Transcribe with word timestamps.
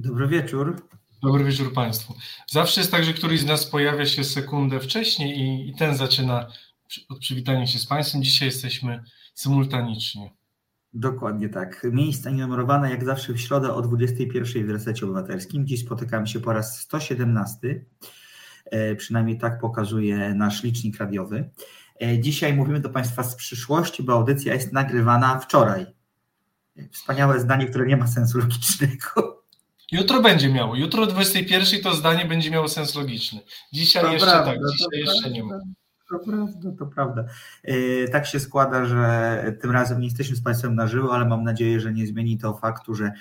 Dobry 0.00 0.28
wieczór. 0.28 0.76
Dobry 1.22 1.44
wieczór 1.44 1.72
Państwu. 1.72 2.14
Zawsze 2.50 2.80
jest 2.80 2.90
tak, 2.90 3.04
że 3.04 3.12
któryś 3.12 3.40
z 3.40 3.46
nas 3.46 3.66
pojawia 3.66 4.06
się 4.06 4.24
sekundę 4.24 4.80
wcześniej 4.80 5.38
i, 5.38 5.68
i 5.68 5.74
ten 5.74 5.96
zaczyna 5.96 6.48
od 7.08 7.18
przywitania 7.18 7.66
się 7.66 7.78
z 7.78 7.86
Państwem. 7.86 8.22
Dzisiaj 8.22 8.48
jesteśmy 8.48 9.04
symultanicznie. 9.34 10.30
Dokładnie 10.92 11.48
tak. 11.48 11.86
Miejsca 11.92 12.30
numerowane 12.30 12.90
jak 12.90 13.04
zawsze 13.04 13.32
w 13.32 13.40
środę 13.40 13.74
o 13.74 13.82
21 13.82 14.66
w 14.66 14.70
Resecie 14.70 15.06
Obywatelskim. 15.06 15.66
Dziś 15.66 15.80
spotykamy 15.80 16.26
się 16.26 16.40
po 16.40 16.52
raz 16.52 16.80
117. 16.80 17.84
E, 18.64 18.96
przynajmniej 18.96 19.38
tak 19.38 19.60
pokazuje 19.60 20.34
nasz 20.34 20.62
licznik 20.62 20.98
radiowy. 20.98 21.50
E, 22.02 22.18
dzisiaj 22.20 22.54
mówimy 22.54 22.80
do 22.80 22.90
Państwa 22.90 23.22
z 23.22 23.34
przyszłości, 23.34 24.02
bo 24.02 24.12
audycja 24.12 24.54
jest 24.54 24.72
nagrywana 24.72 25.38
wczoraj. 25.38 25.86
Wspaniałe 26.92 27.40
zdanie, 27.40 27.66
które 27.66 27.86
nie 27.86 27.96
ma 27.96 28.06
sensu 28.06 28.38
logicznego. 28.38 29.37
Jutro 29.92 30.22
będzie 30.22 30.48
miało. 30.48 30.76
Jutro 30.76 31.02
o 31.02 31.06
21 31.06 31.82
to 31.82 31.94
zdanie 31.94 32.24
będzie 32.24 32.50
miało 32.50 32.68
sens 32.68 32.94
logiczny. 32.94 33.40
Dzisiaj 33.72 34.02
to 34.02 34.12
jeszcze 34.12 34.30
prawda, 34.30 34.52
tak, 34.52 34.60
dzisiaj 34.72 35.00
jeszcze 35.00 35.30
nie 35.30 35.44
ma. 35.44 35.58
To 36.10 36.18
prawda, 36.18 36.70
to 36.78 36.86
prawda. 36.86 37.24
E, 37.64 38.08
tak 38.08 38.26
się 38.26 38.40
składa, 38.40 38.84
że 38.84 39.56
tym 39.60 39.70
razem 39.70 40.00
nie 40.00 40.06
jesteśmy 40.06 40.36
z 40.36 40.42
Państwem 40.42 40.74
na 40.74 40.86
żywo, 40.86 41.14
ale 41.14 41.24
mam 41.24 41.44
nadzieję, 41.44 41.80
że 41.80 41.92
nie 41.92 42.06
zmieni 42.06 42.38
to 42.38 42.54
faktu, 42.54 42.94
że 42.94 43.12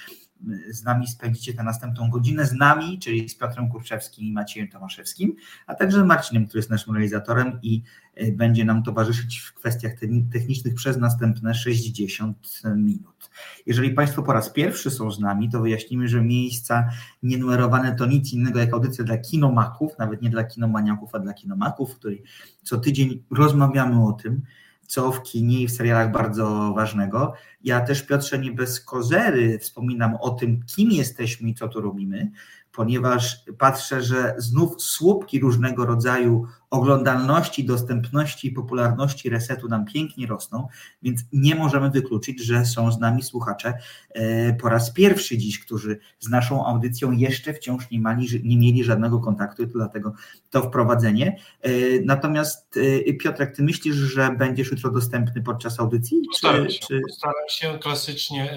z 0.69 0.83
nami 0.83 1.07
spędzicie 1.07 1.53
tę 1.53 1.63
następną 1.63 2.09
godzinę, 2.09 2.45
z 2.45 2.53
nami, 2.53 2.99
czyli 2.99 3.29
z 3.29 3.35
Piotrem 3.35 3.69
Kurczewskim 3.69 4.25
i 4.25 4.33
Maciejem 4.33 4.69
Tomaszewskim, 4.69 5.35
a 5.67 5.75
także 5.75 5.99
z 5.99 6.03
Marcinem, 6.03 6.45
który 6.47 6.59
jest 6.59 6.69
naszym 6.69 6.93
realizatorem 6.93 7.59
i 7.61 7.83
będzie 8.33 8.65
nam 8.65 8.83
towarzyszyć 8.83 9.39
w 9.39 9.53
kwestiach 9.53 9.91
technicznych 10.33 10.73
przez 10.73 10.97
następne 10.97 11.53
60 11.53 12.61
minut. 12.75 13.29
Jeżeli 13.65 13.89
Państwo 13.89 14.23
po 14.23 14.33
raz 14.33 14.49
pierwszy 14.49 14.91
są 14.91 15.11
z 15.11 15.19
nami, 15.19 15.49
to 15.49 15.61
wyjaśnimy, 15.61 16.07
że 16.07 16.21
miejsca 16.21 16.89
nienumerowane 17.23 17.95
to 17.95 18.05
nic 18.05 18.33
innego 18.33 18.59
jak 18.59 18.73
audycja 18.73 19.03
dla 19.03 19.17
kinomaków, 19.17 19.91
nawet 19.99 20.21
nie 20.21 20.29
dla 20.29 20.43
kinomaniaków, 20.43 21.15
a 21.15 21.19
dla 21.19 21.33
kinomaków, 21.33 21.93
w 21.93 21.95
której 21.95 22.23
co 22.63 22.77
tydzień 22.77 23.23
rozmawiamy 23.31 24.05
o 24.05 24.13
tym, 24.13 24.41
co 24.87 25.11
w 25.11 25.23
kinie 25.23 25.61
i 25.61 25.67
w 25.67 25.71
serialach 25.71 26.11
bardzo 26.11 26.73
ważnego. 26.75 27.33
Ja 27.63 27.81
też, 27.81 28.03
Piotrze, 28.03 28.39
nie 28.39 28.51
bez 28.51 28.81
kozery 28.81 29.59
wspominam 29.59 30.15
o 30.15 30.29
tym, 30.29 30.63
kim 30.75 30.91
jesteśmy 30.91 31.49
i 31.49 31.53
co 31.53 31.67
tu 31.67 31.81
robimy, 31.81 32.31
ponieważ 32.71 33.43
patrzę, 33.57 34.01
że 34.01 34.35
znów 34.37 34.81
słupki 34.81 35.39
różnego 35.39 35.85
rodzaju 35.85 36.47
oglądalności, 36.69 37.63
dostępności 37.63 38.47
i 38.47 38.51
popularności 38.51 39.29
resetu 39.29 39.67
nam 39.67 39.85
pięknie 39.85 40.27
rosną, 40.27 40.67
więc 41.01 41.21
nie 41.33 41.55
możemy 41.55 41.89
wykluczyć, 41.89 42.43
że 42.43 42.65
są 42.65 42.91
z 42.91 42.99
nami 42.99 43.23
słuchacze 43.23 43.73
e, 44.09 44.53
po 44.53 44.69
raz 44.69 44.91
pierwszy 44.91 45.37
dziś, 45.37 45.59
którzy 45.59 45.99
z 46.19 46.29
naszą 46.29 46.65
audycją 46.65 47.11
jeszcze 47.11 47.53
wciąż 47.53 47.91
nie, 47.91 47.99
mali, 47.99 48.27
nie 48.43 48.57
mieli 48.57 48.83
żadnego 48.83 49.19
kontaktu, 49.19 49.65
dlatego 49.65 50.13
to 50.49 50.61
wprowadzenie. 50.61 51.39
E, 51.61 51.71
natomiast 52.05 52.77
e, 53.07 53.13
Piotrek, 53.13 53.55
ty 53.55 53.63
myślisz, 53.63 53.95
że 53.95 54.35
będziesz 54.37 54.71
jutro 54.71 54.91
dostępny 54.91 55.41
podczas 55.41 55.79
audycji? 55.79 56.21
Postaram, 56.27 56.69
się, 56.69 56.79
czy... 56.79 57.01
postaram 57.07 57.49
się 57.49 57.79
klasycznie. 57.79 58.53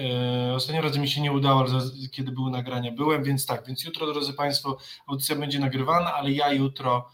Ostatnio 0.55 0.81
razy 0.81 0.99
mi 0.99 1.09
się 1.09 1.21
nie 1.21 1.31
udało, 1.31 1.59
ale 1.59 1.81
kiedy 2.11 2.31
były 2.31 2.51
nagrania 2.51 2.91
byłem, 2.91 3.23
więc 3.23 3.45
tak, 3.45 3.67
więc 3.67 3.83
jutro, 3.83 4.13
drodzy 4.13 4.33
Państwo, 4.33 4.77
audycja 5.07 5.35
będzie 5.35 5.59
nagrywana, 5.59 6.13
ale 6.13 6.31
ja 6.31 6.53
jutro 6.53 7.09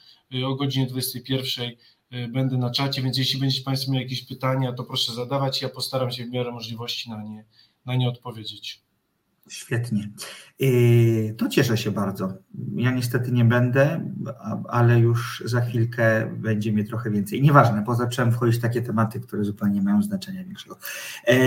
o 0.46 0.56
godzinie 0.56 0.86
21 0.86 1.72
y, 2.14 2.28
będę 2.28 2.58
na 2.58 2.72
czacie, 2.72 3.02
więc 3.02 3.18
jeśli 3.18 3.40
będziecie 3.40 3.64
Państwo 3.64 3.92
mieli 3.92 4.04
jakieś 4.04 4.26
pytania, 4.26 4.74
to 4.74 4.84
proszę 4.84 5.14
zadawać. 5.14 5.62
Ja 5.62 5.70
postaram 5.70 6.12
się 6.12 6.26
w 6.26 6.30
miarę 6.30 6.52
możliwości 6.52 7.10
na 7.10 7.24
nie, 7.24 7.46
na 7.86 7.96
nie 7.96 8.10
odpowiedzieć. 8.10 8.87
Świetnie. 9.50 10.10
Y, 10.62 11.36
to 11.38 11.50
cieszę 11.50 11.78
się 11.78 11.92
bardzo. 11.92 12.34
Ja 12.76 12.92
niestety 12.92 13.32
nie 13.32 13.46
będę, 13.46 14.12
ale 14.70 15.00
już 15.00 15.44
za 15.46 15.62
chwilkę 15.62 16.32
będzie 16.38 16.72
mnie 16.72 16.84
trochę 16.84 17.12
więcej. 17.12 17.42
Nieważne, 17.42 17.82
bo 17.82 17.96
zacząłem 17.96 18.32
wchodzić 18.32 18.58
w 18.58 18.62
takie 18.62 18.82
tematy, 18.82 19.20
które 19.20 19.44
zupełnie 19.44 19.76
nie 19.76 19.82
mają 19.82 20.04
znaczenia 20.04 20.44
większego. 20.44 20.78
E, 21.26 21.38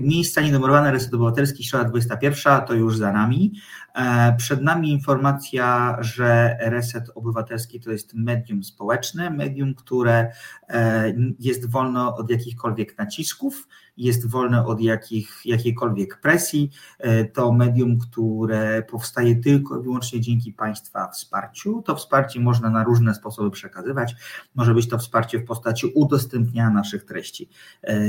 miejsca 0.00 0.40
nienumerowane, 0.40 0.92
Reset 0.92 1.14
Obywatelski, 1.14 1.64
środa 1.64 1.84
21, 1.84 2.66
to 2.66 2.74
już 2.74 2.96
za 2.96 3.12
nami. 3.12 3.52
E, 3.94 4.36
przed 4.36 4.62
nami 4.62 4.92
informacja, 4.92 5.96
że 6.00 6.56
Reset 6.60 7.10
Obywatelski 7.14 7.80
to 7.80 7.90
jest 7.90 8.14
medium 8.14 8.64
społeczne, 8.64 9.30
medium, 9.30 9.74
które 9.74 10.32
e, 10.68 11.12
jest 11.38 11.70
wolno 11.70 12.16
od 12.16 12.30
jakichkolwiek 12.30 12.98
nacisków, 12.98 13.68
jest 13.96 14.30
wolne 14.30 14.66
od 14.66 14.80
jakich, 14.80 15.40
jakiejkolwiek 15.44 16.20
presji. 16.20 16.70
E, 16.98 17.24
to 17.24 17.52
medium, 17.52 17.98
które 17.98 18.82
powstaje 18.82 19.36
tylko 19.36 19.80
i 19.80 19.82
wyłącznie 19.82 20.20
dzięki 20.20 20.52
Państwa 20.52 21.08
wsparciu. 21.08 21.82
To 21.82 21.96
wsparcie 21.96 22.40
można 22.40 22.70
na 22.70 22.84
różne 22.84 23.14
sposoby 23.14 23.50
przekazywać. 23.50 24.14
Może 24.54 24.74
być 24.74 24.88
to 24.88 24.98
wsparcie 24.98 25.38
w 25.38 25.44
postaci 25.44 25.86
udostępniania 25.94 26.70
naszych 26.70 27.04
treści 27.04 27.48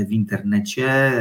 w 0.06 0.12
internecie, 0.12 1.12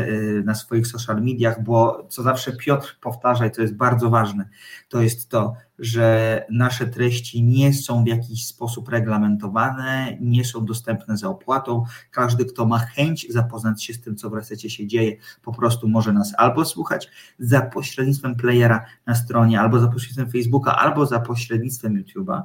na 0.45 0.55
swoich 0.55 0.87
social 0.87 1.21
mediach, 1.21 1.63
bo 1.63 2.07
co 2.09 2.23
zawsze 2.23 2.57
Piotr 2.57 2.97
powtarza 3.01 3.45
i 3.45 3.51
to 3.51 3.61
jest 3.61 3.75
bardzo 3.75 4.09
ważne, 4.09 4.49
to 4.89 5.01
jest 5.01 5.29
to, 5.29 5.55
że 5.79 6.45
nasze 6.49 6.87
treści 6.87 7.43
nie 7.43 7.73
są 7.73 8.03
w 8.03 8.07
jakiś 8.07 8.47
sposób 8.47 8.89
reglamentowane, 8.89 10.17
nie 10.21 10.45
są 10.45 10.65
dostępne 10.65 11.17
za 11.17 11.29
opłatą. 11.29 11.83
Każdy, 12.11 12.45
kto 12.45 12.65
ma 12.65 12.79
chęć 12.79 13.27
zapoznać 13.29 13.83
się 13.83 13.93
z 13.93 14.01
tym, 14.01 14.15
co 14.15 14.29
w 14.29 14.33
resecie 14.33 14.69
się 14.69 14.87
dzieje, 14.87 15.15
po 15.41 15.53
prostu 15.53 15.87
może 15.87 16.13
nas 16.13 16.33
albo 16.37 16.65
słuchać 16.65 17.09
za 17.39 17.61
pośrednictwem 17.61 18.35
playera 18.35 18.85
na 19.05 19.15
stronie, 19.15 19.59
albo 19.61 19.79
za 19.79 19.87
pośrednictwem 19.87 20.31
Facebooka, 20.31 20.75
albo 20.77 21.05
za 21.05 21.19
pośrednictwem 21.19 22.03
YouTube'a. 22.03 22.41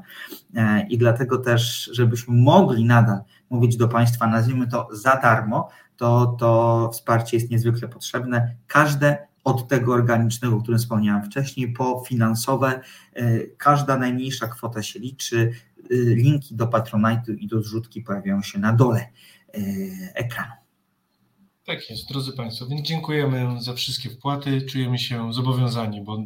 E, 0.55 0.87
I 0.89 0.99
dlatego 0.99 1.39
też, 1.39 1.91
żebyśmy 1.93 2.35
mogli 2.37 2.85
nadal 2.85 3.21
mówić 3.51 3.77
do 3.77 3.89
Państwa, 3.89 4.27
nazwijmy 4.27 4.69
to 4.69 4.89
za 4.93 5.17
darmo, 5.17 5.69
to 5.97 6.27
to 6.27 6.91
wsparcie 6.93 7.37
jest 7.37 7.51
niezwykle 7.51 7.89
potrzebne. 7.89 8.55
Każde 8.67 9.28
od 9.45 9.69
tego 9.69 9.93
organicznego, 9.93 10.57
o 10.57 10.61
którym 10.61 10.79
wspomniałem 10.79 11.25
wcześniej, 11.25 11.73
po 11.73 12.05
finansowe. 12.09 12.81
E, 13.15 13.47
każda 13.47 13.99
najmniejsza 13.99 14.49
kwota 14.49 14.83
się 14.83 14.99
liczy. 14.99 15.53
E, 15.91 15.95
linki 15.95 16.55
do 16.55 16.67
Patronite'u 16.67 17.37
i 17.39 17.47
do 17.47 17.63
zrzutki 17.63 18.03
pojawiają 18.03 18.43
się 18.43 18.59
na 18.59 18.73
dole 18.73 19.01
e, 19.01 19.61
ekranu. 20.15 20.53
Tak 21.65 21.91
jest, 21.91 22.09
drodzy 22.09 22.33
Państwo, 22.33 22.67
więc 22.67 22.87
dziękujemy 22.87 23.63
za 23.63 23.75
wszystkie 23.75 24.11
wpłaty. 24.11 24.63
Czujemy 24.63 24.99
się 24.99 25.33
zobowiązani, 25.33 26.03
bo 26.03 26.19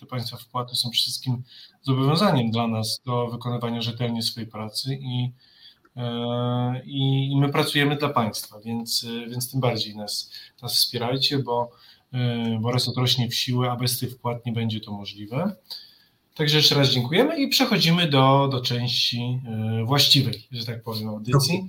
te 0.00 0.06
Państwa 0.06 0.36
wpłaty 0.36 0.76
są 0.76 0.90
wszystkim 0.90 1.42
zobowiązaniem 1.82 2.50
dla 2.50 2.68
nas 2.68 3.00
do 3.06 3.26
wykonywania 3.26 3.82
rzetelnie 3.82 4.22
swojej 4.22 4.50
pracy 4.50 4.98
i, 5.00 5.32
i, 6.84 7.36
my 7.40 7.48
pracujemy 7.52 7.96
dla 7.96 8.08
Państwa, 8.08 8.60
więc, 8.60 9.06
więc 9.28 9.50
tym 9.50 9.60
bardziej 9.60 9.96
nas, 9.96 10.30
nas 10.62 10.74
wspierajcie, 10.74 11.38
bo 11.38 11.70
bo 12.60 12.72
reset 12.72 12.96
rośnie 12.96 13.28
w 13.28 13.34
siłę, 13.34 13.70
a 13.70 13.76
bez 13.76 13.98
tych 13.98 14.10
wpłat 14.10 14.46
nie 14.46 14.52
będzie 14.52 14.80
to 14.80 14.92
możliwe. 14.92 15.56
Także 16.34 16.56
jeszcze 16.56 16.74
raz 16.74 16.88
dziękujemy 16.88 17.36
i 17.36 17.48
przechodzimy 17.48 18.08
do, 18.08 18.48
do 18.52 18.60
części 18.60 19.40
e, 19.80 19.84
właściwej, 19.84 20.48
że 20.52 20.66
tak 20.66 20.82
powiem, 20.82 21.08
audycji. 21.08 21.68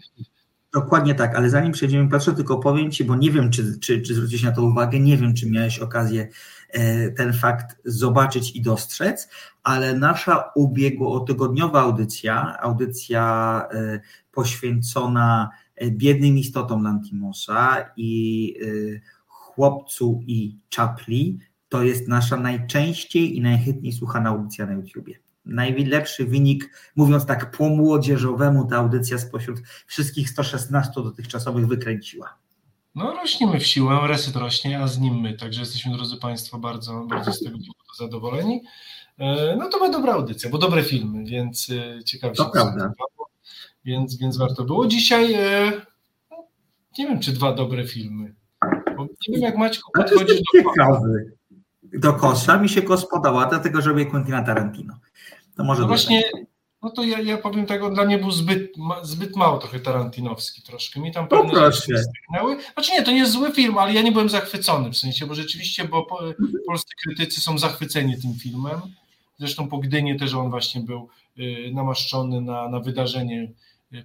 Dokładnie 0.74 1.16
tak, 1.16 1.36
ale 1.36 1.50
zanim 1.50 1.72
przejdziemy, 1.72 2.10
patrzę, 2.10 2.34
tylko 2.34 2.60
powiem 2.60 2.92
Ci, 2.92 3.04
bo 3.04 3.16
nie 3.16 3.32
wiem, 3.32 3.52
czy, 3.52 3.80
czy, 3.80 4.02
czy 4.02 4.16
zwróciłeś 4.16 4.44
na 4.44 4.52
to 4.52 4.64
uwagę, 4.64 5.00
nie 5.00 5.18
wiem, 5.18 5.34
czy 5.34 5.50
miałeś 5.50 5.80
okazję 5.80 6.28
e, 6.70 7.12
ten 7.12 7.34
fakt 7.34 7.78
zobaczyć 7.86 8.56
i 8.56 8.62
dostrzec, 8.62 9.30
ale 9.64 9.94
nasza 9.94 10.52
ubiegłotygodniowa 10.56 11.82
audycja, 11.82 12.58
audycja 12.60 13.64
poświęcona 14.32 15.50
biednym 15.92 16.38
istotom 16.38 16.84
Lantimosa 16.84 17.86
i 17.98 18.54
Chłopcu 19.56 20.24
i 20.28 20.58
Czapli 20.70 21.40
to 21.70 21.84
jest 21.84 22.08
nasza 22.08 22.38
najczęściej 22.38 23.38
i 23.38 23.42
najchętniej 23.42 23.94
słuchana 23.94 24.30
audycja 24.30 24.66
na 24.66 24.74
YouTubie. 24.74 25.20
Najlepszy 25.46 26.26
wynik, 26.26 26.70
mówiąc 26.96 27.26
tak 27.26 27.52
po 27.52 27.70
młodzieżowemu, 27.70 28.68
ta 28.68 28.78
audycja 28.78 29.18
spośród 29.18 29.60
wszystkich 29.88 30.30
116 30.30 30.92
dotychczasowych 30.96 31.68
wykręciła. 31.68 32.38
No 32.96 33.14
rośniemy 33.14 33.60
w 33.60 33.66
siłę, 33.66 34.00
reset 34.08 34.36
rośnie, 34.36 34.80
a 34.80 34.88
z 34.88 35.00
nim 35.00 35.20
my, 35.20 35.34
także 35.34 35.60
jesteśmy, 35.60 35.94
drodzy 35.98 36.18
Państwo, 36.18 36.58
bardzo, 36.58 37.06
bardzo 37.10 37.34
z 37.34 37.44
tego 37.44 37.58
zadowoleni. 37.98 38.62
E, 39.18 39.56
no 39.60 39.70
to 39.70 39.78
była 39.78 39.90
dobra 39.90 40.14
audycja, 40.14 40.50
bo 40.50 40.58
dobre 40.58 40.84
filmy, 40.84 41.26
więc 41.26 41.70
e, 41.70 42.04
ciekawe 42.04 42.34
to 42.34 42.44
się 42.44 42.50
prawda. 42.50 42.92
Więc, 43.86 44.18
więc 44.18 44.38
warto 44.38 44.64
było. 44.64 44.88
Dzisiaj 44.88 45.34
e, 45.34 45.72
no, 46.32 46.48
nie 46.98 47.08
wiem, 47.08 47.20
czy 47.20 47.32
dwa 47.32 47.54
dobre 47.54 47.88
filmy. 47.88 48.36
Bo 48.98 49.04
nie 49.04 49.10
wiem, 49.28 49.42
jak 49.42 49.58
Maćku 49.58 49.92
podchodzisz 49.96 50.38
do 50.38 50.60
ciekawy. 50.60 51.32
Do 51.94 52.14
kosza 52.14 52.58
mi 52.58 52.70
się 52.70 52.82
kos 52.82 53.10
podoba, 53.10 53.46
dlatego 53.46 53.82
że 53.82 53.90
robię 53.90 54.06
Quentina 54.06 54.44
Tarantino. 54.44 54.94
To 55.58 55.64
może 55.64 55.82
no 55.82 55.88
właśnie, 55.88 56.24
No 56.86 56.92
to 56.92 57.04
ja, 57.04 57.22
ja 57.22 57.38
powiem 57.38 57.66
tego, 57.66 57.90
dla 57.90 58.06
mnie 58.06 58.18
był 58.18 58.32
zbyt, 58.32 58.78
ma, 58.78 59.04
zbyt 59.04 59.36
mało 59.36 59.58
trochę 59.58 59.80
tarantinowski 59.80 60.62
troszkę. 60.62 61.00
Mi 61.00 61.12
tam 61.12 61.28
pewne 61.28 61.50
Poproszę. 61.50 61.72
rzeczy 61.72 62.04
stygnęły. 62.04 62.58
Znaczy 62.74 62.92
nie, 62.92 63.04
to 63.04 63.12
nie 63.12 63.18
jest 63.18 63.32
zły 63.32 63.52
film, 63.52 63.78
ale 63.78 63.94
ja 63.94 64.02
nie 64.02 64.12
byłem 64.12 64.30
zachwycony 64.30 64.92
w 64.92 64.98
sensie, 64.98 65.26
bo 65.26 65.36
rzeczywiście, 65.36 65.86
bo 65.86 66.06
po, 66.06 66.20
polscy 66.68 66.94
krytycy 67.04 67.42
są 67.42 67.58
zachwyceni 67.58 68.22
tym 68.22 68.34
filmem. 68.34 68.82
Zresztą 69.38 69.68
po 69.68 69.78
Gdynie 69.78 70.20
też 70.20 70.34
on 70.34 70.50
właśnie 70.50 70.82
był 70.82 71.10
y, 71.40 71.72
namaszczony 71.74 72.42
na, 72.42 72.70
na 72.70 72.80
wydarzenie 72.80 73.44
y, 73.44 73.54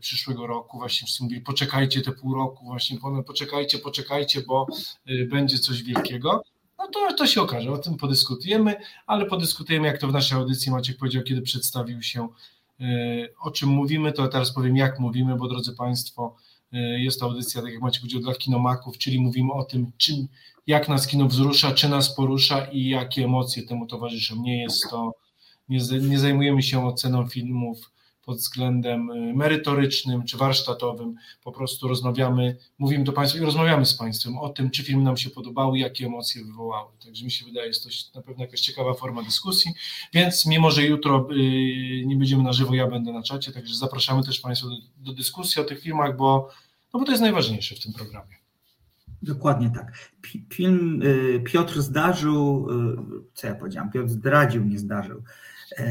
przyszłego 0.01 0.47
roku. 0.47 0.79
Właśnie 0.79 1.07
wszyscy 1.07 1.23
mówili, 1.23 1.41
poczekajcie 1.41 2.03
te 2.03 2.13
pół 2.13 2.35
roku, 2.35 2.65
właśnie 2.65 2.99
po- 2.99 3.23
poczekajcie, 3.23 3.79
poczekajcie, 3.79 4.43
bo 4.43 4.67
y, 5.11 5.29
będzie 5.31 5.59
coś 5.59 5.83
wielkiego. 5.83 6.43
No 6.79 6.89
to, 6.89 7.15
to 7.15 7.27
się 7.27 7.43
okaże, 7.43 7.73
o 7.73 7.79
tym 7.79 7.97
podyskutujemy, 7.97 8.77
ale 9.07 9.27
podyskutujemy, 9.27 9.87
jak 9.87 9.99
to 9.99 10.09
w 10.09 10.13
naszej 10.13 10.39
audycji 10.39 10.73
Maciek 10.73 10.97
powiedział, 10.97 11.23
kiedy 11.23 11.43
przedstawił 11.43 12.03
się, 12.03 12.29
y, 12.81 13.35
o 13.41 13.51
czym 13.51 13.69
mówimy, 13.69 14.13
to 14.13 14.29
teraz 14.29 14.55
powiem, 14.55 14.77
jak 14.77 14.99
mówimy, 14.99 15.37
bo 15.37 15.49
drodzy 15.49 15.77
Państwo, 15.77 16.37
jest 16.99 17.21
to 17.21 17.27
audycja, 17.27 17.63
tak 17.63 17.73
jak 17.73 17.83
Maciek 17.83 18.01
powiedział, 18.01 18.21
dla 18.21 18.35
kinomaków, 18.35 18.99
czyli 18.99 19.21
mówimy 19.21 19.53
o 19.53 19.65
tym, 19.65 19.93
czym, 19.97 20.29
jak 20.67 20.89
nas 20.89 21.07
kino 21.07 21.27
wzrusza, 21.27 21.73
czy 21.73 21.89
nas 21.89 22.15
porusza 22.15 22.65
i 22.65 22.89
jakie 22.89 23.25
emocje 23.25 23.63
temu 23.63 23.87
towarzyszą. 23.87 24.43
Nie 24.43 24.63
jest 24.63 24.91
to, 24.91 25.13
nie, 25.69 25.79
nie 26.01 26.19
zajmujemy 26.19 26.63
się 26.63 26.87
oceną 26.87 27.29
filmów 27.29 27.91
pod 28.31 28.39
względem 28.39 29.11
y, 29.11 29.35
merytorycznym 29.35 30.25
czy 30.25 30.37
warsztatowym, 30.37 31.15
po 31.45 31.53
prostu 31.53 31.89
rozmawiamy, 31.89 32.57
mówimy 32.79 33.05
do 33.05 33.13
Państwa 33.13 33.39
i 33.39 33.43
rozmawiamy 33.43 33.87
z 33.87 33.95
Państwem 33.95 34.39
o 34.39 34.49
tym, 34.49 34.71
czy 34.71 34.83
filmy 34.83 35.03
nam 35.03 35.17
się 35.17 35.31
podobały, 35.31 35.79
jakie 35.79 36.07
emocje 36.07 36.45
wywołały. 36.45 36.93
Także 37.05 37.25
mi 37.25 37.31
się 37.31 37.45
wydaje, 37.45 37.67
jest 37.67 37.85
to 37.85 38.19
na 38.19 38.23
pewno 38.23 38.45
jakaś 38.45 38.61
ciekawa 38.61 38.95
forma 38.95 39.23
dyskusji, 39.23 39.73
więc 40.13 40.47
mimo, 40.47 40.71
że 40.71 40.83
jutro 40.83 41.29
y, 41.33 41.37
nie 42.07 42.17
będziemy 42.17 42.43
na 42.43 42.53
żywo, 42.53 42.75
ja 42.75 42.87
będę 42.87 43.13
na 43.13 43.23
czacie, 43.23 43.53
także 43.53 43.75
zapraszamy 43.75 44.25
też 44.25 44.41
Państwa 44.41 44.69
do, 44.69 44.77
do 44.97 45.13
dyskusji 45.13 45.63
o 45.63 45.65
tych 45.65 45.81
filmach, 45.81 46.17
bo, 46.17 46.49
no 46.95 47.01
bo 47.01 47.07
to 47.07 47.13
jest 47.13 47.23
najważniejsze 47.23 47.75
w 47.75 47.81
tym 47.81 47.93
programie. 47.93 48.37
Dokładnie 49.23 49.71
tak. 49.71 50.11
Film 50.53 51.03
y, 51.03 51.41
Piotr 51.41 51.81
zdarzył, 51.81 52.69
co 53.35 53.47
ja 53.47 53.55
powiedziałem, 53.55 53.91
Piotr 53.91 54.09
zdradził, 54.09 54.65
nie 54.65 54.79
zdarzył. 54.79 55.23
E, 55.79 55.85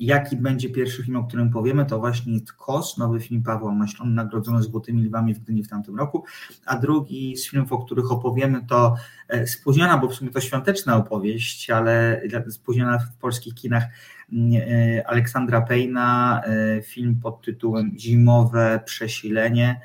Jaki 0.00 0.36
będzie 0.36 0.70
pierwszy 0.70 1.02
film, 1.02 1.16
o 1.16 1.24
którym 1.24 1.50
powiemy, 1.50 1.86
to 1.86 1.98
właśnie 1.98 2.40
Kos, 2.56 2.98
nowy 2.98 3.20
film 3.20 3.42
Pawła 3.42 3.74
Maślon, 3.74 4.14
nagrodzony 4.14 4.62
Złotymi 4.62 5.04
Lwami 5.04 5.34
w 5.34 5.38
Gdyni 5.38 5.64
w 5.64 5.68
tamtym 5.68 5.96
roku, 5.96 6.24
a 6.66 6.78
drugi 6.78 7.36
z 7.36 7.50
filmów, 7.50 7.72
o 7.72 7.78
których 7.78 8.12
opowiemy, 8.12 8.60
to 8.68 8.94
e, 9.28 9.46
spóźniona, 9.46 9.98
bo 9.98 10.08
w 10.08 10.14
sumie 10.14 10.30
to 10.30 10.40
świąteczna 10.40 10.96
opowieść, 10.96 11.70
ale 11.70 12.22
spóźniona 12.48 12.98
w 12.98 13.16
polskich 13.16 13.54
kinach 13.54 13.84
mm, 14.32 14.52
e, 14.52 15.06
Aleksandra 15.06 15.60
Pejna, 15.62 16.42
film 16.82 17.20
pod 17.22 17.42
tytułem 17.42 17.92
Zimowe 17.98 18.80
przesilenie, 18.84 19.80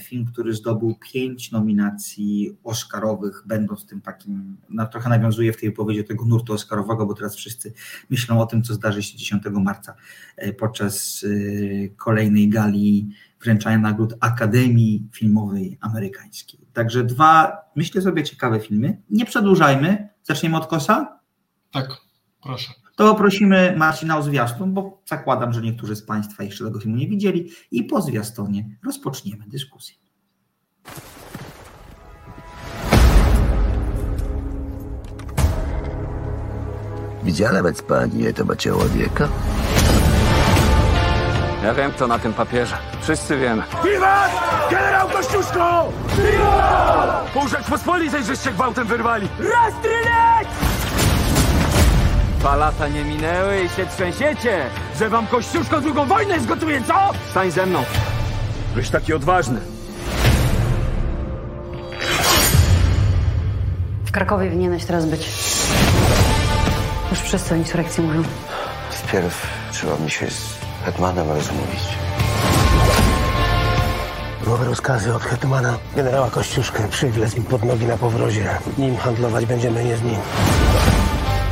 film, 0.00 0.26
który 0.26 0.54
zdobył 0.54 0.94
pięć 1.12 1.52
nominacji 1.52 2.56
Oscarowych, 2.64 3.42
będąc 3.46 3.86
tym 3.86 4.00
takim, 4.00 4.56
no, 4.68 4.86
trochę 4.86 5.08
nawiązuje 5.08 5.52
w 5.52 5.56
tej 5.56 5.68
opowieści 5.68 6.02
do 6.02 6.08
tego 6.08 6.24
nurtu 6.24 6.52
Oscarowego, 6.52 7.06
bo 7.06 7.14
teraz 7.14 7.36
wszyscy 7.36 7.72
myślą 8.10 8.40
o 8.40 8.46
tym, 8.46 8.62
co 8.62 8.74
zdarzy 8.74 9.02
się 9.02 9.18
10 9.18 9.42
marca 9.52 9.94
e, 10.36 10.52
podczas 10.52 11.24
e, 11.24 11.88
kolejnej 11.88 12.48
gali 12.48 13.08
wręczania 13.40 13.78
nagród 13.78 14.14
Akademii 14.20 15.08
Filmowej 15.12 15.78
Amerykańskiej. 15.80 16.60
Także 16.72 17.04
dwa, 17.04 17.56
myślę 17.76 18.02
sobie, 18.02 18.24
ciekawe 18.24 18.60
filmy. 18.60 19.02
Nie 19.10 19.24
przedłużajmy. 19.26 20.08
Zaczniemy 20.22 20.56
od 20.56 20.66
Kosa? 20.66 21.20
Tak, 21.72 21.86
proszę 22.42 22.72
to 23.00 23.14
prosimy 23.14 23.74
Marcina 23.76 24.18
o 24.18 24.22
zwiastun, 24.22 24.74
bo 24.74 25.02
zakładam, 25.06 25.52
że 25.52 25.60
niektórzy 25.60 25.96
z 25.96 26.02
Państwa 26.02 26.42
jeszcze 26.42 26.64
tego 26.64 26.80
filmu 26.80 26.96
nie 26.96 27.08
widzieli 27.08 27.50
i 27.70 27.84
po 27.84 28.02
zwiastunie 28.02 28.64
rozpoczniemy 28.86 29.44
dyskusję. 29.46 29.94
Widziała 37.24 37.62
więc 37.62 37.82
pani 37.82 38.34
tego 38.34 38.56
człowieka? 38.56 39.28
Ja 41.62 41.74
wiem, 41.74 41.92
kto 41.92 42.06
na 42.06 42.18
tym 42.18 42.32
papierze. 42.32 42.76
Wszyscy 43.02 43.38
wiemy. 43.38 43.62
Piwat! 43.84 44.30
Generał 44.70 45.08
Kościuszko! 45.08 45.92
Piwat! 46.16 47.30
Pół 47.34 47.48
Rzeczpospolitej 47.48 48.24
żeście 48.24 48.52
gwałtem 48.52 48.86
wyrwali! 48.86 49.28
Rozstrzelać! 49.38 50.48
Dwa 52.40 52.56
lata 52.56 52.88
nie 52.88 53.04
minęły 53.04 53.64
i 53.64 53.68
się 53.68 53.86
trzęsiecie. 53.86 54.64
Że 54.98 55.08
wam 55.08 55.26
Kościuszko 55.26 55.80
drugą 55.80 56.06
wojnę 56.06 56.40
zgotuje, 56.40 56.82
co? 56.82 56.94
Stań 57.30 57.50
ze 57.50 57.66
mną. 57.66 57.84
Byś 58.74 58.90
taki 58.90 59.14
odważny. 59.14 59.60
W 64.04 64.10
Krakowie 64.10 64.46
powinieneś 64.46 64.84
teraz 64.84 65.06
być. 65.06 65.28
Już 67.10 67.20
wszyscy 67.20 67.54
o 67.54 67.56
insurekcji 67.56 68.04
mówią. 68.04 68.22
Wpierw 68.90 69.46
trzeba 69.72 69.96
mi 69.96 70.10
się 70.10 70.30
z 70.30 70.54
hetmanem 70.84 71.28
rozmówić. 71.28 71.80
Nowe 74.46 74.64
rozkazy 74.64 75.14
od 75.14 75.22
hetmana 75.22 75.78
generała 75.96 76.30
Kościuszkę 76.30 76.88
przywlec 76.88 77.36
mi 77.36 77.44
pod 77.44 77.64
nogi 77.64 77.86
na 77.86 77.96
powrozie. 77.96 78.58
Nim 78.78 78.96
handlować 78.96 79.46
będziemy 79.46 79.84
nie 79.84 79.96
z 79.96 80.02
nim. 80.02 80.16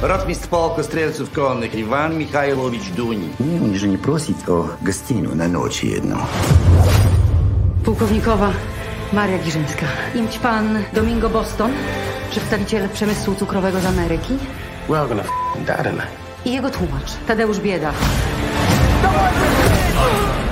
Rotmistrz 0.02 0.48
полка 0.48 0.84
стрельцев 0.84 1.30
конных 1.30 1.76
Иван 1.76 2.18
Михайлович 2.18 2.90
Дунин. 2.98 3.30
Nie 3.40 3.62
oni, 3.62 3.80
że 3.80 3.88
nie 3.88 3.98
prosić 3.98 4.38
o 4.50 4.68
gostinu 4.82 5.36
na 5.36 5.48
noc 5.48 5.84
jedną. 5.84 6.18
Pułkownikowa 7.86 8.52
Maria 9.14 9.38
Giżyńska. 9.38 9.86
Imć 10.16 10.40
pan 10.40 10.84
Domingo 10.94 11.30
Boston, 11.30 11.72
przedstawiciel 12.32 12.90
przemysłu 12.90 13.36
cukrowego 13.36 13.80
z 13.80 13.86
Ameryki. 13.86 14.38
Welcome 14.90 15.24
to 15.24 15.30
Darem. 15.68 16.02
I 16.46 16.54
jego 16.54 16.70
tłumacz, 16.70 17.14
Tadeusz 17.28 17.60
Bieda. 17.60 17.94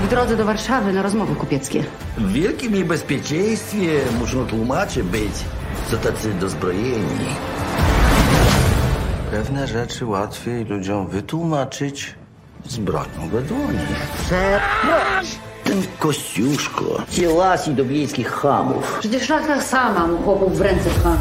W 0.04 0.08
drodze 0.10 0.38
do 0.38 0.46
Warszawy 0.46 0.94
na 0.94 1.02
rozmowy 1.02 1.36
kupieckie. 1.36 1.84
W 2.18 2.32
wielkim 2.32 2.74
niebezpieczeństwie 2.74 4.00
muszą 4.20 4.46
tłumacze 4.46 5.04
być, 5.04 5.34
co 5.92 5.98
tacy 5.98 6.34
dozbrojeni. 6.34 7.26
Pewne 9.31 9.67
rzeczy 9.67 10.07
łatwiej 10.07 10.65
ludziom 10.65 11.09
wytłumaczyć 11.09 12.15
z 12.65 12.77
bronią 12.77 13.29
we 13.33 13.43
dłoni. 13.43 13.79
Ten 15.65 15.83
Kościuszko 15.99 17.03
się 17.11 17.31
łasi 17.31 17.75
do 17.75 17.85
wiejskich 17.85 18.29
chamów. 18.29 18.97
Przecież 19.01 19.23
szlachta 19.23 19.63
sama 19.63 20.07
mu 20.07 20.19
chłopów 20.19 20.59
w 20.59 20.61
ręce 20.61 20.91
pcha. 20.91 21.17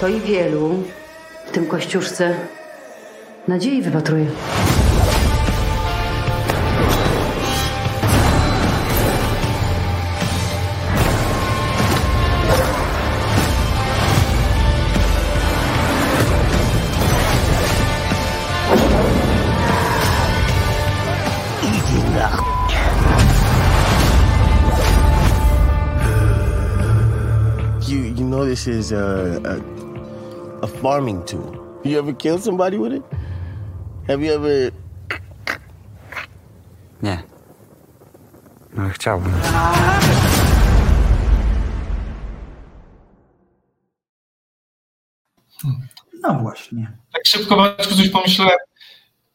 To 0.00 0.08
i 0.08 0.20
wielu, 0.20 0.82
w 1.46 1.50
tym 1.50 1.66
Kościuszce, 1.66 2.34
nadziei 3.48 3.82
wypatruje. 3.82 4.26
This 28.64 28.76
is 28.76 28.92
a, 28.92 29.40
a, 29.44 30.64
a 30.64 30.66
farming 30.66 31.24
tool. 31.24 31.80
You 31.82 31.98
ever 31.98 32.12
killed 32.12 32.42
somebody 32.42 32.76
with 32.76 32.92
it? 32.92 33.02
Have 34.06 34.22
you 34.22 34.32
ever... 34.32 34.70
Nie. 37.02 37.22
No 38.74 38.88
chciałbym. 38.90 39.32
No 46.22 46.34
właśnie. 46.34 46.92
Tak 47.12 47.26
szybko 47.26 47.56
Maćku, 47.56 47.94
coś 47.94 48.08
pomyślałem. 48.08 48.58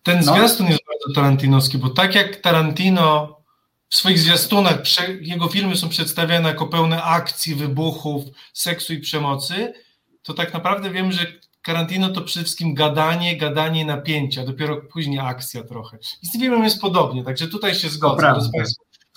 Ten 0.03 0.17
No. 0.25 0.33
zwiastun 0.35 0.67
jest 0.67 0.81
bardzo 0.87 1.15
tarantinowski, 1.15 1.77
bo 1.77 1.89
tak 1.89 2.15
jak 2.15 2.35
Tarantino 2.35 3.34
w 3.95 3.97
swoich 3.97 4.19
zwiastunach, 4.19 4.77
jego 5.21 5.47
filmy 5.47 5.77
są 5.77 5.89
przedstawiane 5.89 6.49
jako 6.49 6.67
pełne 6.67 7.03
akcji, 7.03 7.55
wybuchów, 7.55 8.23
seksu 8.53 8.93
i 8.93 8.99
przemocy, 8.99 9.73
to 10.23 10.33
tak 10.33 10.53
naprawdę 10.53 10.91
wiem, 10.91 11.11
że 11.11 11.25
Tarantino 11.63 12.09
to 12.09 12.21
przede 12.21 12.43
wszystkim 12.43 12.73
gadanie, 12.73 13.37
gadanie 13.37 13.85
napięcia, 13.85 14.45
dopiero 14.45 14.81
później 14.81 15.19
akcja 15.19 15.63
trochę. 15.63 15.97
I 16.23 16.27
z 16.27 16.31
tym 16.31 16.41
filmem 16.41 16.63
jest 16.63 16.81
podobnie, 16.81 17.23
także 17.23 17.47
tutaj 17.47 17.75
się 17.75 17.89
zgodzę. 17.89 18.15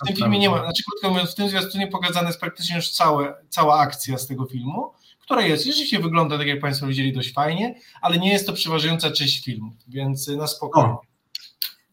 W 0.03 0.07
tym 0.07 0.15
filmie 0.15 0.39
nie 0.39 0.49
ma, 0.49 0.59
znaczy 0.63 0.83
krótko 0.91 1.09
mówiąc, 1.09 1.31
w 1.31 1.35
tym 1.35 1.49
zwiastunie 1.49 1.87
pokazana 1.87 2.27
jest 2.27 2.39
praktycznie 2.39 2.75
już 2.75 2.89
całe, 2.89 3.33
cała 3.49 3.79
akcja 3.79 4.17
z 4.17 4.27
tego 4.27 4.45
filmu, 4.45 4.91
która 5.19 5.41
jest, 5.41 5.65
rzeczywiście 5.65 5.99
wygląda, 5.99 6.37
tak 6.37 6.47
jak 6.47 6.59
Państwo 6.59 6.87
widzieli, 6.87 7.13
dość 7.13 7.33
fajnie, 7.33 7.75
ale 8.01 8.17
nie 8.17 8.31
jest 8.33 8.47
to 8.47 8.53
przeważająca 8.53 9.11
część 9.11 9.43
filmu, 9.45 9.71
więc 9.87 10.27
na 10.27 10.47
spokojnie. 10.47 10.95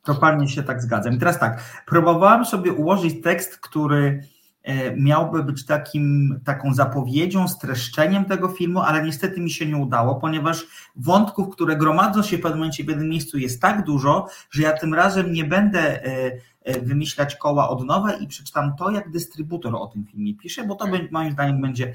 Totalnie 0.07 0.49
się 0.49 0.63
tak 0.63 0.83
zgadzam. 0.83 1.15
I 1.15 1.19
teraz 1.19 1.39
tak, 1.39 1.83
próbowałem 1.87 2.45
sobie 2.45 2.73
ułożyć 2.73 3.23
tekst, 3.23 3.59
który 3.59 4.23
e, 4.63 4.97
miałby 4.97 5.43
być 5.43 5.67
takim, 5.67 6.41
taką 6.45 6.75
zapowiedzią, 6.75 7.49
streszczeniem 7.49 8.25
tego 8.25 8.49
filmu, 8.49 8.81
ale 8.81 9.03
niestety 9.03 9.41
mi 9.41 9.51
się 9.51 9.67
nie 9.67 9.77
udało, 9.77 10.15
ponieważ 10.15 10.67
wątków, 10.97 11.55
które 11.55 11.77
gromadzą 11.77 12.23
się 12.23 12.39
w 12.39 12.41
pewnym 12.41 12.59
momencie 12.59 12.85
w 12.85 12.89
jednym 12.89 13.09
miejscu 13.09 13.39
jest 13.39 13.63
tak 13.63 13.85
dużo, 13.85 14.27
że 14.51 14.63
ja 14.63 14.73
tym 14.73 14.95
razem 14.95 15.33
nie 15.33 15.45
będę 15.45 16.05
e, 16.05 16.33
e, 16.63 16.81
wymyślać 16.81 17.37
koła 17.37 17.69
od 17.69 17.87
nowa 17.87 18.13
i 18.13 18.27
przeczytam 18.27 18.77
to, 18.77 18.91
jak 18.91 19.11
dystrybutor 19.11 19.75
o 19.75 19.87
tym 19.87 20.05
filmie 20.05 20.35
pisze, 20.35 20.65
bo 20.65 20.75
to 20.75 20.87
moim 21.11 21.33
zdaniem 21.33 21.61
będzie 21.61 21.95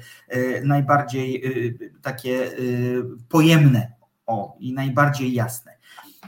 najbardziej 0.64 1.42
takie 2.02 2.50
pojemne 3.28 3.92
o, 4.26 4.56
i 4.60 4.72
najbardziej 4.72 5.32
jasne. 5.32 5.72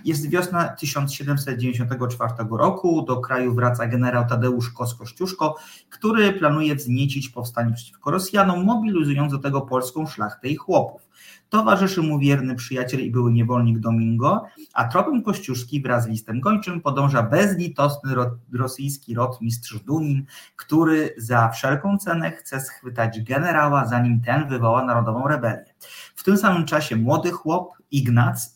Jest 0.04 0.30
wiosna 0.30 0.68
1794 0.68 2.34
roku, 2.50 3.02
do 3.02 3.16
kraju 3.16 3.54
wraca 3.54 3.86
generał 3.86 4.26
Tadeusz 4.26 4.70
Kos-Kościuszko, 4.70 5.56
który 5.90 6.32
planuje 6.32 6.74
wzniecić 6.74 7.28
powstanie 7.28 7.72
przeciwko 7.72 8.10
Rosjanom, 8.10 8.64
mobilizując 8.64 9.32
do 9.32 9.38
tego 9.38 9.60
polską 9.60 10.06
szlachtę 10.06 10.48
i 10.48 10.56
chłopów. 10.56 11.08
Towarzyszy 11.48 12.02
mu 12.02 12.18
wierny 12.18 12.54
przyjaciel 12.54 13.00
i 13.00 13.10
były 13.10 13.32
niewolnik 13.32 13.78
Domingo, 13.78 14.44
a 14.74 14.84
tropem 14.84 15.22
Kościuszki 15.22 15.82
wraz 15.82 16.04
z 16.04 16.06
listem 16.06 16.40
gończym 16.40 16.80
podąża 16.80 17.22
bezlitosny 17.22 18.14
rosyjski 18.52 19.14
rotmistrz 19.14 19.78
Dunin, 19.78 20.24
który 20.56 21.14
za 21.18 21.48
wszelką 21.48 21.98
cenę 21.98 22.30
chce 22.30 22.60
schwytać 22.60 23.22
generała, 23.22 23.86
zanim 23.86 24.20
ten 24.20 24.48
wywoła 24.48 24.84
narodową 24.84 25.28
rebelię. 25.28 25.74
W 26.14 26.24
tym 26.24 26.38
samym 26.38 26.66
czasie 26.66 26.96
młody 26.96 27.30
chłop, 27.30 27.72
Ignac, 27.90 28.54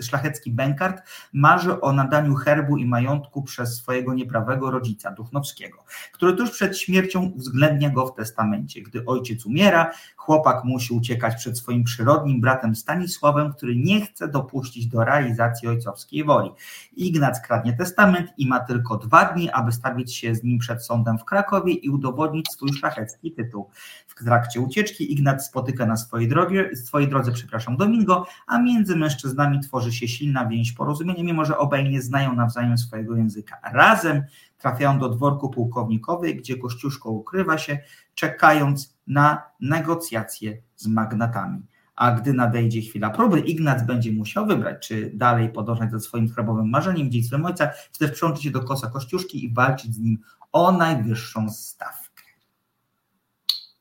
szlachecki 0.00 0.50
bękart, 0.50 1.02
marzy 1.32 1.80
o 1.80 1.92
nadaniu 1.92 2.34
herbu 2.34 2.76
i 2.76 2.86
majątku 2.86 3.42
przez 3.42 3.76
swojego 3.76 4.14
nieprawego 4.14 4.70
rodzica, 4.70 5.10
Duchnowskiego, 5.10 5.84
który 6.12 6.32
tuż 6.32 6.50
przed 6.50 6.78
śmiercią 6.78 7.22
uwzględnia 7.22 7.90
go 7.90 8.06
w 8.06 8.14
testamencie. 8.14 8.82
Gdy 8.82 9.04
ojciec 9.04 9.46
umiera, 9.46 9.90
chłopak 10.16 10.64
musi 10.64 10.94
uciekać 10.94 11.34
przed 11.36 11.58
swoim 11.58 11.84
przyrodnim 11.84 12.40
bratem 12.40 12.74
Stanisławem, 12.76 13.52
który 13.52 13.76
nie 13.76 14.06
chce 14.06 14.28
dopuścić 14.28 14.86
do 14.86 15.04
realizacji 15.04 15.68
ojcowskiej 15.68 16.24
woli. 16.24 16.50
Ignac 16.96 17.40
kradnie 17.40 17.72
testament 17.72 18.30
i 18.36 18.46
ma 18.46 18.60
tylko 18.60 18.96
dwa 18.96 19.24
dni, 19.24 19.50
aby 19.50 19.72
stawić 19.72 20.14
się 20.14 20.34
z 20.34 20.44
nim 20.44 20.58
przed 20.58 20.84
sądem 20.84 21.18
w 21.18 21.24
Krakowie 21.24 21.72
i 21.72 21.90
udowodnić 21.90 22.48
swój 22.52 22.72
szlachecki 22.72 23.32
tytuł. 23.32 23.70
W 24.06 24.24
trakcie 24.24 24.60
ucieczki 24.60 25.12
Ignac 25.12 25.46
spotyka 25.46 25.86
na 25.86 25.96
swojej, 25.96 26.30
swojej 26.74 27.08
drodze 27.08 27.32
przepraszam, 27.32 27.76
Domingo, 27.76 28.26
a 28.46 28.57
między 28.62 28.96
mężczyznami 28.96 29.60
tworzy 29.60 29.92
się 29.92 30.08
silna 30.08 30.46
więź 30.46 30.72
porozumienia, 30.72 31.24
mimo 31.24 31.44
że 31.44 31.58
obaj 31.58 31.90
nie 31.90 32.02
znają 32.02 32.34
nawzajem 32.34 32.78
swojego 32.78 33.16
języka. 33.16 33.56
Razem 33.72 34.22
trafiają 34.58 34.98
do 34.98 35.08
dworku 35.08 35.50
pułkownikowej, 35.50 36.36
gdzie 36.36 36.56
Kościuszko 36.56 37.10
ukrywa 37.10 37.58
się, 37.58 37.78
czekając 38.14 38.96
na 39.06 39.42
negocjacje 39.60 40.58
z 40.76 40.86
magnatami. 40.86 41.62
A 41.96 42.10
gdy 42.10 42.32
nadejdzie 42.32 42.80
chwila 42.80 43.10
próby, 43.10 43.40
Ignac 43.40 43.82
będzie 43.86 44.12
musiał 44.12 44.46
wybrać, 44.46 44.88
czy 44.88 45.10
dalej 45.14 45.48
podążać 45.48 45.90
za 45.90 46.00
swoim 46.00 46.28
chrabowym 46.28 46.70
marzeniem, 46.70 47.10
dziedzictwem 47.10 47.46
ojca, 47.46 47.70
czy 47.92 47.98
też 47.98 48.10
przyłączyć 48.10 48.44
się 48.44 48.50
do 48.50 48.60
kosa 48.60 48.90
Kościuszki 48.90 49.44
i 49.44 49.52
walczyć 49.52 49.94
z 49.94 49.98
nim 49.98 50.18
o 50.52 50.72
najwyższą 50.72 51.50
stawkę. 51.50 52.07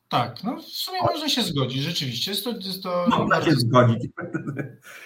Tak, 0.09 0.43
no 0.43 0.57
w 0.57 0.65
sumie 0.65 0.99
można 1.01 1.29
się 1.29 1.43
zgodzić, 1.43 1.83
rzeczywiście. 1.83 2.31
Jest 2.31 2.43
to, 2.43 2.51
jest 2.51 2.83
to 2.83 3.05
można 3.09 3.25
bardzo... 3.25 3.51
się 3.51 3.55
zgodzić. 3.55 4.11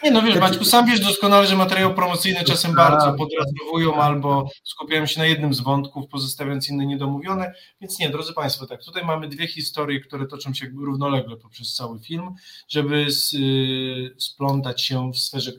Nie 0.03 0.11
no 0.11 0.21
wiesz, 0.21 0.39
Maćku, 0.39 0.65
sam 0.65 0.85
wiesz 0.85 0.99
doskonale, 0.99 1.47
że 1.47 1.55
materiały 1.55 1.93
promocyjne 1.93 2.43
czasem 2.43 2.75
bardzo 2.75 3.05
tak. 3.05 3.15
podrasowują 3.15 3.95
albo 3.95 4.49
skupiają 4.63 5.05
się 5.05 5.19
na 5.19 5.25
jednym 5.25 5.53
z 5.53 5.59
wątków, 5.59 6.07
pozostawiając 6.07 6.69
inne 6.69 6.85
niedomówione, 6.85 7.53
więc 7.81 7.99
nie, 7.99 8.09
drodzy 8.09 8.33
Państwo, 8.33 8.67
tak, 8.67 8.83
tutaj 8.83 9.05
mamy 9.05 9.27
dwie 9.27 9.47
historie, 9.47 9.99
które 9.99 10.27
toczą 10.27 10.53
się 10.53 10.67
równolegle 10.67 11.37
poprzez 11.37 11.73
cały 11.73 11.99
film, 11.99 12.35
żeby 12.67 13.05
y, 13.33 14.15
splątać 14.17 14.81
się 14.81 15.11
w, 15.11 15.17
sferze, 15.17 15.51
w, 15.51 15.55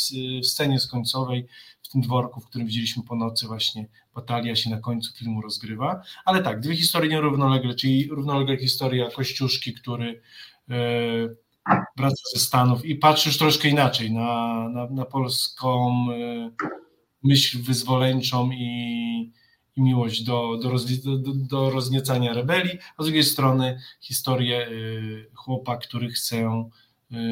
w, 0.00 0.42
w 0.42 0.46
scenie 0.46 0.80
skońcowej 0.80 1.46
w 1.82 1.88
tym 1.88 2.00
dworku, 2.00 2.40
w 2.40 2.46
którym 2.46 2.66
widzieliśmy 2.66 3.02
po 3.02 3.16
nocy 3.16 3.46
właśnie 3.46 3.86
batalia 4.16 4.56
się 4.56 4.70
na 4.70 4.80
końcu 4.80 5.12
filmu 5.12 5.42
rozgrywa. 5.42 6.02
Ale 6.24 6.42
tak, 6.42 6.60
dwie 6.60 6.76
historie 6.76 7.10
nierównolegle, 7.10 7.74
czyli 7.74 8.08
równolegle 8.10 8.56
historia 8.56 9.10
Kościuszki, 9.10 9.74
który 9.74 10.22
e, 10.70 10.74
wraca 11.96 12.22
ze 12.34 12.40
Stanów 12.40 12.84
i 12.84 12.94
patrzy 12.94 13.28
już 13.28 13.38
troszkę 13.38 13.68
inaczej 13.68 14.12
na, 14.12 14.68
na, 14.68 14.90
na 14.90 15.04
polską 15.04 16.06
e, 16.12 16.50
myśl 17.22 17.62
wyzwoleńczą 17.62 18.50
i, 18.50 19.32
i 19.76 19.82
miłość 19.82 20.22
do, 20.22 20.58
do, 20.62 20.70
roz, 20.70 21.00
do, 21.00 21.18
do 21.34 21.70
rozniecania 21.70 22.34
rebelii, 22.34 22.78
a 22.96 23.02
z 23.02 23.06
drugiej 23.06 23.24
strony 23.24 23.80
historię 24.00 24.66
e, 24.66 24.70
chłopa, 25.34 25.76
który 25.76 26.08
chce 26.08 26.68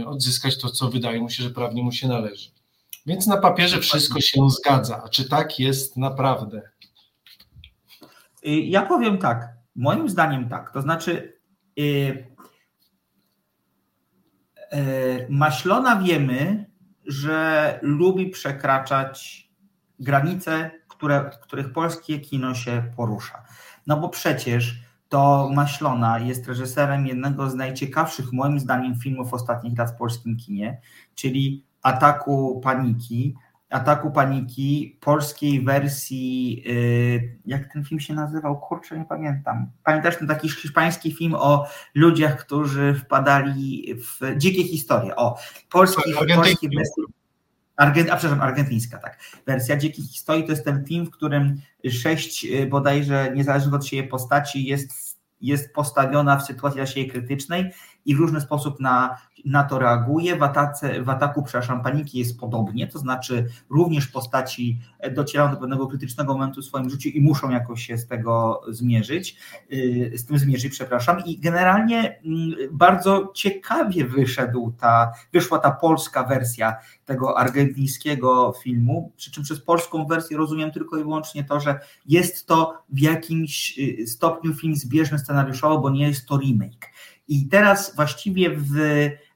odzyskać 0.07 0.59
to, 0.59 0.71
co 0.71 0.91
wydaje 0.91 1.21
mu 1.21 1.31
się, 1.31 1.43
że 1.43 1.51
prawnie 1.51 1.83
mu 1.83 1.93
się 1.93 2.09
należy. 2.09 2.51
Więc 3.07 3.27
na 3.27 3.37
papierze 3.37 3.81
wszystko 3.81 4.21
się 4.21 4.51
zgadza. 4.51 5.03
A 5.05 5.09
czy 5.09 5.29
tak 5.29 5.59
jest 5.59 5.97
naprawdę? 5.97 6.63
Y, 8.47 8.51
ja 8.51 8.83
powiem 8.83 9.19
tak. 9.19 9.49
Moim 9.77 10.09
zdaniem 10.09 10.49
tak. 10.49 10.71
To 10.71 10.83
znaczy, 10.83 11.39
yy, 11.77 11.85
yy, 14.73 15.27
Maślona 15.29 15.97
wiemy, 15.97 16.71
że 17.07 17.79
lubi 17.83 18.27
przekraczać 18.27 19.45
granice, 20.01 20.71
które, 20.89 21.31
których 21.43 21.73
polskie 21.73 22.19
kino 22.19 22.55
się 22.55 22.83
porusza. 22.97 23.43
No 23.87 23.97
bo 23.97 24.09
przecież 24.09 24.81
to 25.09 25.51
Maślona 25.55 26.19
jest 26.19 26.49
reżyserem 26.49 27.07
jednego 27.07 27.51
z 27.51 27.55
najciekawszych, 27.55 28.33
moim 28.33 28.61
zdaniem, 28.61 28.97
filmów 28.97 29.35
ostatnich 29.35 29.79
lat 29.79 29.91
w 29.91 29.97
polskim 29.97 30.37
kinie, 30.37 30.81
czyli 31.15 31.65
ataku 31.83 32.61
paniki, 32.61 33.35
ataku 33.75 34.11
paniki 34.11 34.99
polskiej 35.01 35.65
wersji, 35.65 36.63
y, 36.67 37.39
jak 37.47 37.73
ten 37.73 37.85
film 37.85 38.01
się 38.01 38.15
nazywał? 38.15 38.61
Kurczę, 38.61 38.99
nie 38.99 39.05
pamiętam. 39.05 39.71
Pamiętasz 39.85 40.17
ten 40.17 40.29
taki 40.29 40.49
hiszpański 40.49 41.13
film 41.13 41.35
o 41.35 41.67
ludziach, 41.95 42.37
którzy 42.37 42.95
wpadali 42.95 43.95
w 43.95 44.37
dzikie 44.37 44.65
historie? 44.65 45.17
O, 45.17 45.39
polski, 45.71 46.13
polskiej 46.37 46.71
wersji. 46.77 47.03
Argent, 47.77 48.11
a 48.11 48.17
przepraszam, 48.17 48.47
argentyńska, 48.47 48.99
tak. 48.99 49.19
Wersja 49.47 49.77
Dzikich 49.77 50.11
Historii 50.11 50.45
to 50.45 50.51
jest 50.51 50.65
ten 50.65 50.85
film, 50.87 51.07
w 51.07 51.11
którym 51.11 51.61
sześć 51.91 52.45
y, 52.45 52.67
bodajże 52.67 53.33
niezależnych 53.35 53.75
od 53.75 53.87
siebie 53.87 54.09
postaci 54.09 54.65
jest, 54.65 55.19
jest 55.41 55.75
postawiona 55.75 56.37
w 56.37 56.47
sytuacji 56.47 56.77
dla 56.77 56.87
siebie 56.87 57.11
krytycznej 57.11 57.73
i 58.05 58.17
w 58.17 58.19
różny 58.19 58.41
sposób 58.41 58.81
na, 58.81 59.19
na 59.45 59.65
to 59.65 59.79
reaguje. 59.79 60.37
W, 60.37 60.43
atace, 60.43 61.03
w 61.03 61.09
ataku, 61.09 61.43
przepraszam, 61.43 61.83
paniki 61.83 62.19
jest 62.19 62.41
podobnie, 62.41 62.87
to 62.87 62.99
znaczy 62.99 63.47
również 63.71 64.07
postaci 64.07 64.79
docierają 65.15 65.51
do 65.51 65.57
pewnego 65.57 65.87
krytycznego 65.87 66.33
momentu 66.33 66.61
w 66.61 66.65
swoim 66.65 66.91
życiu 66.91 67.09
i 67.09 67.21
muszą 67.21 67.51
jakoś 67.51 67.87
się 67.87 67.99
z 67.99 68.07
tego 68.07 68.61
zmierzyć, 68.69 69.37
y, 69.73 70.13
z 70.17 70.27
tym 70.27 70.39
zmierzyć, 70.39 70.73
przepraszam. 70.73 71.25
I 71.25 71.39
generalnie 71.39 72.21
mm, 72.25 72.55
bardzo 72.73 73.33
ciekawie 73.35 74.05
wyszedł 74.05 74.73
ta, 74.81 75.13
wyszła 75.33 75.59
ta 75.59 75.71
polska 75.71 76.25
wersja 76.25 76.77
tego 77.05 77.39
argentyńskiego 77.39 78.55
filmu, 78.63 79.13
przy 79.17 79.31
czym 79.31 79.45
przez 79.45 79.61
polską 79.61 80.07
wersję 80.07 80.37
rozumiem 80.37 80.71
tylko 80.73 80.97
i 80.97 81.03
wyłącznie 81.03 81.45
to, 81.45 81.61
że 81.61 81.81
jest 82.07 82.47
to 82.47 82.75
w 82.89 82.99
jakimś 82.99 83.79
y, 83.79 84.07
stopniu 84.07 84.55
film 84.55 84.77
zbieżny 84.77 85.19
scenariuszowo, 85.19 85.79
bo 85.79 85.91
nie 85.91 86.09
jest 86.09 86.27
to 86.27 86.39
remake. 86.39 86.91
I 87.29 87.49
teraz 87.49 87.97
właściwie 87.97 88.51
w, 88.51 88.73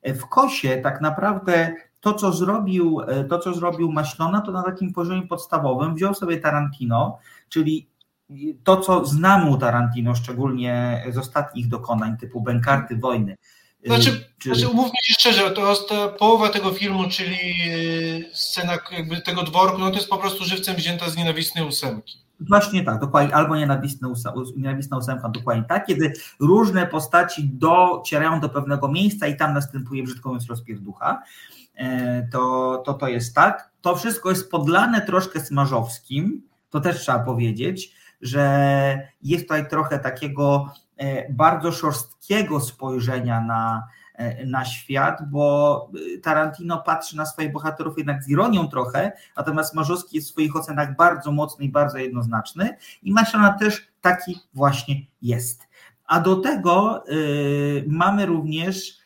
w 0.05 0.27
Kosie 0.27 0.81
tak 0.83 1.01
naprawdę 1.01 1.75
to, 2.01 2.15
co 2.15 2.33
zrobił, 2.33 3.01
to, 3.31 3.39
co 3.39 3.55
zrobił 3.55 3.93
Maślona, 3.93 4.41
to 4.41 4.53
na 4.53 4.63
takim 4.63 4.93
poziomie 4.93 5.27
podstawowym 5.27 5.95
wziął 5.95 6.15
sobie 6.15 6.39
Tarantino, 6.39 7.19
czyli 7.49 7.89
to, 8.65 8.77
co 8.77 9.05
znamy 9.05 9.51
u 9.51 9.59
Tarantino, 9.59 10.15
szczególnie 10.15 11.05
z 11.11 11.19
ostatnich 11.19 11.69
dokonań 11.69 12.17
typu 12.17 12.41
Bękarty 12.41 12.97
Wojny. 12.97 13.37
Znaczy, 13.85 14.25
czy... 14.39 14.49
znaczy 14.55 14.69
umówmy 14.69 14.95
się 15.03 15.15
szczerze, 15.15 15.51
to, 15.51 15.75
to 15.75 16.09
połowa 16.09 16.49
tego 16.49 16.73
filmu, 16.73 17.09
czyli 17.09 17.39
scena 18.33 18.79
jakby 18.93 19.21
tego 19.21 19.43
dworku, 19.43 19.79
no 19.79 19.91
to 19.91 19.97
jest 19.97 20.09
po 20.09 20.19
prostu 20.19 20.45
żywcem 20.45 20.77
wzięta 20.77 21.11
z 21.11 21.17
nienawistnej 21.17 21.65
ósemki. 21.65 22.28
Właśnie 22.41 22.85
tak, 22.85 23.01
dokładnie, 23.01 23.35
albo 23.35 23.57
nienawistna, 23.57 24.09
nienawistna 24.57 24.99
ósemka, 24.99 25.29
dokładnie 25.29 25.65
tak, 25.65 25.87
kiedy 25.87 26.13
różne 26.41 26.87
postaci 26.87 27.51
docierają 27.53 28.41
do 28.41 28.49
pewnego 28.49 28.89
miejsca 28.89 29.27
i 29.27 29.37
tam 29.37 29.55
następuje, 29.55 30.03
brzydko 30.03 30.29
mówiąc, 30.29 30.49
rozpierducha, 30.49 31.23
e, 31.75 32.29
to, 32.33 32.83
to 32.87 32.95
to 32.95 33.09
jest 33.09 33.35
tak. 33.35 33.71
To 33.81 33.97
wszystko 33.97 34.31
jest 34.31 34.51
podlane 34.51 35.01
troszkę 35.01 35.41
smażowskim, 35.41 36.43
to 36.71 36.81
też 36.81 37.01
trzeba 37.01 37.19
powiedzieć, 37.19 37.95
że 38.23 39.09
jest 39.23 39.45
tutaj 39.45 39.69
trochę 39.69 39.99
takiego 39.99 40.73
bardzo 41.31 41.73
szorstkiego 41.73 42.61
spojrzenia 42.61 43.41
na, 43.41 43.89
na 44.47 44.65
świat, 44.65 45.31
bo 45.31 45.91
Tarantino 46.23 46.83
patrzy 46.83 47.17
na 47.17 47.27
swoich 47.27 47.53
bohaterów 47.53 47.99
jednak 47.99 48.23
z 48.23 48.29
ironią 48.29 48.69
trochę, 48.69 49.13
natomiast 49.37 49.75
Marzowski 49.75 50.17
jest 50.17 50.29
w 50.29 50.31
swoich 50.31 50.57
ocenach 50.57 50.97
bardzo 50.97 51.33
mocny 51.33 51.65
i 51.65 51.69
bardzo 51.69 51.99
jednoznaczny 51.99 52.77
i 53.03 53.13
Maszana 53.13 53.53
też 53.53 53.89
taki 54.01 54.41
właśnie 54.55 54.95
jest. 55.23 55.69
A 56.05 56.21
do 56.21 56.37
tego 56.37 57.05
y, 57.09 57.85
mamy 57.87 58.27
również 58.27 58.99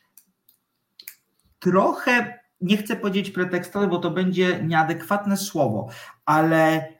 trochę, 1.58 2.38
nie 2.60 2.76
chcę 2.76 2.96
powiedzieć 2.96 3.30
pretekstowe, 3.30 3.86
bo 3.86 3.98
to 3.98 4.10
będzie 4.10 4.62
nieadekwatne 4.64 5.36
słowo, 5.36 5.88
ale 6.24 6.91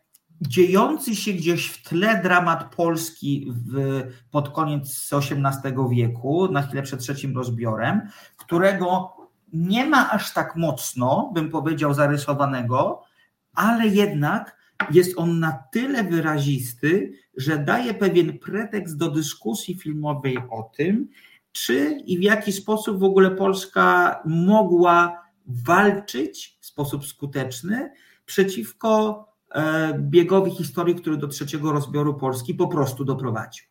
dziejący 0.49 1.17
się 1.17 1.33
gdzieś 1.33 1.67
w 1.67 1.89
tle 1.89 2.23
dramat 2.23 2.75
Polski 2.75 3.53
w, 3.67 4.03
pod 4.31 4.49
koniec 4.49 5.13
XVIII 5.13 5.75
wieku, 5.91 6.49
na 6.53 6.63
chwilę 6.63 6.83
przed 6.83 7.01
trzecim 7.01 7.37
rozbiorem, 7.37 8.01
którego 8.37 9.17
nie 9.53 9.87
ma 9.87 10.11
aż 10.11 10.33
tak 10.33 10.57
mocno, 10.57 11.31
bym 11.35 11.51
powiedział, 11.51 11.95
zarysowanego, 11.95 13.03
ale 13.55 13.87
jednak 13.87 14.57
jest 14.91 15.19
on 15.19 15.41
na 15.41 15.65
tyle 15.73 16.05
wyrazisty, 16.05 17.13
że 17.37 17.59
daje 17.59 17.95
pewien 17.95 18.39
pretekst 18.39 18.97
do 18.97 19.11
dyskusji 19.11 19.75
filmowej 19.75 20.39
o 20.51 20.63
tym, 20.77 21.09
czy 21.53 22.03
i 22.07 22.19
w 22.19 22.23
jaki 22.23 22.53
sposób 22.53 22.99
w 22.99 23.05
ogóle 23.05 23.31
Polska 23.31 24.21
mogła 24.25 25.23
walczyć 25.47 26.59
w 26.61 26.67
sposób 26.67 27.07
skuteczny 27.07 27.93
przeciwko 28.27 29.32
biegowi 29.99 30.50
historii, 30.50 30.94
który 30.94 31.16
do 31.16 31.28
trzeciego 31.28 31.73
rozbioru 31.73 32.14
Polski 32.14 32.54
po 32.54 32.68
prostu 32.68 33.04
doprowadził. 33.04 33.64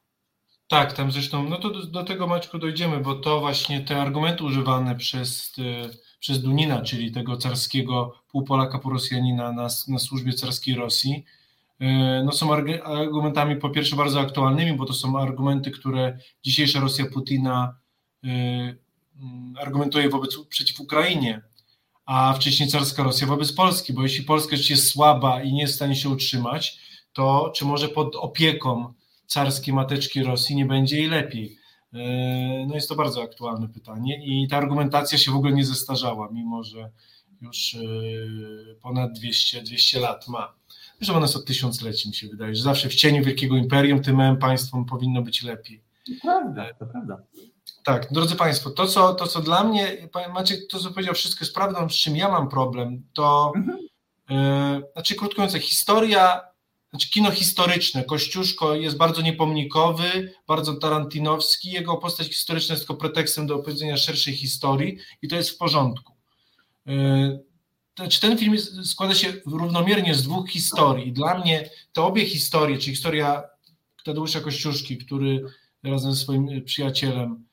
Tak, 0.71 0.93
tam 0.93 1.11
zresztą, 1.11 1.50
no 1.50 1.57
to 1.57 1.69
do, 1.69 1.85
do 1.85 2.03
tego 2.03 2.27
Maćku 2.27 2.59
dojdziemy, 2.59 3.00
bo 3.00 3.15
to 3.15 3.39
właśnie 3.39 3.81
te 3.81 4.01
argumenty 4.01 4.43
używane 4.43 4.95
przez, 4.95 5.53
e, 5.59 5.89
przez 6.19 6.41
Dunina, 6.41 6.81
czyli 6.81 7.11
tego 7.11 7.38
carskiego 7.38 8.13
półpolaka 8.31 8.79
porosjanina 8.79 9.51
na, 9.51 9.67
na 9.88 10.00
służbie 10.00 10.33
carskiej 10.33 10.75
Rosji, 10.75 11.25
e, 11.79 12.23
no 12.25 12.31
są 12.31 12.53
argumentami 12.83 13.55
po 13.55 13.69
pierwsze 13.69 13.95
bardzo 13.95 14.19
aktualnymi, 14.19 14.77
bo 14.77 14.85
to 14.85 14.93
są 14.93 15.19
argumenty, 15.19 15.71
które 15.71 16.17
dzisiejsza 16.43 16.79
Rosja 16.79 17.05
Putina 17.13 17.75
e, 18.23 18.27
argumentuje 19.61 20.09
wobec, 20.09 20.38
przeciw 20.50 20.79
Ukrainie, 20.79 21.41
a 22.12 22.34
wcześniej 22.34 22.70
carska 22.70 23.03
Rosja 23.03 23.27
wobec 23.27 23.53
Polski, 23.53 23.94
bo 23.94 24.03
jeśli 24.03 24.25
Polska 24.25 24.56
jest 24.70 24.88
słaba 24.88 25.44
i 25.44 25.53
nie 25.53 25.62
jest 25.62 25.74
w 25.74 25.75
stanie 25.75 25.96
się 25.96 26.10
utrzymać, 26.10 26.80
to 27.13 27.51
czy 27.56 27.65
może 27.65 27.89
pod 27.89 28.15
opieką 28.15 28.94
carskiej 29.27 29.74
mateczki 29.74 30.24
Rosji 30.24 30.56
nie 30.56 30.65
będzie 30.65 30.98
jej 30.98 31.08
lepiej? 31.08 31.58
E, 31.94 32.65
no 32.68 32.75
jest 32.75 32.89
to 32.89 32.96
bardzo 32.96 33.24
aktualne 33.24 33.70
pytanie 33.70 34.25
i 34.25 34.48
ta 34.48 34.58
argumentacja 34.58 35.18
się 35.18 35.32
w 35.32 35.36
ogóle 35.36 35.53
nie 35.53 35.65
zestarzała, 35.65 36.30
mimo 36.32 36.63
że 36.63 36.91
już 37.41 37.75
e, 37.75 37.80
ponad 38.82 39.13
200, 39.13 39.62
200 39.62 40.00
lat 40.00 40.27
ma. 40.27 40.53
Zresztą 40.98 41.15
ona 41.15 41.25
jest 41.25 41.36
od 41.36 41.46
tysiącleci, 41.46 42.10
mi 42.10 42.15
się 42.15 42.27
wydaje, 42.27 42.56
że 42.56 42.63
zawsze 42.63 42.89
w 42.89 42.96
cieniu 42.96 43.24
wielkiego 43.24 43.56
imperium 43.58 44.01
tym 44.01 44.15
małym 44.15 44.38
państwom 44.38 44.86
powinno 44.86 45.22
być 45.22 45.44
lepiej. 45.44 45.84
To 46.06 46.12
prawda, 46.22 46.74
to 46.74 46.86
prawda. 46.86 47.18
Tak, 47.83 48.13
drodzy 48.13 48.35
Państwo, 48.35 48.69
to 48.69 48.88
co, 48.88 49.13
to 49.13 49.27
co 49.27 49.41
dla 49.41 49.63
mnie, 49.63 50.09
Maciek, 50.33 50.59
to 50.69 50.79
co 50.79 50.91
powiedział, 50.91 51.15
wszystko 51.15 51.45
jest 51.45 51.55
prawdą, 51.55 51.89
z 51.89 51.93
czym 51.93 52.15
ja 52.15 52.29
mam 52.29 52.50
problem, 52.50 53.03
to 53.13 53.53
mhm. 53.55 53.77
yy, 54.29 54.83
znaczy 54.93 55.15
krótko 55.15 55.41
mówiąc, 55.41 55.63
historia 55.63 56.41
znaczy 56.89 57.09
kino 57.09 57.31
historyczne, 57.31 58.03
Kościuszko 58.03 58.75
jest 58.75 58.97
bardzo 58.97 59.21
niepomnikowy, 59.21 60.33
bardzo 60.47 60.73
tarantinowski, 60.73 61.71
jego 61.71 61.97
postać 61.97 62.27
historyczna 62.27 62.73
jest 62.73 62.88
tylko 62.88 63.01
pretekstem 63.01 63.47
do 63.47 63.55
opowiedzenia 63.55 63.97
szerszej 63.97 64.35
historii 64.35 64.97
i 65.21 65.27
to 65.27 65.35
jest 65.35 65.50
w 65.50 65.57
porządku. 65.57 66.13
Yy, 66.85 67.43
znaczy 67.97 68.21
ten 68.21 68.38
film 68.38 68.59
składa 68.83 69.15
się 69.15 69.33
równomiernie 69.45 70.15
z 70.15 70.23
dwóch 70.23 70.50
historii. 70.50 71.13
Dla 71.13 71.39
mnie 71.39 71.69
te 71.93 72.01
obie 72.01 72.25
historie, 72.25 72.77
czyli 72.77 72.91
historia 72.91 73.43
Tadeusza 74.05 74.39
Kościuszki, 74.39 74.97
który 74.97 75.43
razem 75.83 76.13
ze 76.13 76.21
swoim 76.21 76.63
przyjacielem 76.65 77.45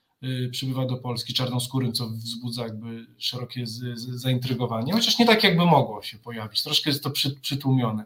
przybywa 0.51 0.87
do 0.87 0.97
Polski 0.97 1.35
czarnoskórym, 1.35 1.93
co 1.93 2.09
wzbudza 2.09 2.63
jakby 2.63 3.07
szerokie 3.19 3.67
z, 3.67 3.99
z, 3.99 4.09
zaintrygowanie, 4.09 4.93
chociaż 4.93 5.19
nie 5.19 5.26
tak 5.26 5.45
jakby 5.45 5.67
mogło 5.67 6.02
się 6.02 6.19
pojawić, 6.19 6.63
troszkę 6.63 6.91
jest 6.91 7.02
to 7.02 7.11
przy, 7.11 7.31
przytłumione. 7.41 8.04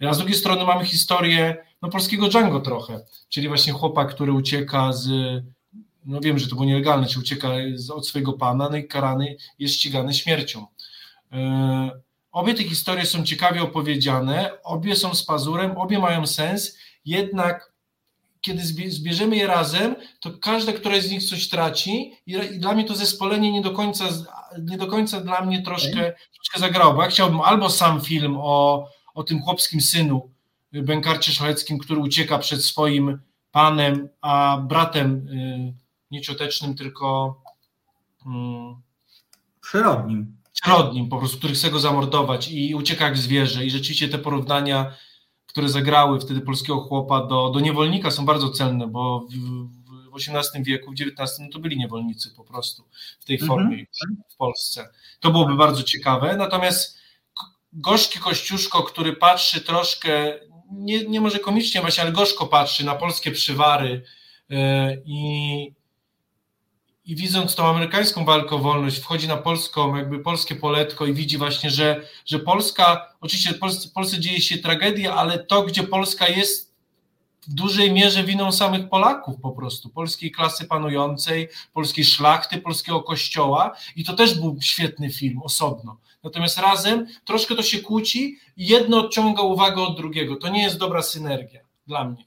A 0.00 0.14
z 0.14 0.18
drugiej 0.18 0.36
strony 0.36 0.64
mamy 0.64 0.84
historię 0.84 1.56
no, 1.82 1.88
polskiego 1.88 2.28
Django 2.28 2.60
trochę, 2.60 3.00
czyli 3.28 3.48
właśnie 3.48 3.72
chłopak, 3.72 4.14
który 4.14 4.32
ucieka 4.32 4.92
z, 4.92 5.08
no 6.04 6.20
wiem, 6.20 6.38
że 6.38 6.48
to 6.48 6.54
było 6.54 6.66
nielegalne, 6.66 7.06
czy 7.06 7.18
ucieka 7.18 7.48
z, 7.74 7.90
od 7.90 8.06
swojego 8.06 8.32
pana, 8.32 8.68
no 8.70 8.76
i 8.76 8.88
karany 8.88 9.36
jest 9.58 9.74
ścigany 9.74 10.14
śmiercią. 10.14 10.66
Y, 11.32 11.36
obie 12.32 12.54
te 12.54 12.64
historie 12.64 13.06
są 13.06 13.24
ciekawie 13.24 13.62
opowiedziane, 13.62 14.50
obie 14.62 14.96
są 14.96 15.14
z 15.14 15.24
pazurem, 15.24 15.76
obie 15.76 15.98
mają 15.98 16.26
sens, 16.26 16.78
jednak 17.04 17.73
kiedy 18.44 18.62
zbierzemy 18.88 19.36
je 19.36 19.46
razem, 19.46 19.96
to 20.20 20.30
każda 20.30 20.72
któraś 20.72 21.02
z 21.02 21.10
nich 21.10 21.24
coś 21.24 21.48
traci 21.48 22.12
i, 22.26 22.36
dla 22.58 22.74
mnie 22.74 22.84
to 22.84 22.94
zespolenie 22.94 23.52
nie 23.52 23.62
do 23.62 23.70
końca, 23.70 24.04
nie 24.58 24.78
do 24.78 24.86
końca 24.86 25.20
dla 25.20 25.44
mnie 25.44 25.62
troszkę, 25.62 26.14
troszkę 26.34 26.58
zagrało, 26.58 26.94
bo 26.94 27.02
ja 27.02 27.08
chciałbym 27.08 27.40
albo 27.40 27.70
sam 27.70 28.00
film 28.00 28.36
o, 28.40 28.88
o 29.14 29.22
tym 29.22 29.42
chłopskim 29.42 29.80
synu, 29.80 30.30
y, 30.74 30.82
Bękarcie 30.82 31.32
Szlacheckim, 31.32 31.78
który 31.78 32.00
ucieka 32.00 32.38
przed 32.38 32.64
swoim 32.64 33.18
panem, 33.52 34.08
a 34.20 34.58
bratem 34.68 35.28
y, 35.28 35.74
nie 36.10 36.20
ciotecznym, 36.20 36.74
tylko 36.74 37.40
mm, 38.26 38.76
przyrodnim. 39.60 40.36
Przyrodnim 40.52 41.08
po 41.08 41.18
prostu, 41.18 41.38
który 41.38 41.54
chce 41.54 41.70
go 41.70 41.78
zamordować 41.78 42.48
i 42.48 42.74
ucieka 42.74 43.04
jak 43.04 43.16
zwierzę 43.16 43.64
i 43.64 43.70
rzeczywiście 43.70 44.08
te 44.08 44.18
porównania 44.18 44.94
które 45.54 45.68
zagrały 45.68 46.20
wtedy 46.20 46.40
polskiego 46.40 46.80
chłopa 46.80 47.26
do, 47.26 47.50
do 47.50 47.60
niewolnika 47.60 48.10
są 48.10 48.24
bardzo 48.24 48.50
cenne, 48.50 48.86
bo 48.86 49.26
w, 50.12 50.16
XVIII 50.16 50.64
wieku, 50.64 50.90
w 50.90 50.94
XIX 50.94 51.38
no 51.38 51.48
to 51.52 51.58
byli 51.58 51.76
niewolnicy 51.76 52.30
po 52.36 52.44
prostu 52.44 52.84
w 53.20 53.24
tej 53.24 53.38
formie 53.38 53.76
mhm. 53.76 54.22
w 54.28 54.36
Polsce. 54.36 54.88
To 55.20 55.30
byłoby 55.30 55.56
bardzo 55.56 55.82
ciekawe. 55.82 56.36
Natomiast 56.36 56.98
gorzki 57.72 58.18
Kościuszko, 58.18 58.82
który 58.82 59.12
patrzy 59.12 59.60
troszkę, 59.60 60.40
nie, 60.72 61.04
nie 61.04 61.20
może 61.20 61.38
komicznie 61.38 61.80
właśnie, 61.80 62.02
ale 62.02 62.12
gorzko 62.12 62.46
patrzy 62.46 62.84
na 62.84 62.94
polskie 62.94 63.30
przywary 63.30 64.02
yy, 64.48 64.58
i 65.06 65.72
i 67.06 67.16
widząc 67.16 67.54
tą 67.54 67.66
amerykańską 67.66 68.24
walkę 68.24 68.56
o 68.56 68.58
wolność, 68.58 68.98
wchodzi 68.98 69.28
na 69.28 69.36
polską, 69.36 69.96
jakby 69.96 70.18
polskie 70.18 70.54
poletko 70.54 71.06
i 71.06 71.14
widzi 71.14 71.38
właśnie, 71.38 71.70
że, 71.70 72.08
że 72.26 72.38
Polska, 72.38 73.14
oczywiście 73.20 73.54
w 73.54 73.58
Polsce, 73.58 73.88
Polsce 73.94 74.20
dzieje 74.20 74.40
się 74.40 74.58
tragedia, 74.58 75.14
ale 75.14 75.38
to, 75.38 75.62
gdzie 75.62 75.82
Polska 75.82 76.28
jest 76.28 76.74
w 77.48 77.54
dużej 77.54 77.92
mierze 77.92 78.24
winą 78.24 78.52
samych 78.52 78.88
Polaków 78.88 79.40
po 79.40 79.50
prostu, 79.50 79.88
polskiej 79.88 80.30
klasy 80.30 80.64
panującej, 80.64 81.48
polskiej 81.72 82.04
szlachty, 82.04 82.58
polskiego 82.58 83.02
kościoła 83.02 83.76
i 83.96 84.04
to 84.04 84.12
też 84.12 84.40
był 84.40 84.56
świetny 84.60 85.10
film 85.10 85.42
osobno. 85.42 85.96
Natomiast 86.22 86.58
razem 86.58 87.06
troszkę 87.24 87.54
to 87.54 87.62
się 87.62 87.78
kłóci 87.80 88.38
i 88.56 88.66
jedno 88.66 88.98
odciąga 88.98 89.42
uwagę 89.42 89.82
od 89.82 89.96
drugiego. 89.96 90.36
To 90.36 90.48
nie 90.48 90.62
jest 90.62 90.78
dobra 90.78 91.02
synergia 91.02 91.60
dla 91.86 92.04
mnie. 92.04 92.24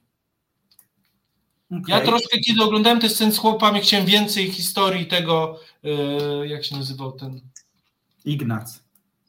Okay. 1.72 2.00
Ja 2.00 2.02
troszkę, 2.02 2.40
kiedy 2.40 2.64
oglądałem 2.64 3.00
te 3.00 3.10
sceny 3.10 3.32
z 3.32 3.38
chłopami, 3.38 3.82
chciałem 3.82 4.06
więcej 4.06 4.52
historii 4.52 5.06
tego, 5.06 5.60
e, 5.84 6.48
jak 6.48 6.66
się 6.66 6.76
nazywał 6.76 7.12
ten... 7.12 7.42
Ignac. 8.26 8.80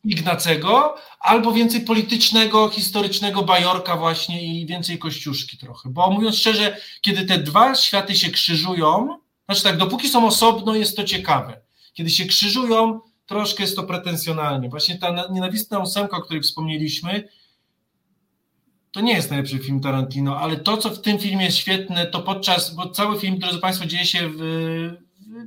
Ignacego, 0.05 0.95
albo 1.21 1.53
więcej 1.53 1.81
politycznego, 1.81 2.69
historycznego 2.69 3.43
bajorka 3.43 3.97
właśnie 3.97 4.61
i 4.61 4.67
więcej 4.67 4.99
kościuszki 4.99 5.59
trochę. 5.59 5.91
Bo 5.91 6.11
mówiąc 6.11 6.37
szczerze, 6.37 6.77
kiedy 7.01 7.25
te 7.25 7.39
dwa 7.39 7.75
światy 7.75 8.15
się 8.15 8.31
krzyżują, 8.31 9.19
znaczy 9.47 9.63
tak, 9.63 9.77
dopóki 9.77 10.09
są 10.09 10.27
osobno, 10.27 10.75
jest 10.75 10.97
to 10.97 11.05
ciekawe. 11.05 11.61
Kiedy 11.93 12.11
się 12.11 12.27
krzyżują, 12.27 13.01
troszkę 13.27 13.63
jest 13.63 13.77
to 13.77 13.83
pretensjonalnie. 13.83 14.69
Właśnie 14.69 14.99
ta 14.99 15.27
nienawistna 15.31 15.79
ósemka, 15.79 16.17
o 16.17 16.23
której 16.23 16.43
wspomnieliśmy, 16.43 17.29
to 18.93 19.01
nie 19.01 19.13
jest 19.13 19.31
najlepszy 19.31 19.59
film 19.59 19.81
Tarantino, 19.81 20.41
ale 20.41 20.57
to, 20.57 20.77
co 20.77 20.91
w 20.91 21.01
tym 21.01 21.19
filmie 21.19 21.45
jest 21.45 21.57
świetne, 21.57 22.07
to 22.07 22.21
podczas, 22.21 22.75
bo 22.75 22.91
cały 22.91 23.21
film, 23.21 23.39
drodzy 23.39 23.59
Państwo, 23.59 23.87
dzieje 23.87 24.07
się 24.07 24.29
w, 24.29 24.37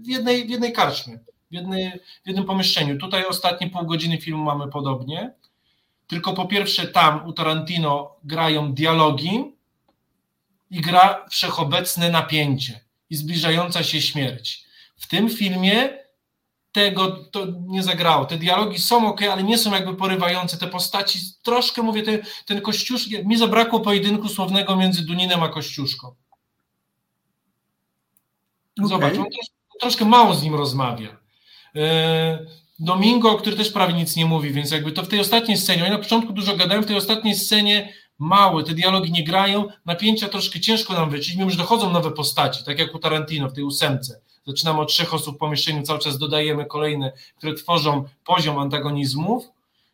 w, 0.04 0.08
jednej, 0.08 0.47
w 0.47 0.49
jednej 0.49 0.73
karczmie, 0.73 1.19
w, 1.51 1.54
jednej, 1.54 1.91
w 2.23 2.27
jednym 2.27 2.45
pomieszczeniu. 2.45 2.97
Tutaj 2.97 3.25
ostatnie 3.25 3.69
pół 3.69 3.86
godziny 3.86 4.17
filmu 4.17 4.43
mamy 4.43 4.67
podobnie, 4.67 5.34
tylko 6.08 6.34
po 6.34 6.45
pierwsze 6.45 6.88
tam 6.88 7.25
u 7.25 7.34
Tarantino 7.34 8.15
grają 8.23 8.73
dialogi 8.73 9.43
i 10.71 10.82
gra 10.82 11.25
wszechobecne 11.30 12.10
napięcie 12.10 12.80
i 13.10 13.15
zbliżająca 13.15 13.84
się 13.84 14.01
śmierć. 14.01 14.65
W 14.95 15.08
tym 15.08 15.30
filmie 15.30 15.89
tego 16.71 17.17
to 17.31 17.47
nie 17.67 17.84
zagrało. 17.84 18.25
Te 18.25 18.38
dialogi 18.38 18.79
są 18.79 19.07
ok, 19.07 19.21
ale 19.21 19.43
nie 19.43 19.57
są 19.57 19.71
jakby 19.71 19.95
porywające. 19.95 20.57
Te 20.57 20.67
postaci, 20.67 21.19
troszkę 21.43 21.81
mówię, 21.81 22.03
ten, 22.03 22.19
ten 22.45 22.62
Kościuszki, 22.62 23.27
mi 23.27 23.38
zabrakło 23.38 23.79
pojedynku 23.79 24.29
słownego 24.29 24.75
między 24.75 25.05
Duninem 25.05 25.43
a 25.43 25.49
Kościuszką. 25.49 26.15
Zobacz, 28.84 29.17
on 29.17 29.25
trosz, 29.25 29.47
troszkę 29.79 30.05
mało 30.05 30.34
z 30.34 30.43
nim 30.43 30.55
rozmawia. 30.55 31.17
E, 31.75 32.45
Domingo, 32.79 33.36
który 33.36 33.55
też 33.55 33.71
prawie 33.71 33.93
nic 33.93 34.15
nie 34.15 34.25
mówi, 34.25 34.51
więc 34.51 34.71
jakby 34.71 34.91
to 34.91 35.03
w 35.03 35.07
tej 35.07 35.19
ostatniej 35.19 35.57
scenie, 35.57 35.84
oni 35.84 35.91
na 35.91 35.97
początku 35.97 36.34
dużo 36.34 36.57
gadają, 36.57 36.81
w 36.81 36.86
tej 36.86 36.95
ostatniej 36.95 37.36
scenie 37.36 37.93
małe, 38.19 38.63
te 38.63 38.73
dialogi 38.73 39.12
nie 39.12 39.23
grają, 39.23 39.67
napięcia 39.86 40.29
troszkę 40.29 40.60
ciężko 40.60 40.93
nam 40.93 41.10
wyciąć, 41.10 41.38
mimo 41.38 41.49
że 41.49 41.57
dochodzą 41.57 41.91
nowe 41.91 42.12
postaci, 42.12 42.63
tak 42.65 42.79
jak 42.79 42.95
u 42.95 42.99
Tarantino 42.99 43.49
w 43.49 43.53
tej 43.53 43.63
ósemce. 43.63 44.21
Zaczynamy 44.47 44.80
od 44.80 44.89
trzech 44.89 45.13
osób 45.13 45.36
w 45.36 45.39
pomieszczeniu, 45.39 45.84
cały 45.84 45.99
czas 45.99 46.17
dodajemy 46.17 46.65
kolejne, 46.65 47.12
które 47.38 47.54
tworzą 47.54 48.04
poziom 48.25 48.60
antagonizmów, 48.60 49.45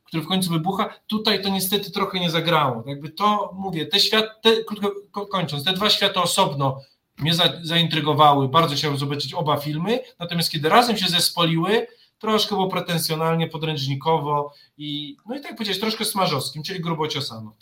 który 0.05 0.23
w 0.23 0.27
końcu 0.27 0.49
wybucha. 0.49 0.89
Tutaj 1.07 1.41
to 1.41 1.49
niestety 1.49 1.91
trochę 1.91 2.19
nie 2.19 2.31
zagrało. 2.31 2.83
Jakby 2.85 3.09
to, 3.09 3.53
mówię, 3.55 3.85
te 3.85 3.99
świat, 3.99 4.25
te, 4.41 4.63
krótko 4.63 5.25
kończąc, 5.25 5.63
te 5.63 5.73
dwa 5.73 5.89
światy 5.89 6.19
osobno 6.19 6.81
mnie 7.17 7.33
za, 7.33 7.53
zaintrygowały, 7.61 8.49
bardzo 8.49 8.75
chciałem 8.75 8.97
zobaczyć 8.97 9.33
oba 9.33 9.57
filmy, 9.57 9.99
natomiast 10.19 10.51
kiedy 10.51 10.69
razem 10.69 10.97
się 10.97 11.07
zespoliły, 11.07 11.87
troszkę 12.19 12.55
było 12.55 12.67
pretensjonalnie, 12.67 13.47
podręcznikowo 13.47 14.53
i, 14.77 15.17
no 15.25 15.35
i 15.35 15.41
tak 15.41 15.55
powiedzieć, 15.55 15.79
troszkę 15.79 16.05
smażowskim, 16.05 16.63
czyli 16.63 16.79
grubo 16.79 17.07
ciosano. 17.07 17.53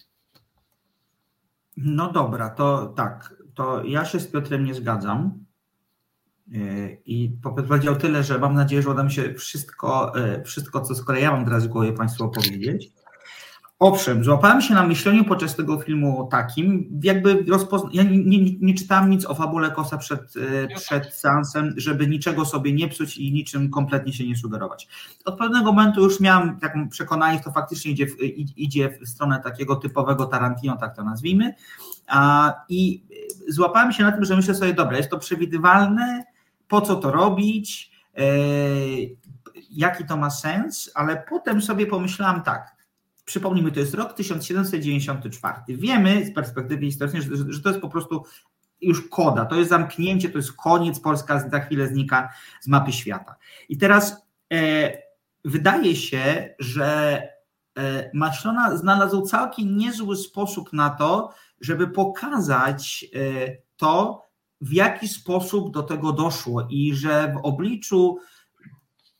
No 1.77 2.11
dobra, 2.11 2.49
to 2.49 2.87
tak, 2.87 3.35
to 3.55 3.83
ja 3.83 4.05
się 4.05 4.19
z 4.19 4.27
Piotrem 4.27 4.65
nie 4.65 4.73
zgadzam. 4.73 5.44
E, 6.53 6.57
I 7.05 7.37
powiedział 7.67 7.95
tyle, 7.95 8.23
że 8.23 8.39
mam 8.39 8.53
nadzieję, 8.53 8.81
że 8.81 8.89
uda 8.89 9.03
mi 9.03 9.11
się 9.11 9.33
wszystko, 9.33 10.15
e, 10.19 10.43
wszystko, 10.43 10.81
co 10.81 10.95
z 10.95 11.03
kolei 11.03 11.23
ja 11.23 11.31
mam 11.31 11.45
teraz 11.45 11.65
w 11.65 11.69
głowie 11.69 11.93
Państwu 11.93 12.23
opowiedzieć. 12.23 12.91
Owszem, 13.79 14.23
złapałem 14.23 14.61
się 14.61 14.73
na 14.73 14.87
myśleniu 14.87 15.25
podczas 15.25 15.55
tego 15.55 15.79
filmu 15.79 16.27
takim, 16.31 16.99
jakby 17.03 17.45
rozpozna... 17.49 17.89
ja 17.93 18.03
nie, 18.03 18.25
nie, 18.25 18.57
nie, 18.61 18.73
czytałem 18.73 19.09
nic 19.09 19.25
o 19.25 19.35
fabule 19.35 19.71
Kosa 19.71 19.97
przed, 19.97 20.21
e, 20.21 20.75
przed 20.75 21.13
seansem, 21.13 21.73
żeby 21.77 22.07
niczego 22.07 22.45
sobie 22.45 22.73
nie 22.73 22.87
psuć 22.87 23.17
i 23.17 23.33
niczym 23.33 23.69
kompletnie 23.69 24.13
się 24.13 24.27
nie 24.27 24.35
sugerować. 24.35 24.87
Od 25.25 25.37
pewnego 25.37 25.65
momentu 25.73 26.03
już 26.03 26.19
miałem 26.19 26.59
taką 26.59 26.89
przekonanie, 26.89 27.37
że 27.37 27.43
to 27.43 27.51
faktycznie 27.51 27.91
idzie 27.91 28.07
w, 28.07 28.21
idzie 28.55 28.97
w 29.01 29.09
stronę 29.09 29.41
takiego 29.43 29.75
typowego 29.75 30.25
Tarantino, 30.25 30.77
tak 30.77 30.95
to 30.95 31.03
nazwijmy. 31.03 31.53
I 32.69 33.03
złapałem 33.47 33.91
się 33.91 34.03
na 34.03 34.11
tym, 34.11 34.25
że 34.25 34.35
myślę 34.35 34.55
sobie, 34.55 34.73
dobra, 34.73 34.97
jest 34.97 35.09
to 35.09 35.17
przewidywalne, 35.17 36.23
po 36.67 36.81
co 36.81 36.95
to 36.95 37.11
robić, 37.11 37.91
e, 38.17 38.21
jaki 39.71 40.05
to 40.05 40.17
ma 40.17 40.29
sens, 40.29 40.91
ale 40.95 41.23
potem 41.29 41.61
sobie 41.61 41.87
pomyślałam 41.87 42.43
tak, 42.43 42.75
przypomnijmy, 43.25 43.71
to 43.71 43.79
jest 43.79 43.93
rok 43.93 44.13
1794. 44.13 45.57
Wiemy 45.67 46.25
z 46.25 46.33
perspektywy 46.33 46.85
historycznej, 46.85 47.21
że, 47.21 47.53
że 47.53 47.61
to 47.61 47.69
jest 47.69 47.81
po 47.81 47.89
prostu 47.89 48.23
już 48.81 49.09
koda, 49.09 49.45
to 49.45 49.55
jest 49.55 49.69
zamknięcie, 49.69 50.29
to 50.29 50.37
jest 50.37 50.53
koniec, 50.53 50.99
Polska 50.99 51.49
za 51.49 51.59
chwilę 51.59 51.87
znika 51.87 52.29
z 52.61 52.67
mapy 52.67 52.91
świata. 52.91 53.35
I 53.69 53.77
teraz 53.77 54.27
e, 54.53 54.91
wydaje 55.45 55.95
się, 55.95 56.55
że 56.59 57.21
e, 57.77 58.09
Maślona 58.13 58.77
znalazł 58.77 59.21
całkiem 59.21 59.77
niezły 59.77 60.15
sposób 60.15 60.73
na 60.73 60.89
to, 60.89 61.33
żeby 61.61 61.87
pokazać 61.87 63.05
e, 63.13 63.17
to, 63.77 64.24
w 64.65 64.73
jaki 64.73 65.07
sposób 65.07 65.73
do 65.73 65.83
tego 65.83 66.11
doszło 66.11 66.67
i 66.69 66.93
że 66.93 67.33
w 67.33 67.45
obliczu 67.45 68.17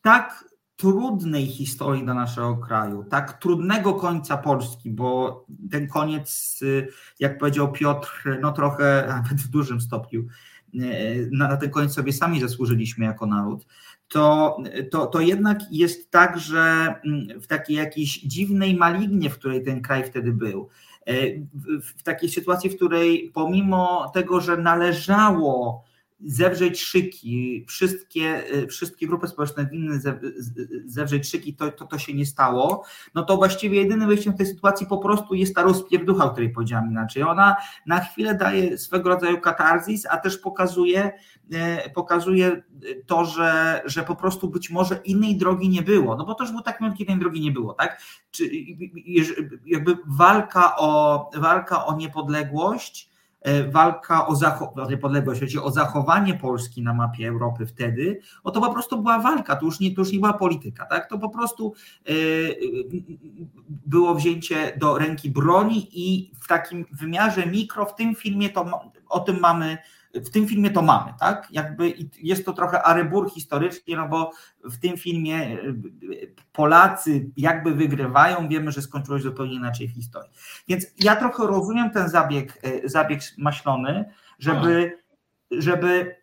tak 0.01 0.45
trudnej 0.75 1.47
historii 1.47 2.03
dla 2.03 2.13
naszego 2.13 2.57
kraju, 2.57 3.05
tak 3.09 3.39
trudnego 3.41 3.93
końca 3.93 4.37
Polski, 4.37 4.91
bo 4.91 5.45
ten 5.71 5.87
koniec, 5.87 6.59
jak 7.19 7.37
powiedział 7.37 7.71
Piotr, 7.71 8.37
no 8.41 8.51
trochę, 8.51 9.05
nawet 9.15 9.41
w 9.41 9.49
dużym 9.49 9.81
stopniu, 9.81 10.25
na, 11.31 11.57
ten 11.57 11.69
koniec 11.69 11.93
sobie 11.93 12.13
sami 12.13 12.39
zasłużyliśmy 12.39 13.05
jako 13.05 13.25
naród, 13.25 13.65
to, 14.07 14.57
to, 14.91 15.05
to 15.05 15.19
jednak 15.19 15.59
jest 15.71 16.11
tak, 16.11 16.39
że 16.39 16.95
w 17.41 17.47
takiej 17.47 17.75
jakiejś 17.75 18.21
dziwnej 18.21 18.75
malignie, 18.75 19.29
w 19.29 19.39
której 19.39 19.63
ten 19.63 19.81
kraj 19.81 20.03
wtedy 20.03 20.31
był, 20.31 20.69
w 21.97 22.03
takiej 22.03 22.29
sytuacji, 22.29 22.69
w 22.69 22.75
której 22.75 23.31
pomimo 23.33 24.11
tego, 24.13 24.41
że 24.41 24.57
należało 24.57 25.83
zewrzeć 26.19 26.81
szyki, 26.81 27.65
wszystkie, 27.67 28.43
e, 28.53 28.67
wszystkie 28.67 29.07
grupy 29.07 29.27
społeczne 29.27 29.65
winny 29.65 29.99
zewrzeć 30.85 31.29
szyki, 31.29 31.55
to, 31.55 31.71
to, 31.71 31.85
to 31.85 31.97
się 31.97 32.13
nie 32.13 32.25
stało, 32.25 32.83
no 33.15 33.23
to 33.23 33.37
właściwie 33.37 33.81
jedynym 33.81 34.07
wyjściem 34.07 34.33
w 34.33 34.37
tej 34.37 34.45
sytuacji 34.45 34.87
po 34.87 34.97
prostu 34.97 35.33
jest 35.33 35.55
ta 35.55 35.63
rozpierducha, 35.63 36.25
o 36.25 36.29
której 36.29 36.49
powiedziałam 36.49 36.91
inaczej. 36.91 37.23
Ona 37.23 37.55
na 37.85 37.99
chwilę 37.99 38.35
daje 38.35 38.77
swego 38.77 39.09
rodzaju 39.09 39.41
katarzis, 39.41 40.05
a 40.09 40.17
też 40.17 40.37
pokazuje, 40.37 41.11
e, 41.51 41.89
pokazuje 41.89 42.63
to, 43.05 43.25
że, 43.25 43.81
że 43.85 44.03
po 44.03 44.15
prostu 44.15 44.49
być 44.49 44.69
może 44.69 44.99
innej 45.05 45.37
drogi 45.37 45.69
nie 45.69 45.81
było, 45.81 46.15
no 46.15 46.25
bo 46.25 46.33
to 46.35 46.43
już 46.43 46.51
był 46.51 46.61
taki 46.61 46.83
moment, 46.83 46.97
kiedy 46.97 47.11
innej 47.11 47.21
drogi 47.21 47.41
nie 47.41 47.51
było, 47.51 47.73
tak? 47.73 48.01
Czy 48.31 48.49
jakby 49.65 49.97
walka 50.07 50.77
o, 50.77 51.29
walka 51.37 51.85
o 51.85 51.97
niepodległość, 51.97 53.14
walka 53.71 54.27
o, 54.27 54.35
niepodległość, 54.89 55.57
o 55.57 55.71
zachowanie 55.71 56.33
Polski 56.33 56.81
na 56.81 56.93
mapie 56.93 57.27
Europy 57.27 57.65
wtedy, 57.65 58.19
o 58.43 58.51
to 58.51 58.61
po 58.61 58.73
prostu 58.73 59.01
była 59.01 59.19
walka, 59.19 59.55
to 59.55 59.65
już 59.65 59.79
nie, 59.79 59.95
to 59.95 60.01
już 60.01 60.11
nie 60.11 60.19
była 60.19 60.33
polityka, 60.33 60.85
tak? 60.85 61.09
to 61.09 61.17
po 61.17 61.29
prostu 61.29 61.73
e, 62.05 62.11
było 63.67 64.15
wzięcie 64.15 64.77
do 64.77 64.97
ręki 64.97 65.31
broni 65.31 65.87
i 65.91 66.31
w 66.41 66.47
takim 66.47 66.85
wymiarze 66.91 67.45
mikro 67.45 67.85
w 67.85 67.95
tym 67.95 68.15
filmie 68.15 68.49
to 68.49 68.91
o 69.09 69.19
tym 69.19 69.39
mamy 69.39 69.77
w 70.15 70.29
tym 70.29 70.47
filmie 70.47 70.71
to 70.71 70.81
mamy, 70.81 71.13
tak? 71.19 71.47
Jakby 71.51 71.93
jest 72.17 72.45
to 72.45 72.53
trochę 72.53 72.83
arybur 72.83 73.31
historycznie, 73.31 73.97
no 73.97 74.07
bo 74.07 74.31
w 74.63 74.77
tym 74.77 74.97
filmie 74.97 75.35
e, 75.35 75.57
Polacy 76.53 77.31
jakby 77.37 77.75
wygrywają, 77.75 78.47
wiemy, 78.47 78.71
że 78.71 78.81
skończyło 78.81 79.17
się 79.17 79.23
zupełnie 79.23 79.53
inaczej 79.53 79.87
w 79.87 79.91
historii. 79.91 80.31
Więc 80.67 80.85
ja 80.99 81.15
trochę 81.15 81.47
rozumiem 81.47 81.89
ten 81.89 82.09
zabieg, 82.09 82.59
e, 82.63 82.89
zabieg 82.89 83.21
maślony, 83.37 84.05
żeby, 84.39 84.99
żeby 85.51 86.15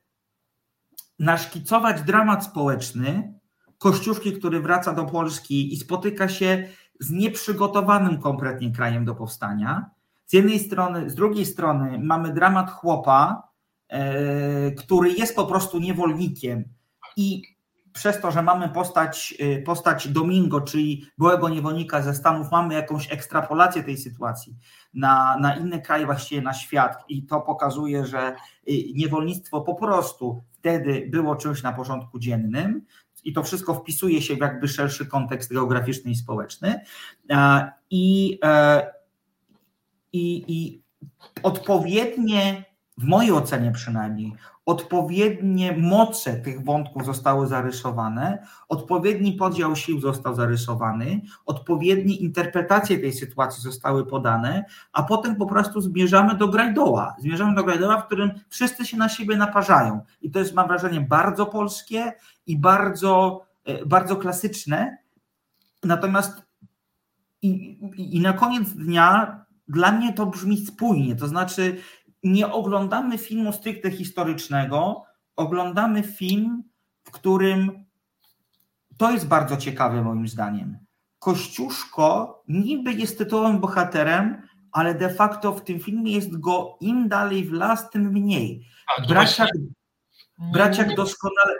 naszkicować 1.18 2.02
dramat 2.02 2.44
społeczny 2.44 3.34
Kościuszki, 3.78 4.32
który 4.32 4.60
wraca 4.60 4.92
do 4.92 5.04
Polski 5.04 5.74
i 5.74 5.76
spotyka 5.76 6.28
się 6.28 6.68
z 7.00 7.10
nieprzygotowanym 7.10 8.20
kompletnie 8.20 8.72
krajem 8.72 9.04
do 9.04 9.14
powstania. 9.14 9.90
Z 10.26 10.32
jednej 10.32 10.58
strony, 10.58 11.10
z 11.10 11.14
drugiej 11.14 11.46
strony 11.46 11.98
mamy 11.98 12.32
dramat 12.32 12.70
chłopa, 12.70 13.51
który 14.76 15.12
jest 15.12 15.36
po 15.36 15.46
prostu 15.46 15.78
niewolnikiem. 15.78 16.64
I 17.16 17.42
przez 17.92 18.20
to, 18.20 18.30
że 18.30 18.42
mamy 18.42 18.68
postać, 18.68 19.34
e, 19.38 19.62
postać 19.62 20.08
Domingo, 20.08 20.60
czyli 20.60 21.06
byłego 21.18 21.48
niewolnika 21.48 22.02
ze 22.02 22.14
Stanów, 22.14 22.50
mamy 22.50 22.74
jakąś 22.74 23.12
ekstrapolację 23.12 23.82
tej 23.82 23.96
sytuacji 23.96 24.56
na, 24.94 25.36
na 25.40 25.56
inne 25.56 25.80
kraje, 25.80 26.06
właściwie 26.06 26.42
na 26.42 26.54
świat. 26.54 27.04
I 27.08 27.26
to 27.26 27.40
pokazuje, 27.40 28.06
że 28.06 28.18
e, 28.18 28.34
niewolnictwo 28.94 29.60
po 29.60 29.74
prostu 29.74 30.42
wtedy 30.52 31.08
było 31.10 31.36
czymś 31.36 31.62
na 31.62 31.72
porządku 31.72 32.18
dziennym. 32.18 32.86
I 33.24 33.32
to 33.32 33.42
wszystko 33.42 33.74
wpisuje 33.74 34.22
się 34.22 34.36
w 34.36 34.38
jakby 34.38 34.68
szerszy 34.68 35.06
kontekst 35.06 35.52
geograficzny 35.52 36.10
i 36.10 36.16
społeczny. 36.16 36.80
I, 37.90 38.38
i, 40.12 40.44
i 40.48 40.82
odpowiednie 41.42 42.64
w 42.98 43.04
mojej 43.04 43.32
ocenie 43.32 43.72
przynajmniej, 43.72 44.32
odpowiednie 44.66 45.76
moce 45.76 46.36
tych 46.36 46.64
wątków 46.64 47.04
zostały 47.04 47.46
zarysowane, 47.46 48.46
odpowiedni 48.68 49.32
podział 49.32 49.76
sił 49.76 50.00
został 50.00 50.34
zarysowany, 50.34 51.20
odpowiednie 51.46 52.16
interpretacje 52.16 52.98
tej 52.98 53.12
sytuacji 53.12 53.62
zostały 53.62 54.06
podane, 54.06 54.64
a 54.92 55.02
potem 55.02 55.36
po 55.36 55.46
prostu 55.46 55.80
zmierzamy 55.80 56.34
do 56.34 56.48
grajdoła. 56.48 57.16
Zmierzamy 57.18 57.54
do 57.54 57.64
grajdoła, 57.64 58.00
w 58.00 58.06
którym 58.06 58.30
wszyscy 58.48 58.86
się 58.86 58.96
na 58.96 59.08
siebie 59.08 59.36
naparzają. 59.36 60.00
I 60.22 60.30
to 60.30 60.38
jest, 60.38 60.54
mam 60.54 60.68
wrażenie, 60.68 61.00
bardzo 61.00 61.46
polskie 61.46 62.12
i 62.46 62.58
bardzo, 62.58 63.42
e, 63.64 63.86
bardzo 63.86 64.16
klasyczne. 64.16 64.98
Natomiast 65.84 66.42
i, 67.42 67.48
i, 67.96 68.16
i 68.16 68.20
na 68.20 68.32
koniec 68.32 68.70
dnia 68.70 69.42
dla 69.68 69.92
mnie 69.92 70.12
to 70.12 70.26
brzmi 70.26 70.66
spójnie, 70.66 71.16
to 71.16 71.28
znaczy 71.28 71.76
nie 72.22 72.52
oglądamy 72.52 73.18
filmu 73.18 73.52
stricte 73.52 73.90
historycznego, 73.90 75.04
oglądamy 75.36 76.02
film, 76.02 76.62
w 77.04 77.10
którym 77.10 77.84
to 78.98 79.10
jest 79.10 79.28
bardzo 79.28 79.56
ciekawe 79.56 80.02
moim 80.02 80.28
zdaniem. 80.28 80.78
Kościuszko 81.18 82.42
niby 82.48 82.92
jest 82.92 83.18
tytułowym 83.18 83.60
bohaterem, 83.60 84.42
ale 84.72 84.94
de 84.94 85.14
facto 85.14 85.52
w 85.52 85.64
tym 85.64 85.80
filmie 85.80 86.12
jest 86.12 86.40
go 86.40 86.76
im 86.80 87.08
dalej 87.08 87.44
w 87.44 87.52
las, 87.52 87.90
tym 87.90 88.02
mniej. 88.12 88.66
Braciak, 89.08 89.50
braciak 90.52 90.96
doskonale, 90.96 91.54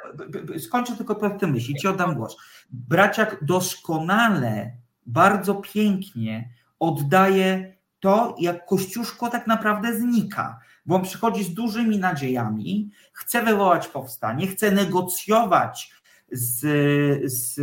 skończę 0.59 0.97
tylko 0.97 1.15
po 1.15 1.31
tym 1.31 1.51
myśli, 1.51 1.75
ci 1.75 1.89
oddam 1.89 2.15
głos. 2.15 2.37
Braciak 2.71 3.45
doskonale, 3.45 4.77
bardzo 5.07 5.55
pięknie 5.55 6.51
oddaje 6.79 7.77
to, 8.03 8.35
jak 8.39 8.67
Kościuszko 8.67 9.29
tak 9.31 9.47
naprawdę 9.47 9.99
znika. 9.99 10.59
bo 10.87 10.95
on 10.95 11.03
przychodzi 11.03 11.45
z 11.45 11.55
dużymi 11.55 11.99
nadziejami, 11.99 12.91
chce 13.13 13.43
wywołać 13.43 13.89
powstanie, 13.89 14.47
chce 14.47 14.71
negocjować 14.71 15.93
z, 16.33 16.61
z, 17.33 17.55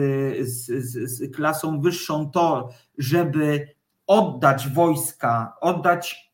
z, 0.50 0.66
z 1.12 1.36
klasą 1.36 1.82
wyższą 1.82 2.32
to, 2.32 2.70
żeby 2.98 3.68
oddać 4.08 4.70
wojska, 4.70 5.56
oddać 5.62 6.32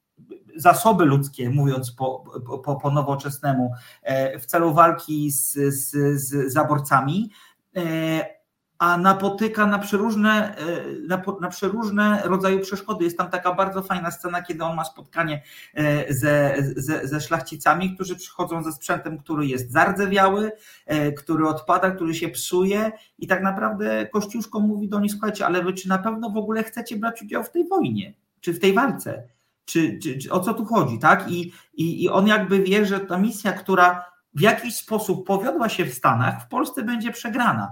zasoby 0.55 1.05
ludzkie, 1.05 1.49
mówiąc 1.49 1.91
po, 1.91 2.23
po, 2.63 2.75
po 2.75 2.91
nowoczesnemu, 2.91 3.71
e, 4.03 4.39
w 4.39 4.45
celu 4.45 4.73
walki 4.73 5.31
z, 5.31 5.53
z, 5.53 5.91
z 6.21 6.53
zaborcami, 6.53 7.31
e, 7.75 8.34
a 8.79 8.97
napotyka 8.97 9.65
na 9.65 9.79
przeróżne, 9.79 10.57
e, 10.57 10.63
na, 11.07 11.21
na 11.41 11.49
przeróżne 11.49 12.21
rodzaje 12.23 12.59
przeszkody. 12.59 13.03
Jest 13.03 13.17
tam 13.17 13.29
taka 13.29 13.53
bardzo 13.53 13.81
fajna 13.81 14.11
scena, 14.11 14.41
kiedy 14.41 14.63
on 14.63 14.75
ma 14.75 14.83
spotkanie 14.83 15.43
e, 15.73 16.13
ze, 16.13 16.55
ze, 16.75 17.07
ze 17.07 17.21
szlachcicami, 17.21 17.95
którzy 17.95 18.15
przychodzą 18.15 18.63
ze 18.63 18.71
sprzętem, 18.71 19.17
który 19.17 19.45
jest 19.45 19.71
zardzewiały, 19.71 20.51
e, 20.85 21.11
który 21.11 21.47
odpada, 21.47 21.91
który 21.91 22.15
się 22.15 22.29
psuje 22.29 22.91
i 23.19 23.27
tak 23.27 23.43
naprawdę 23.43 24.07
Kościuszko 24.07 24.59
mówi 24.59 24.89
do 24.89 24.99
nich, 24.99 25.11
słuchajcie, 25.11 25.45
ale 25.45 25.63
wy 25.63 25.73
czy 25.73 25.89
na 25.89 25.97
pewno 25.97 26.29
w 26.29 26.37
ogóle 26.37 26.63
chcecie 26.63 26.97
brać 26.97 27.21
udział 27.21 27.43
w 27.43 27.51
tej 27.51 27.67
wojnie, 27.67 28.13
czy 28.41 28.53
w 28.53 28.59
tej 28.59 28.73
walce? 28.73 29.23
Czy, 29.65 29.99
czy, 30.03 30.17
czy 30.17 30.31
o 30.31 30.39
co 30.39 30.53
tu 30.53 30.65
chodzi, 30.65 30.99
tak? 30.99 31.31
I, 31.31 31.53
i, 31.73 32.03
I 32.03 32.09
on 32.09 32.27
jakby 32.27 32.63
wie, 32.63 32.85
że 32.85 32.99
ta 32.99 33.17
misja, 33.17 33.53
która 33.53 34.05
w 34.33 34.41
jakiś 34.41 34.75
sposób 34.75 35.27
powiodła 35.27 35.69
się 35.69 35.85
w 35.85 35.93
Stanach, 35.93 36.43
w 36.43 36.47
Polsce 36.47 36.83
będzie 36.83 37.11
przegrana. 37.11 37.71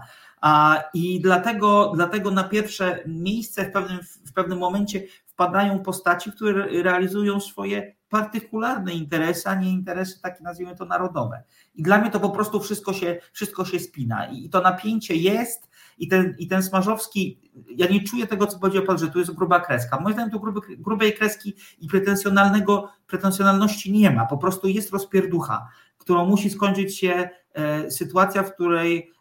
I 0.93 1.21
dlatego, 1.21 1.91
dlatego 1.95 2.31
na 2.31 2.43
pierwsze 2.43 3.03
miejsce 3.07 3.65
w 3.65 3.71
pewnym, 3.71 3.99
w 4.25 4.33
pewnym 4.33 4.59
momencie 4.59 5.03
wpadają 5.25 5.79
postaci, 5.79 6.31
które 6.31 6.83
realizują 6.83 7.39
swoje 7.39 7.95
partykularne 8.09 8.93
interesy, 8.93 9.49
a 9.49 9.55
nie 9.55 9.69
interesy 9.69 10.21
takie, 10.21 10.43
nazwijmy 10.43 10.75
to, 10.75 10.85
narodowe. 10.85 11.43
I 11.75 11.83
dla 11.83 11.97
mnie 11.97 12.11
to 12.11 12.19
po 12.19 12.29
prostu 12.29 12.59
wszystko 12.59 12.93
się, 12.93 13.19
wszystko 13.31 13.65
się 13.65 13.79
spina. 13.79 14.25
I 14.25 14.49
to 14.49 14.61
napięcie 14.61 15.15
jest, 15.15 15.69
i 15.97 16.07
ten, 16.07 16.35
i 16.39 16.47
ten 16.47 16.63
Smarzowski, 16.63 17.51
ja 17.75 17.87
nie 17.87 18.03
czuję 18.03 18.27
tego, 18.27 18.47
co 18.47 18.59
powiedział 18.59 18.83
Pan, 18.83 18.97
że 18.97 19.07
tu 19.07 19.19
jest 19.19 19.31
gruba 19.31 19.59
kreska. 19.59 19.99
Moim 19.99 20.13
zdaniem 20.13 20.31
tu 20.31 20.39
gruby, 20.39 20.59
grubej 20.77 21.13
kreski 21.13 21.55
i 21.79 21.87
pretensjonalnego, 21.87 22.89
pretensjonalności 23.07 23.91
nie 23.91 24.11
ma. 24.11 24.25
Po 24.25 24.37
prostu 24.37 24.67
jest 24.67 24.91
rozpierducha, 24.91 25.67
którą 25.97 26.25
musi 26.25 26.49
skończyć 26.49 26.99
się 26.99 27.29
e, 27.53 27.91
sytuacja, 27.91 28.43
w 28.43 28.53
której 28.53 29.11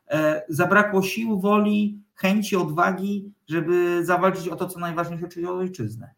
zabrakło 0.49 1.03
sił, 1.03 1.41
woli, 1.41 1.99
chęci, 2.15 2.57
odwagi, 2.57 3.33
żeby 3.49 4.05
zawalczyć 4.05 4.49
o 4.49 4.57
to, 4.57 4.69
co 4.69 4.79
najważniejsze, 4.79 5.29
czyli 5.29 5.47
o 5.47 5.57
ojczyznę. 5.57 6.15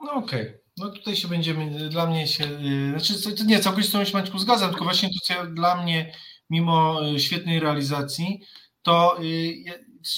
No 0.00 0.12
okej. 0.12 0.42
Okay. 0.42 0.60
No 0.78 0.90
tutaj 0.90 1.16
się 1.16 1.28
będziemy, 1.28 1.88
dla 1.88 2.06
mnie 2.06 2.26
się, 2.26 2.44
y, 2.44 2.90
znaczy 2.90 3.44
nie, 3.46 3.60
całkowicie 3.60 3.88
z 3.88 3.92
tą 3.92 4.04
się 4.04 4.18
Maćku 4.18 4.38
zgadzam, 4.38 4.70
tylko 4.70 4.84
właśnie 4.84 5.08
to, 5.08 5.34
co 5.34 5.46
dla 5.46 5.82
mnie, 5.82 6.14
mimo 6.50 7.08
y, 7.08 7.20
świetnej 7.20 7.60
realizacji, 7.60 8.40
to 8.82 9.22
y, 9.22 9.54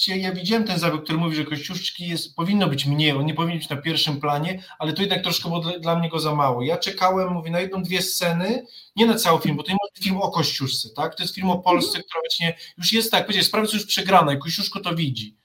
ja 0.08 0.32
widziałem 0.32 0.64
ten 0.64 0.78
zabieg, 0.78 1.02
który 1.02 1.18
mówi, 1.18 1.36
że 1.36 1.44
Kościuszki 1.44 2.08
jest, 2.08 2.36
powinno 2.36 2.68
być 2.68 2.86
mniej, 2.86 3.12
on 3.12 3.26
nie 3.26 3.34
powinien 3.34 3.58
być 3.58 3.68
na 3.68 3.76
pierwszym 3.76 4.20
planie, 4.20 4.62
ale 4.78 4.92
to 4.92 5.02
jednak 5.02 5.22
troszkę 5.22 5.48
było 5.48 5.60
dla, 5.60 5.78
dla 5.78 5.98
mnie 5.98 6.08
go 6.08 6.20
za 6.20 6.34
mało. 6.34 6.62
Ja 6.62 6.76
czekałem, 6.76 7.32
mówię, 7.32 7.50
na 7.50 7.60
jedną, 7.60 7.82
dwie 7.82 8.02
sceny, 8.02 8.66
nie 8.96 9.06
na 9.06 9.14
cały 9.14 9.40
film, 9.40 9.56
bo 9.56 9.62
to 9.62 9.72
nie 9.72 9.78
jest 9.84 10.04
film 10.04 10.16
o 10.16 10.30
Kościuszce, 10.30 10.88
tak? 10.96 11.14
To 11.14 11.22
jest 11.22 11.34
film 11.34 11.50
o 11.50 11.58
Polsce, 11.58 11.98
mhm. 11.98 12.04
która 12.04 12.20
właśnie 12.20 12.56
już 12.78 12.92
jest 12.92 13.10
tak, 13.10 13.28
wiecie, 13.28 13.44
sprawa 13.44 13.64
jest 13.64 13.74
już 13.74 13.86
przegrana 13.86 14.32
i 14.32 14.38
Kościuszko 14.38 14.80
to 14.80 14.94
widzi. 14.94 15.36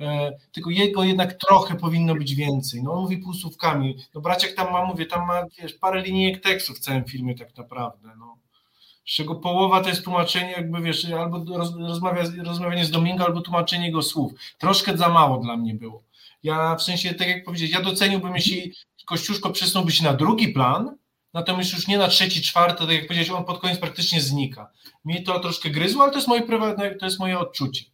E, 0.00 0.32
tylko 0.52 0.70
jego 0.70 1.04
jednak 1.04 1.34
trochę 1.34 1.74
powinno 1.74 2.14
być 2.14 2.34
więcej. 2.34 2.82
No 2.82 3.00
mówi 3.00 3.18
półsłówkami. 3.18 3.96
No 4.14 4.20
Braciak 4.20 4.52
tam 4.52 4.72
ma, 4.72 4.84
mówię, 4.84 5.06
tam 5.06 5.26
ma 5.26 5.46
wiesz, 5.58 5.74
parę 5.74 6.02
linijek 6.02 6.42
tekstu 6.42 6.74
w 6.74 6.78
całym 6.78 7.04
filmie 7.04 7.34
tak 7.34 7.56
naprawdę. 7.56 8.08
No 8.18 8.43
z 9.06 9.14
czego 9.14 9.34
połowa 9.34 9.80
to 9.80 9.88
jest 9.88 10.04
tłumaczenie, 10.04 10.50
jakby 10.50 10.80
wiesz, 10.80 11.04
albo 11.04 11.44
rozmawia, 11.78 12.22
rozmawianie 12.44 12.84
z 12.84 12.90
Domingo, 12.90 13.24
albo 13.24 13.40
tłumaczenie 13.40 13.86
jego 13.86 14.02
słów. 14.02 14.32
Troszkę 14.58 14.96
za 14.96 15.08
mało 15.08 15.38
dla 15.38 15.56
mnie 15.56 15.74
było. 15.74 16.02
Ja 16.42 16.76
w 16.76 16.82
sensie, 16.82 17.14
tak 17.14 17.28
jak 17.28 17.44
powiedzieć, 17.44 17.72
ja 17.72 17.82
doceniłbym, 17.82 18.34
jeśli 18.34 18.72
Kościuszko 19.06 19.50
przesunąłby 19.50 19.92
się 19.92 20.04
na 20.04 20.14
drugi 20.14 20.48
plan, 20.48 20.96
natomiast 21.34 21.72
już 21.72 21.88
nie 21.88 21.98
na 21.98 22.08
trzeci, 22.08 22.42
czwarty, 22.42 22.86
tak 22.86 22.94
jak 22.94 23.06
powiedzieć, 23.06 23.30
on 23.30 23.44
pod 23.44 23.58
koniec 23.58 23.78
praktycznie 23.78 24.20
znika. 24.20 24.70
Mi 25.04 25.22
to 25.22 25.40
troszkę 25.40 25.70
gryzło, 25.70 26.02
ale 26.02 26.12
to 26.12 26.18
jest 26.18 26.28
moje 26.28 26.42
prywatne, 26.42 26.94
to 26.94 27.06
jest 27.06 27.18
moje 27.18 27.38
odczucie. 27.38 27.84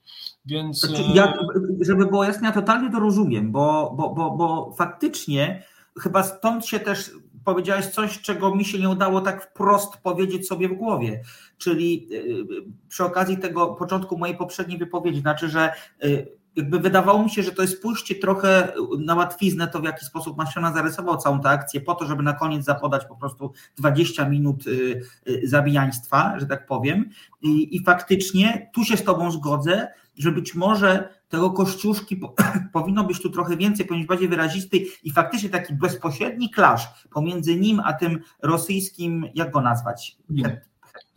Więc... 0.45 0.81
Znaczy, 0.81 1.05
ja, 1.15 1.35
żeby 1.81 2.07
było 2.07 2.25
jasne, 2.25 2.49
ja 2.49 2.55
totalnie 2.55 2.91
to 2.91 3.01
rozumiem, 3.01 3.53
bo, 3.53 3.95
bo, 3.97 4.11
bo, 4.15 4.31
bo 4.31 4.75
faktycznie 4.79 5.63
chyba 6.01 6.23
stąd 6.23 6.67
się 6.67 6.81
też 6.81 7.11
powiedziałeś 7.45 7.87
coś, 7.87 8.21
czego 8.21 8.55
mi 8.55 8.65
się 8.65 8.79
nie 8.79 8.89
udało 8.89 9.21
tak 9.21 9.45
wprost 9.45 9.97
powiedzieć 9.97 10.49
sobie 10.49 10.69
w 10.69 10.73
głowie. 10.73 11.23
Czyli 11.59 12.09
y, 12.13 12.45
przy 12.89 13.05
okazji 13.05 13.39
tego 13.39 13.67
początku 13.67 14.19
mojej 14.19 14.37
poprzedniej 14.37 14.79
wypowiedzi, 14.79 15.21
znaczy, 15.21 15.49
że 15.49 15.73
y, 16.05 16.41
jakby 16.57 16.79
wydawało 16.79 17.23
mi 17.23 17.31
się, 17.31 17.43
że 17.43 17.53
to 17.53 17.63
jest 17.63 17.83
pójście 17.83 18.15
trochę 18.15 18.73
na 18.99 19.15
łatwiznę, 19.15 19.69
to 19.69 19.81
w 19.81 19.85
jaki 19.85 20.05
sposób 20.05 20.37
Maszyna 20.37 20.73
zarysował 20.73 21.17
całą 21.17 21.41
tę 21.41 21.49
akcję, 21.49 21.81
po 21.81 21.95
to, 21.95 22.07
żeby 22.07 22.23
na 22.23 22.33
koniec 22.33 22.65
zapodać 22.65 23.05
po 23.05 23.17
prostu 23.17 23.53
20 23.77 24.29
minut 24.29 24.67
y, 24.67 25.03
zabijaństwa, 25.45 26.35
że 26.39 26.47
tak 26.47 26.67
powiem. 26.67 27.11
I, 27.43 27.77
i 27.77 27.85
faktycznie 27.85 28.71
tu 28.75 28.85
się 28.85 28.97
z 28.97 29.05
Tobą 29.05 29.31
zgodzę, 29.31 29.89
że 30.19 30.33
być 30.33 30.55
może 30.55 31.20
tego 31.31 31.51
kościuszki 31.51 32.17
po, 32.17 32.35
powinno 32.73 33.05
być 33.05 33.23
tu 33.23 33.31
trochę 33.31 33.57
więcej, 33.57 33.87
powinien 33.87 34.03
być 34.03 34.09
bardziej 34.09 34.29
wyrazisty 34.29 34.87
i 35.03 35.13
faktycznie 35.13 35.49
taki 35.51 35.75
bezpośredni 35.75 36.51
klasz 36.51 36.89
pomiędzy 37.11 37.57
nim 37.57 37.81
a 37.85 37.93
tym 37.93 38.23
rosyjskim, 38.43 39.27
jak 39.35 39.51
go 39.51 39.61
nazwać? 39.61 40.17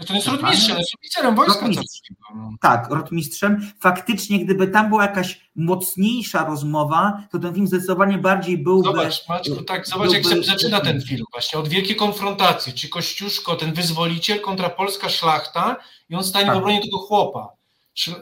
To 0.07 0.13
jest 0.13 0.27
rotmistrzem, 0.27 0.77
jest 0.77 0.95
oficerem 0.99 1.35
wojska 1.35 1.59
rotmistrzem. 1.59 2.15
Tak, 2.61 2.89
rotmistrzem. 2.89 3.71
Faktycznie, 3.79 4.45
gdyby 4.45 4.67
tam 4.67 4.89
była 4.89 5.03
jakaś 5.03 5.51
mocniejsza 5.55 6.45
rozmowa, 6.45 7.23
to 7.31 7.39
ten 7.39 7.53
film 7.53 7.67
zdecydowanie 7.67 8.17
bardziej 8.17 8.57
byłby... 8.57 8.83
Zobacz, 8.83 9.29
Maćku, 9.29 9.63
tak, 9.63 9.87
zobacz 9.87 10.11
byłby, 10.11 10.29
jak 10.29 10.37
się 10.37 10.43
zaczyna 10.43 10.81
ten 10.81 11.01
film 11.01 11.23
właśnie, 11.31 11.59
od 11.59 11.67
wielkiej 11.67 11.95
konfrontacji, 11.95 12.73
czy 12.73 12.89
Kościuszko, 12.89 13.55
ten 13.55 13.73
wyzwoliciel 13.73 14.41
kontra 14.41 14.69
polska 14.69 15.09
szlachta 15.09 15.75
i 16.09 16.15
on 16.15 16.23
stanie 16.23 16.45
tak. 16.45 16.55
w 16.55 16.57
obronie 16.57 16.81
tego 16.81 16.97
chłopa. 16.97 17.62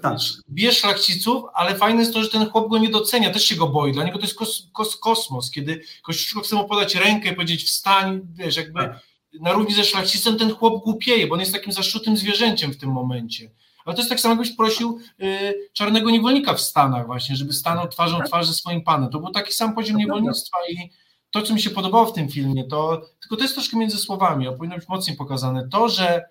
Tak. 0.02 0.18
Bije 0.50 0.72
szlachciców, 0.72 1.44
ale 1.54 1.76
fajne 1.76 2.00
jest 2.00 2.14
to, 2.14 2.24
że 2.24 2.30
ten 2.30 2.50
chłop 2.50 2.70
go 2.70 2.78
nie 2.78 2.90
docenia, 2.90 3.30
też 3.30 3.46
się 3.46 3.56
go 3.56 3.68
boi. 3.68 3.92
Dla 3.92 4.04
niego 4.04 4.18
to 4.18 4.26
jest 4.26 4.38
kos, 4.38 4.68
kos, 4.74 4.98
kosmos, 4.98 5.52
kiedy 5.52 5.82
Kościuszko 6.04 6.42
chce 6.42 6.56
mu 6.56 6.68
podać 6.68 6.96
rękę 6.96 7.30
i 7.30 7.36
powiedzieć 7.36 7.64
wstań, 7.64 8.22
wiesz, 8.34 8.58
jakby 8.58 8.80
tak. 8.80 9.00
na 9.42 9.52
równi 9.52 9.74
ze 9.74 9.84
szlachcicem 9.84 10.38
ten 10.38 10.54
chłop 10.56 10.84
głupieje, 10.84 11.28
bo 11.28 11.34
on 11.34 11.40
jest 11.40 11.54
takim 11.54 11.74
zaszczutym 11.74 12.18
zwierzęciem 12.18 12.74
w 12.74 12.78
tym 12.78 12.90
momencie. 12.92 13.52
Ale 13.86 13.96
to 13.96 14.02
jest 14.02 14.10
tak 14.10 14.20
samo, 14.20 14.32
jakbyś 14.34 14.56
prosił 14.56 15.00
y, 15.24 15.70
czarnego 15.74 16.10
niewolnika 16.10 16.54
w 16.54 16.62
Stanach 16.62 17.06
właśnie, 17.06 17.36
żeby 17.36 17.54
stanął 17.54 17.88
twarzą 17.88 18.20
w 18.20 18.28
twarz 18.28 18.48
ze 18.48 18.54
swoim 18.54 18.84
panem. 18.84 19.10
To 19.10 19.20
był 19.20 19.32
taki 19.32 19.54
sam 19.54 19.76
poziom 19.76 19.98
niewolnictwa 19.98 20.58
i 20.70 20.90
to, 21.32 21.42
co 21.42 21.54
mi 21.54 21.62
się 21.62 21.70
podobało 21.70 22.06
w 22.06 22.14
tym 22.14 22.30
filmie, 22.30 22.64
to 22.64 23.02
tylko 23.22 23.36
to 23.36 23.42
jest 23.42 23.54
troszkę 23.54 23.78
między 23.78 23.98
słowami, 23.98 24.48
a 24.48 24.52
powinno 24.52 24.76
być 24.76 24.88
mocniej 24.88 25.18
pokazane. 25.18 25.68
To, 25.70 25.90
że 25.90 26.24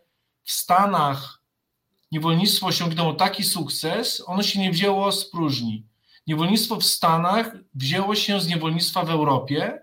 w 0.45 0.53
Stanach 0.53 1.40
niewolnictwo 2.13 2.67
osiągnęło 2.67 3.15
taki 3.15 3.45
sukces, 3.45 4.23
ono 4.27 4.43
się 4.43 4.61
nie 4.61 4.71
wzięło 4.71 5.13
z 5.13 5.31
próżni. 5.31 5.87
Niewolnictwo 6.27 6.77
w 6.77 6.85
Stanach 6.85 7.57
wzięło 7.75 8.15
się 8.15 8.41
z 8.41 8.49
niewolnictwa 8.49 9.05
w 9.05 9.11
Europie, 9.11 9.81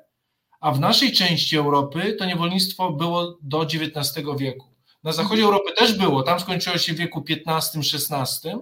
a 0.60 0.72
w 0.72 0.80
naszej 0.80 1.12
części 1.12 1.58
Europy 1.58 2.16
to 2.20 2.26
niewolnictwo 2.26 2.92
było 2.92 3.38
do 3.42 3.62
XIX 3.62 4.26
wieku. 4.40 4.68
Na 5.04 5.12
zachodzie 5.12 5.44
Europy 5.44 5.74
też 5.78 5.98
było, 5.98 6.24
tam 6.24 6.40
skończyło 6.40 6.78
się 6.78 6.94
w 6.94 6.98
wieku 6.98 7.24
XV-XVI, 7.30 8.58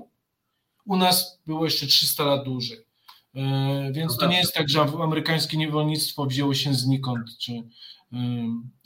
u 0.86 0.96
nas 0.96 1.42
było 1.46 1.66
jeszcze 1.66 1.88
300 1.88 2.26
lat 2.26 2.44
dłużej. 2.44 2.78
E, 3.36 3.92
więc 3.92 4.18
to 4.18 4.28
nie 4.28 4.38
jest 4.38 4.54
tak, 4.54 4.70
że 4.70 4.82
amerykańskie 4.82 5.58
niewolnictwo 5.58 6.26
wzięło 6.26 6.54
się 6.54 6.74
znikąd, 6.74 7.38
czy, 7.38 7.52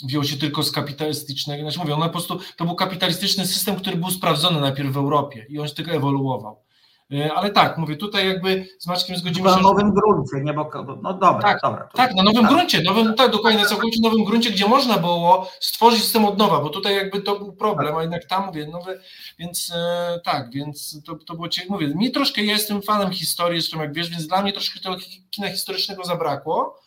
wziął 0.03 0.23
się 0.23 0.37
tylko 0.37 0.63
z 0.63 0.71
kapitalistycznego, 0.71 1.63
znaczy 1.63 1.79
mówię, 1.79 2.03
po 2.03 2.09
prostu, 2.09 2.39
to 2.57 2.65
był 2.65 2.75
kapitalistyczny 2.75 3.47
system, 3.47 3.75
który 3.75 3.97
był 3.97 4.11
sprawdzony 4.11 4.61
najpierw 4.61 4.91
w 4.91 4.97
Europie 4.97 5.45
i 5.49 5.59
on 5.59 5.67
się 5.67 5.75
tylko 5.75 5.91
ewoluował. 5.91 6.69
E, 7.13 7.33
ale 7.33 7.49
tak, 7.49 7.77
mówię, 7.77 7.97
tutaj 7.97 8.27
jakby 8.27 8.65
z 8.79 8.87
Maczkiem 8.87 9.17
zgodzimy 9.17 9.49
się. 9.49 9.55
Na 9.55 9.61
nowym 9.61 9.93
gruncie, 9.93 10.43
nie, 10.43 10.53
bo 10.53 10.69
no 11.01 11.13
dobra, 11.13 11.41
tak, 11.41 11.59
dobra. 11.63 11.89
Tak, 11.93 12.15
na 12.15 12.23
nowym 12.23 12.41
tak. 12.41 12.51
gruncie, 12.51 12.81
nowym, 12.81 13.13
tak, 13.13 13.31
dokładnie, 13.31 13.59
na 13.59 13.65
całkowicie 13.65 13.99
nowym 14.03 14.23
gruncie, 14.23 14.51
gdzie 14.51 14.67
można 14.67 14.97
było 14.97 15.49
stworzyć 15.59 16.01
system 16.01 16.25
od 16.25 16.37
nowa, 16.37 16.59
bo 16.59 16.69
tutaj 16.69 16.95
jakby 16.95 17.21
to 17.21 17.39
był 17.39 17.53
problem, 17.53 17.95
a 17.95 18.01
jednak 18.01 18.25
tam 18.25 18.45
mówię, 18.45 18.67
nowe, 18.67 18.99
więc 19.39 19.71
e, 19.75 20.19
tak, 20.23 20.51
więc 20.51 21.03
to, 21.05 21.15
to 21.15 21.35
było 21.35 21.49
ciekawe. 21.49 21.73
Mówię, 21.73 21.87
mi 21.95 22.11
troszkę, 22.11 22.43
ja 22.43 22.53
jestem 22.53 22.81
fanem 22.81 23.11
historii, 23.11 23.61
zresztą 23.61 23.81
jak 23.81 23.93
wiesz, 23.93 24.09
więc 24.09 24.27
dla 24.27 24.41
mnie 24.41 24.53
troszkę 24.53 24.79
tego 24.79 24.95
kina 25.31 25.49
historycznego 25.49 26.03
zabrakło. 26.03 26.79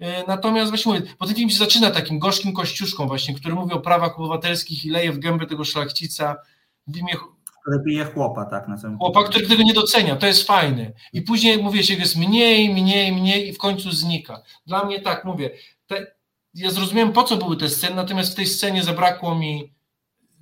E, 0.00 0.26
natomiast 0.26 0.70
właśnie 0.70 0.92
mówię, 0.92 1.06
bo 1.18 1.26
ten 1.26 1.34
film 1.34 1.50
się 1.50 1.58
zaczyna 1.58 1.90
takim 1.90 2.18
gorzkim 2.18 2.52
kościuszką 2.52 3.06
właśnie, 3.06 3.34
który 3.34 3.54
mówi 3.54 3.72
o 3.72 3.80
prawach 3.80 4.18
obywatelskich 4.20 4.84
i 4.84 4.90
leje 4.90 5.12
w 5.12 5.18
gębę 5.18 5.46
tego 5.46 5.64
szlachcica 5.64 6.36
w 6.86 6.96
imię 6.96 7.14
który 7.60 7.78
bije 7.84 8.04
chłopa, 8.04 8.44
tak, 8.44 8.68
na 8.68 8.78
samym 8.78 8.98
Chłopa, 8.98 9.24
który 9.24 9.46
tego 9.46 9.62
nie 9.62 9.74
docenia, 9.74 10.16
to 10.16 10.26
jest 10.26 10.46
fajne. 10.46 10.92
I 11.12 11.22
później 11.22 11.62
mówię 11.62 11.82
się, 11.82 11.94
jest 11.94 12.16
mniej, 12.16 12.74
mniej, 12.74 13.12
mniej 13.12 13.48
i 13.48 13.52
w 13.52 13.58
końcu 13.58 13.90
znika. 13.90 14.42
Dla 14.66 14.84
mnie 14.84 15.00
tak, 15.00 15.24
mówię, 15.24 15.50
te, 15.86 16.06
ja 16.54 16.70
zrozumiałem 16.70 17.12
po 17.12 17.22
co 17.22 17.36
były 17.36 17.56
te 17.56 17.68
sceny, 17.68 17.96
natomiast 17.96 18.32
w 18.32 18.34
tej 18.34 18.46
scenie 18.46 18.82
zabrakło 18.82 19.34
mi 19.34 19.72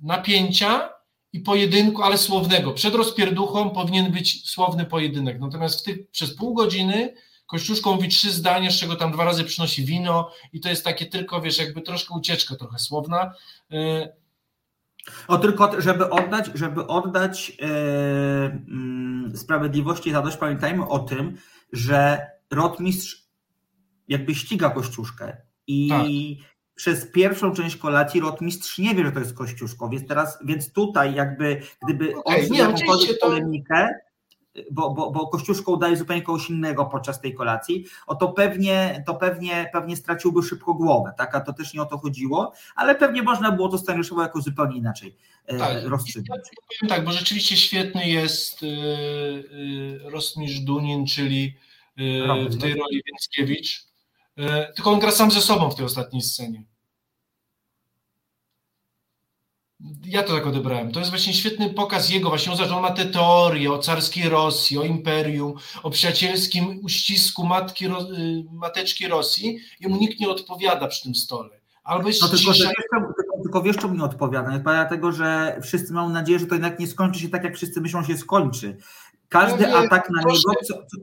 napięcia 0.01 0.89
i 1.33 1.39
pojedynku, 1.39 2.03
ale 2.03 2.17
słownego. 2.17 2.71
Przed 2.71 2.95
rozpierduchą 2.95 3.69
powinien 3.69 4.11
być 4.11 4.49
słowny 4.49 4.85
pojedynek, 4.85 5.39
natomiast 5.39 5.79
w 5.79 5.83
tych, 5.83 6.09
przez 6.09 6.35
pół 6.35 6.53
godziny 6.53 7.13
Kościuszko 7.49 7.95
mówi 7.95 8.09
trzy 8.09 8.31
zdania, 8.31 8.71
z 8.71 8.79
czego 8.79 8.95
tam 8.95 9.11
dwa 9.11 9.25
razy 9.25 9.43
przynosi 9.43 9.85
wino 9.85 10.31
i 10.53 10.59
to 10.59 10.69
jest 10.69 10.83
takie 10.83 11.05
tylko, 11.05 11.41
wiesz, 11.41 11.57
jakby 11.57 11.81
troszkę 11.81 12.13
ucieczka 12.13 12.55
trochę 12.55 12.79
słowna. 12.79 13.33
Y, 13.73 14.09
o 15.27 15.37
tylko, 15.37 15.81
żeby 15.81 16.09
oddać, 16.09 16.45
żeby 16.55 16.87
oddać 16.87 17.49
yy, 17.49 17.67
yy, 19.31 19.37
sprawiedliwości 19.37 20.11
zadość, 20.11 20.37
pamiętajmy 20.37 20.87
o 20.87 20.99
tym, 20.99 21.37
że 21.73 22.27
rotmistrz 22.51 23.23
jakby 24.07 24.35
ściga 24.35 24.69
Kościuszkę 24.69 25.37
i 25.67 25.89
tak. 25.89 26.05
przez 26.75 27.11
pierwszą 27.11 27.53
część 27.53 27.75
kolacji 27.75 28.21
rotmistrz 28.21 28.77
nie 28.77 28.95
wie, 28.95 29.05
że 29.05 29.11
to 29.11 29.19
jest 29.19 29.37
Kościuszko, 29.37 29.89
więc 29.89 30.07
teraz, 30.07 30.39
więc 30.45 30.73
tutaj 30.73 31.15
jakby 31.15 31.61
gdyby 31.83 32.15
okay, 32.15 32.41
on 32.41 32.49
nie, 32.49 33.17
polemikę, 33.21 33.89
bo, 34.71 34.93
bo, 34.93 35.11
bo 35.11 35.27
Kościuszko 35.27 35.71
udaje 35.71 35.97
zupełnie 35.97 36.21
kogoś 36.21 36.49
innego 36.49 36.85
podczas 36.85 37.21
tej 37.21 37.33
kolacji, 37.33 37.85
o 38.07 38.15
to 38.15 38.27
pewnie, 38.27 39.03
to 39.07 39.15
pewnie, 39.15 39.69
pewnie 39.73 39.95
straciłby 39.95 40.43
szybko 40.43 40.73
głowę, 40.73 41.13
tak? 41.17 41.35
a 41.35 41.41
to 41.41 41.53
też 41.53 41.73
nie 41.73 41.81
o 41.81 41.85
to 41.85 41.97
chodziło, 41.97 42.53
ale 42.75 42.95
pewnie 42.95 43.23
można 43.23 43.51
było 43.51 43.69
to 43.69 43.77
scenariuszowo 43.77 44.21
jakoś 44.21 44.43
zupełnie 44.43 44.77
inaczej 44.77 45.15
e, 45.45 45.57
tak. 45.57 45.85
rozstrzygnąć. 45.85 46.41
Tak, 46.87 47.05
bo 47.05 47.11
rzeczywiście 47.11 47.57
świetny 47.57 48.09
jest 48.09 48.61
yy, 48.61 49.99
Rosmisz 50.03 50.59
Dunin, 50.59 51.05
czyli 51.05 51.57
w 52.49 52.61
tej 52.61 52.73
roli 52.73 53.01
Więckiewicz, 53.05 53.85
tylko 54.75 54.91
on 54.91 54.99
gra 54.99 55.11
sam 55.11 55.31
ze 55.31 55.41
sobą 55.41 55.69
w 55.69 55.75
tej 55.75 55.85
ostatniej 55.85 56.21
scenie. 56.21 56.63
Ja 60.05 60.23
to 60.23 60.33
tak 60.33 60.47
odebrałem. 60.47 60.91
To 60.91 60.99
jest 60.99 61.11
właśnie 61.11 61.33
świetny 61.33 61.69
pokaz 61.69 62.09
jego, 62.09 62.29
właśnie 62.29 62.53
on, 62.53 62.73
on 62.73 62.81
ma 62.81 62.91
te 62.91 63.05
teorie 63.05 63.71
o 63.71 63.79
carskiej 63.79 64.29
Rosji, 64.29 64.77
o 64.77 64.83
imperium, 64.83 65.53
o 65.83 65.89
przyjacielskim 65.89 66.79
uścisku 66.83 67.45
matki, 67.45 67.85
y, 67.85 67.89
mateczki 68.51 69.07
Rosji 69.07 69.59
i 69.79 69.87
mu 69.87 69.95
nikt 69.95 70.19
nie 70.19 70.29
odpowiada 70.29 70.87
przy 70.87 71.03
tym 71.03 71.15
stole. 71.15 71.59
Albo 71.83 72.07
jest 72.07 72.21
no, 72.21 72.27
tylko, 72.27 72.53
cisza... 72.53 72.69
tylko, 72.91 73.13
tylko 73.43 73.61
wiesz, 73.61 73.77
czemu 73.77 73.95
nie 73.95 74.03
odpowiada? 74.03 74.51
Nie 74.51 74.59
dlatego, 74.59 75.11
że 75.11 75.59
wszyscy 75.63 75.93
mają 75.93 76.09
nadzieję, 76.09 76.39
że 76.39 76.45
to 76.45 76.55
jednak 76.55 76.79
nie 76.79 76.87
skończy 76.87 77.19
się 77.19 77.29
tak, 77.29 77.43
jak 77.43 77.55
wszyscy 77.55 77.81
myślą, 77.81 78.03
się 78.03 78.17
skończy. 78.17 78.77
Każdy 79.29 79.67
no, 79.67 79.77
atak 79.77 80.09
na 80.09 80.21
niego, 80.21 80.53
co, 80.67 80.73
co, 80.73 80.97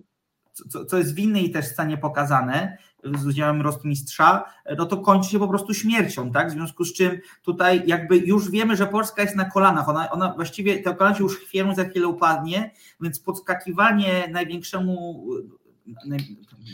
co 0.86 0.98
jest 0.98 1.14
w 1.14 1.18
innej 1.18 1.50
też 1.50 1.66
scenie 1.66 1.98
pokazane, 1.98 2.78
z 3.14 3.26
udziałem 3.26 3.62
Rostmistrza, 3.62 4.44
no 4.78 4.86
to 4.86 4.96
kończy 4.96 5.30
się 5.30 5.38
po 5.38 5.48
prostu 5.48 5.74
śmiercią, 5.74 6.32
tak? 6.32 6.48
W 6.48 6.52
związku 6.52 6.84
z 6.84 6.92
czym 6.92 7.20
tutaj 7.42 7.82
jakby 7.86 8.16
już 8.16 8.50
wiemy, 8.50 8.76
że 8.76 8.86
Polska 8.86 9.22
jest 9.22 9.36
na 9.36 9.50
kolanach, 9.50 9.88
ona, 9.88 10.10
ona 10.10 10.32
właściwie, 10.34 10.82
te 10.82 10.94
kolana 10.94 11.16
się 11.16 11.22
już 11.22 11.38
chwieją, 11.38 11.74
za 11.74 11.84
chwilę 11.84 12.08
upadnie, 12.08 12.70
więc 13.00 13.20
podskakiwanie 13.20 14.28
największemu 14.32 15.26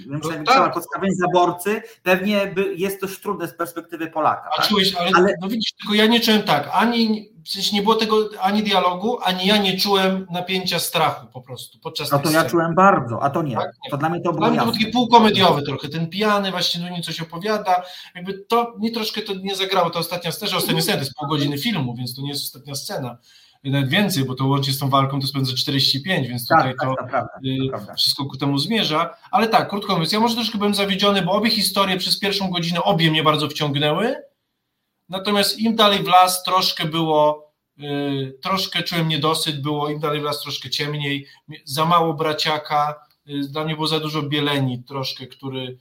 no 0.06 0.20
tak. 0.46 0.74
podstawienie 0.74 1.14
zaborcy, 1.14 1.82
pewnie 2.02 2.46
by, 2.46 2.74
jest 2.74 3.00
dość 3.00 3.20
trudne 3.20 3.48
z 3.48 3.54
perspektywy 3.54 4.06
Polaka. 4.06 4.50
A 4.52 4.56
tak? 4.56 4.68
czułeś, 4.68 4.94
ale, 4.94 5.10
ale, 5.14 5.34
no 5.40 5.48
widzisz, 5.48 5.72
tylko 5.72 5.94
ja 5.94 6.06
nie 6.06 6.20
czułem 6.20 6.42
tak, 6.42 6.70
ani 6.72 7.31
sensie 7.50 7.76
nie 7.76 7.82
było 7.82 7.94
tego 7.94 8.28
ani 8.40 8.62
dialogu, 8.62 9.18
ani 9.22 9.46
ja 9.46 9.56
nie 9.56 9.78
czułem 9.78 10.26
napięcia 10.30 10.78
strachu 10.78 11.26
po 11.26 11.40
prostu 11.40 11.78
podczas 11.78 12.12
No 12.12 12.18
to 12.18 12.30
ja 12.30 12.44
czułem 12.44 12.74
bardzo, 12.74 13.22
a 13.22 13.30
to 13.30 13.42
nie. 13.42 13.56
Tak, 13.56 13.72
nie. 13.84 13.90
To 13.90 13.96
dla 13.96 14.08
mnie 14.08 14.20
to 14.20 14.32
było. 14.32 14.40
Dla 14.40 14.50
mnie 14.50 14.58
to 14.58 14.64
był 14.64 14.72
taki 14.72 14.86
półkomediowy 14.86 15.62
trochę, 15.62 15.88
ten 15.88 16.08
pijany 16.08 16.50
właśnie 16.50 16.80
no 16.80 16.88
nie 16.88 17.02
coś 17.02 17.20
opowiada, 17.20 17.82
jakby 18.14 18.34
to 18.34 18.74
mi 18.78 18.92
troszkę 18.92 19.22
to 19.22 19.34
nie 19.34 19.56
zagrało, 19.56 19.90
to 19.90 19.98
ostatnia 19.98 20.32
scena, 20.32 20.56
ostatnia 20.56 20.82
scena 20.82 20.96
to 20.96 21.04
jest 21.04 21.14
pół 21.14 21.28
godziny 21.28 21.58
filmu, 21.58 21.94
więc 21.94 22.14
to 22.14 22.22
nie 22.22 22.28
jest 22.28 22.42
ostatnia 22.42 22.74
scena 22.74 23.18
nawet 23.70 23.88
więcej, 23.88 24.24
bo 24.24 24.34
to 24.34 24.46
łącznie 24.46 24.72
z 24.72 24.78
tą 24.78 24.88
walką 24.88 25.20
to 25.20 25.26
spędza 25.26 25.52
45, 25.56 26.28
więc 26.28 26.46
tak, 26.46 26.58
tutaj 26.58 26.74
tak, 26.78 26.88
to, 26.88 26.94
to, 26.96 27.10
to 27.10 27.64
y, 27.66 27.68
prawda. 27.68 27.94
wszystko 27.94 28.24
ku 28.24 28.36
temu 28.36 28.58
zmierza. 28.58 29.14
Ale 29.30 29.48
tak, 29.48 29.68
krótko 29.68 29.92
mówiąc, 29.92 30.12
ja 30.12 30.20
może 30.20 30.34
troszkę 30.34 30.58
byłem 30.58 30.74
zawiedziony, 30.74 31.22
bo 31.22 31.32
obie 31.32 31.50
historie 31.50 31.96
przez 31.96 32.18
pierwszą 32.18 32.50
godzinę 32.50 32.82
obie 32.82 33.10
mnie 33.10 33.22
bardzo 33.22 33.48
wciągnęły, 33.48 34.16
natomiast 35.12 35.58
im 35.58 35.76
dalej 35.76 36.02
w 36.02 36.08
las 36.08 36.42
troszkę 36.42 36.84
było, 36.84 37.52
y, 37.78 38.38
troszkę 38.42 38.82
czułem 38.82 39.08
niedosyt, 39.08 39.62
było 39.62 39.90
im 39.90 40.00
dalej 40.00 40.20
w 40.20 40.24
las 40.24 40.40
troszkę 40.40 40.70
ciemniej, 40.70 41.26
za 41.64 41.84
mało 41.84 42.14
braciaka, 42.14 42.94
y, 43.28 43.48
dla 43.48 43.64
mnie 43.64 43.74
było 43.74 43.86
za 43.86 44.00
dużo 44.00 44.22
bieleni 44.22 44.84
troszkę, 44.84 45.26
który 45.26 45.78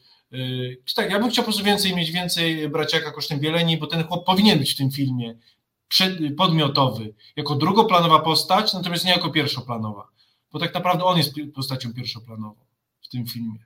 tak, 0.96 1.12
ja 1.12 1.20
bym 1.20 1.30
chciał 1.30 1.44
po 1.44 1.48
prostu 1.52 1.64
więcej 1.64 1.96
mieć 1.96 2.12
więcej 2.12 2.70
braciaka 2.70 3.12
kosztem 3.12 3.40
Bieleni, 3.40 3.78
bo 3.78 3.88
ten 3.88 4.04
chłop 4.04 4.26
powinien 4.26 4.60
być 4.60 4.74
w 4.74 4.78
tym 4.78 4.92
filmie 4.92 5.36
podmiotowy, 6.38 7.14
jako 7.36 7.56
drugoplanowa 7.56 8.20
postać, 8.20 8.74
natomiast 8.74 9.06
nie 9.06 9.12
jako 9.12 9.30
pierwszoplanowa, 9.30 10.08
bo 10.52 10.60
tak 10.60 10.74
naprawdę 10.74 11.04
on 11.04 11.18
jest 11.18 11.34
postacią 11.56 11.94
pierwszoplanową 11.94 12.66
w 13.02 13.08
tym 13.08 13.28
filmie. 13.28 13.66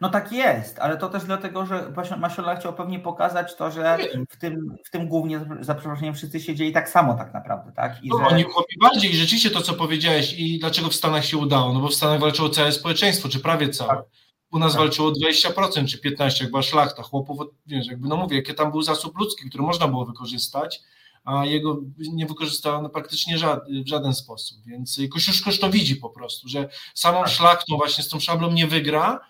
No 0.00 0.08
tak 0.08 0.32
jest, 0.32 0.78
ale 0.78 0.96
to 0.96 1.08
też 1.08 1.24
dlatego, 1.24 1.66
że 1.66 1.92
Masiola 2.18 2.56
chciał 2.56 2.74
pewnie 2.74 3.00
pokazać 3.00 3.56
to, 3.56 3.70
że 3.70 3.98
w 4.30 4.36
tym, 4.36 4.76
w 4.84 4.90
tym 4.90 5.08
głównie, 5.08 5.40
za 5.60 5.74
przeproszeniem, 5.74 6.14
wszyscy 6.14 6.40
siedzieli 6.40 6.72
tak 6.72 6.88
samo 6.88 7.14
tak 7.14 7.34
naprawdę, 7.34 7.72
tak? 7.72 8.04
I 8.04 8.08
no, 8.08 8.18
że... 8.18 8.26
oni 8.26 8.44
bardziej, 8.80 9.16
rzeczywiście 9.16 9.50
to, 9.50 9.62
co 9.62 9.74
powiedziałeś 9.74 10.32
i 10.32 10.58
dlaczego 10.58 10.88
w 10.88 10.94
Stanach 10.94 11.24
się 11.24 11.36
udało, 11.36 11.72
no 11.72 11.80
bo 11.80 11.88
w 11.88 11.94
Stanach 11.94 12.20
walczyło 12.20 12.48
całe 12.48 12.72
społeczeństwo, 12.72 13.28
czy 13.28 13.40
prawie 13.40 13.68
całe. 13.68 13.96
Tak. 13.96 14.04
U 14.50 14.58
nas 14.58 14.72
tak. 14.72 14.80
walczyło 14.80 15.12
20% 15.12 15.86
czy 15.86 15.98
15%, 15.98 16.40
jak 16.40 16.50
była 16.50 16.62
szlachta, 16.62 17.02
chłopów, 17.02 17.38
wiesz, 17.66 17.86
jakby 17.86 18.08
no 18.08 18.16
mówię, 18.16 18.36
jaki 18.36 18.54
tam 18.54 18.70
był 18.70 18.82
zasób 18.82 19.18
ludzki, 19.18 19.48
który 19.48 19.64
można 19.64 19.88
było 19.88 20.04
wykorzystać, 20.04 20.80
a 21.24 21.46
jego 21.46 21.80
nie 21.98 22.26
wykorzystano 22.26 22.88
praktycznie 22.88 23.36
w 23.84 23.88
żaden 23.88 24.14
sposób. 24.14 24.58
Więc 24.66 25.00
Kościuszkosz 25.12 25.60
to 25.60 25.70
widzi 25.70 25.96
po 25.96 26.10
prostu, 26.10 26.48
że 26.48 26.68
samą 26.94 27.18
tak. 27.20 27.28
szlachtą 27.28 27.76
właśnie 27.76 28.04
z 28.04 28.08
tą 28.08 28.20
szablą 28.20 28.52
nie 28.52 28.66
wygra. 28.66 29.20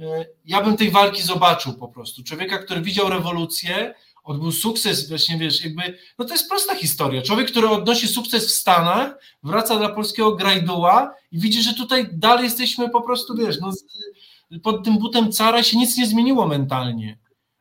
E, 0.00 0.26
ja 0.44 0.62
bym 0.62 0.76
tej 0.76 0.90
walki 0.90 1.22
zobaczył 1.22 1.74
po 1.74 1.88
prostu. 1.88 2.24
Człowieka, 2.24 2.58
który 2.58 2.80
widział 2.80 3.08
rewolucję, 3.08 3.94
odbył 4.24 4.52
sukces, 4.52 5.08
właśnie 5.08 5.38
wiesz, 5.38 5.64
jakby, 5.64 5.98
no 6.18 6.24
to 6.24 6.34
jest 6.34 6.48
prosta 6.48 6.74
historia. 6.74 7.22
Człowiek, 7.22 7.50
który 7.50 7.68
odnosi 7.68 8.08
sukces 8.08 8.48
w 8.48 8.50
Stanach, 8.50 9.18
wraca 9.42 9.76
dla 9.76 9.88
polskiego 9.88 10.36
grajduła 10.36 11.14
i 11.32 11.38
widzi, 11.38 11.62
że 11.62 11.74
tutaj 11.74 12.08
dalej 12.12 12.44
jesteśmy 12.44 12.90
po 12.90 13.00
prostu, 13.02 13.36
wiesz, 13.36 13.60
no 13.60 13.72
pod 14.62 14.84
tym 14.84 14.98
butem 14.98 15.32
cara 15.32 15.62
się 15.62 15.78
nic 15.78 15.96
nie 15.96 16.06
zmieniło 16.06 16.46
mentalnie. 16.46 17.18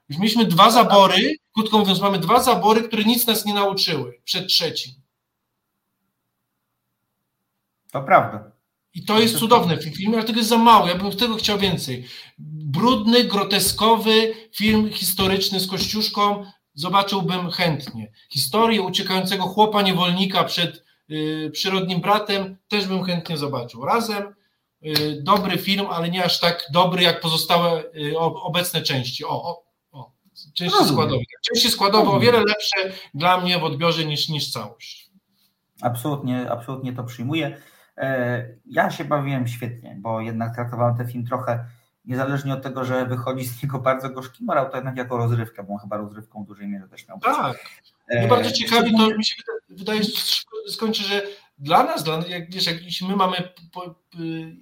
Już 0.10 0.17
mieliśmy 0.17 0.46
dwa 0.46 0.72
zabory, 0.72 1.36
krótko 1.54 1.80
mówiąc, 1.80 2.02
mamy 2.02 2.19
dwa 2.19 2.43
zabory, 2.43 2.84
które 2.84 3.04
nic 3.04 3.28
nas 3.28 3.46
nie 3.46 3.54
nauczyły 3.54 4.19
przed 4.24 4.48
trzecim. 4.48 4.93
To 7.91 8.04
prawda. 8.04 8.52
I 8.93 9.06
to 9.06 9.19
jest 9.19 9.38
cudowne 9.38 9.77
w 9.77 9.84
filmie, 9.84 10.17
ale 10.17 10.27
tego 10.27 10.39
jest 10.39 10.49
za 10.49 10.58
mało. 10.58 10.88
Ja 10.88 10.95
bym 10.95 11.12
tego 11.12 11.36
chciał 11.36 11.60
więcej. 11.60 12.06
Brudny, 12.38 13.23
groteskowy 13.23 14.34
film 14.56 14.91
historyczny 14.91 15.60
z 15.60 15.67
Kościuszką 15.67 16.45
zobaczyłbym 16.73 17.51
chętnie. 17.51 18.12
Historię 18.29 18.82
uciekającego 18.82 19.43
chłopa 19.43 19.82
niewolnika 19.82 20.43
przed 20.43 20.84
y, 21.12 21.51
przyrodnim 21.53 22.01
bratem 22.01 22.58
też 22.67 22.88
bym 22.88 23.03
chętnie 23.03 23.38
zobaczył. 23.38 23.86
Razem 23.86 24.34
Y, 24.86 25.21
dobry 25.21 25.58
film, 25.58 25.86
ale 25.89 26.10
nie 26.10 26.25
aż 26.25 26.39
tak 26.39 26.67
dobry 26.71 27.03
jak 27.03 27.21
pozostałe 27.21 27.84
y, 27.95 28.19
obecne 28.19 28.82
części. 28.82 29.25
O, 29.25 29.29
o, 29.29 29.63
o 29.91 30.12
części 30.53 30.86
składowe. 30.86 31.23
Części 31.49 31.71
składowe 31.71 32.12
o 32.12 32.19
wiele 32.19 32.39
lepsze 32.39 32.77
dla 33.13 33.41
mnie 33.41 33.60
w 33.60 33.63
odbiorze 33.63 34.06
niż, 34.06 34.29
niż 34.29 34.51
całość. 34.51 35.10
Absolutnie, 35.82 36.51
absolutnie 36.51 36.93
to 36.93 37.03
przyjmuję. 37.03 37.62
E, 37.97 38.45
ja 38.65 38.91
się 38.91 39.06
bawiłem 39.06 39.47
świetnie, 39.47 39.95
bo 39.99 40.21
jednak 40.21 40.56
traktowałem 40.56 40.97
ten 40.97 41.08
film 41.08 41.25
trochę, 41.25 41.65
niezależnie 42.06 42.53
od 42.53 42.62
tego, 42.62 42.86
że 42.86 43.06
wychodzi 43.06 43.45
z 43.45 43.63
niego 43.63 43.79
bardzo 43.79 44.10
gorzki 44.10 44.43
morał, 44.43 44.69
to 44.69 44.75
jednak 44.75 44.97
jako 44.97 45.17
rozrywkę, 45.17 45.63
bo 45.63 45.73
on 45.73 45.79
chyba 45.79 45.97
rozrywką 45.97 46.43
w 46.43 46.47
dużej 46.47 46.67
mierze 46.67 46.88
też 46.88 47.08
miał 47.08 47.17
być. 47.17 47.25
Tak. 47.25 47.58
Mnie 48.10 48.27
bardzo 48.27 48.51
ciekawi, 48.51 48.97
to 48.97 49.17
mi 49.17 49.25
się 49.25 49.36
wydaje, 49.69 50.01
skończy, 50.67 51.03
że 51.03 51.21
dla 51.58 51.84
nas, 51.84 52.03
dla, 52.03 52.19
jak 52.27 52.51
wiesz, 52.51 52.67
jak 52.67 52.77
my 53.10 53.15
mamy 53.15 53.38
po, 53.71 53.95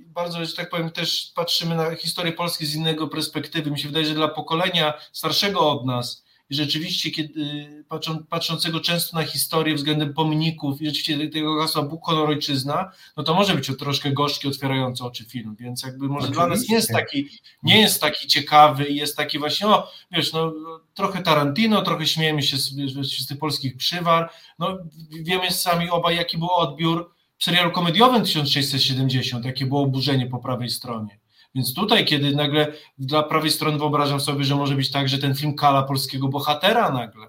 bardzo, 0.05 0.45
że 0.45 0.55
tak 0.55 0.69
powiem, 0.69 0.91
też 0.91 1.31
patrzymy 1.35 1.75
na 1.75 1.95
historię 1.95 2.33
Polski 2.33 2.65
z 2.65 2.75
innego 2.75 3.07
perspektywy. 3.07 3.71
Mi 3.71 3.79
się 3.79 3.87
wydaje, 3.87 4.05
że 4.05 4.13
dla 4.13 4.27
pokolenia 4.27 4.93
starszego 5.11 5.71
od 5.71 5.85
nas 5.85 6.25
i 6.51 6.55
rzeczywiście, 6.55 7.11
kiedy 7.11 7.83
patrzą, 7.89 8.23
patrzącego 8.23 8.79
często 8.79 9.17
na 9.17 9.23
historię 9.23 9.75
względem 9.75 10.13
pomników 10.13 10.81
i 10.81 10.85
rzeczywiście 10.85 11.29
tego 11.29 11.61
hasła 11.61 11.81
Bóg, 11.81 12.05
honor, 12.05 12.29
ojczyzna, 12.29 12.91
no 13.17 13.23
to 13.23 13.33
może 13.33 13.55
być 13.55 13.71
troszkę 13.79 14.11
gorzki, 14.11 14.47
otwierający 14.47 15.03
oczy 15.03 15.25
film, 15.25 15.55
więc 15.59 15.83
jakby 15.83 16.07
może 16.07 16.17
oczywiście. 16.17 16.33
dla 16.33 16.47
nas 16.47 16.69
nie 16.69 16.75
jest 16.75 16.89
taki, 16.89 17.29
nie 17.63 17.81
jest 17.81 18.01
taki 18.01 18.27
ciekawy 18.27 18.85
i 18.85 18.95
jest 18.95 19.17
taki 19.17 19.39
właśnie, 19.39 19.67
o, 19.67 19.91
wiesz, 20.11 20.33
no 20.33 20.53
trochę 20.93 21.21
Tarantino, 21.21 21.81
trochę 21.81 22.07
śmiejemy 22.07 22.43
się 22.43 22.57
z, 22.57 22.75
wiesz, 22.75 23.21
z 23.21 23.27
tych 23.27 23.37
polskich 23.37 23.77
przywar, 23.77 24.29
no 24.59 24.77
wiemy 25.23 25.51
sami 25.51 25.89
obaj, 25.89 26.15
jaki 26.15 26.37
był 26.37 26.49
odbiór 26.49 27.11
w 27.37 27.43
serialu 27.43 27.71
komediowym 27.71 28.23
1670, 28.23 29.45
jakie 29.45 29.65
było 29.65 29.81
oburzenie 29.81 30.27
po 30.27 30.39
prawej 30.39 30.69
stronie 30.69 31.20
Więc 31.55 31.73
tutaj, 31.73 32.05
kiedy 32.05 32.35
nagle 32.35 32.73
dla 32.97 33.23
prawej 33.23 33.51
strony 33.51 33.77
wyobrażam 33.77 34.19
sobie, 34.19 34.43
że 34.43 34.55
może 34.55 34.75
być 34.75 34.91
tak, 34.91 35.09
że 35.09 35.17
ten 35.17 35.35
film 35.35 35.55
kala 35.55 35.83
polskiego 35.83 36.27
bohatera 36.27 36.91
nagle. 36.91 37.27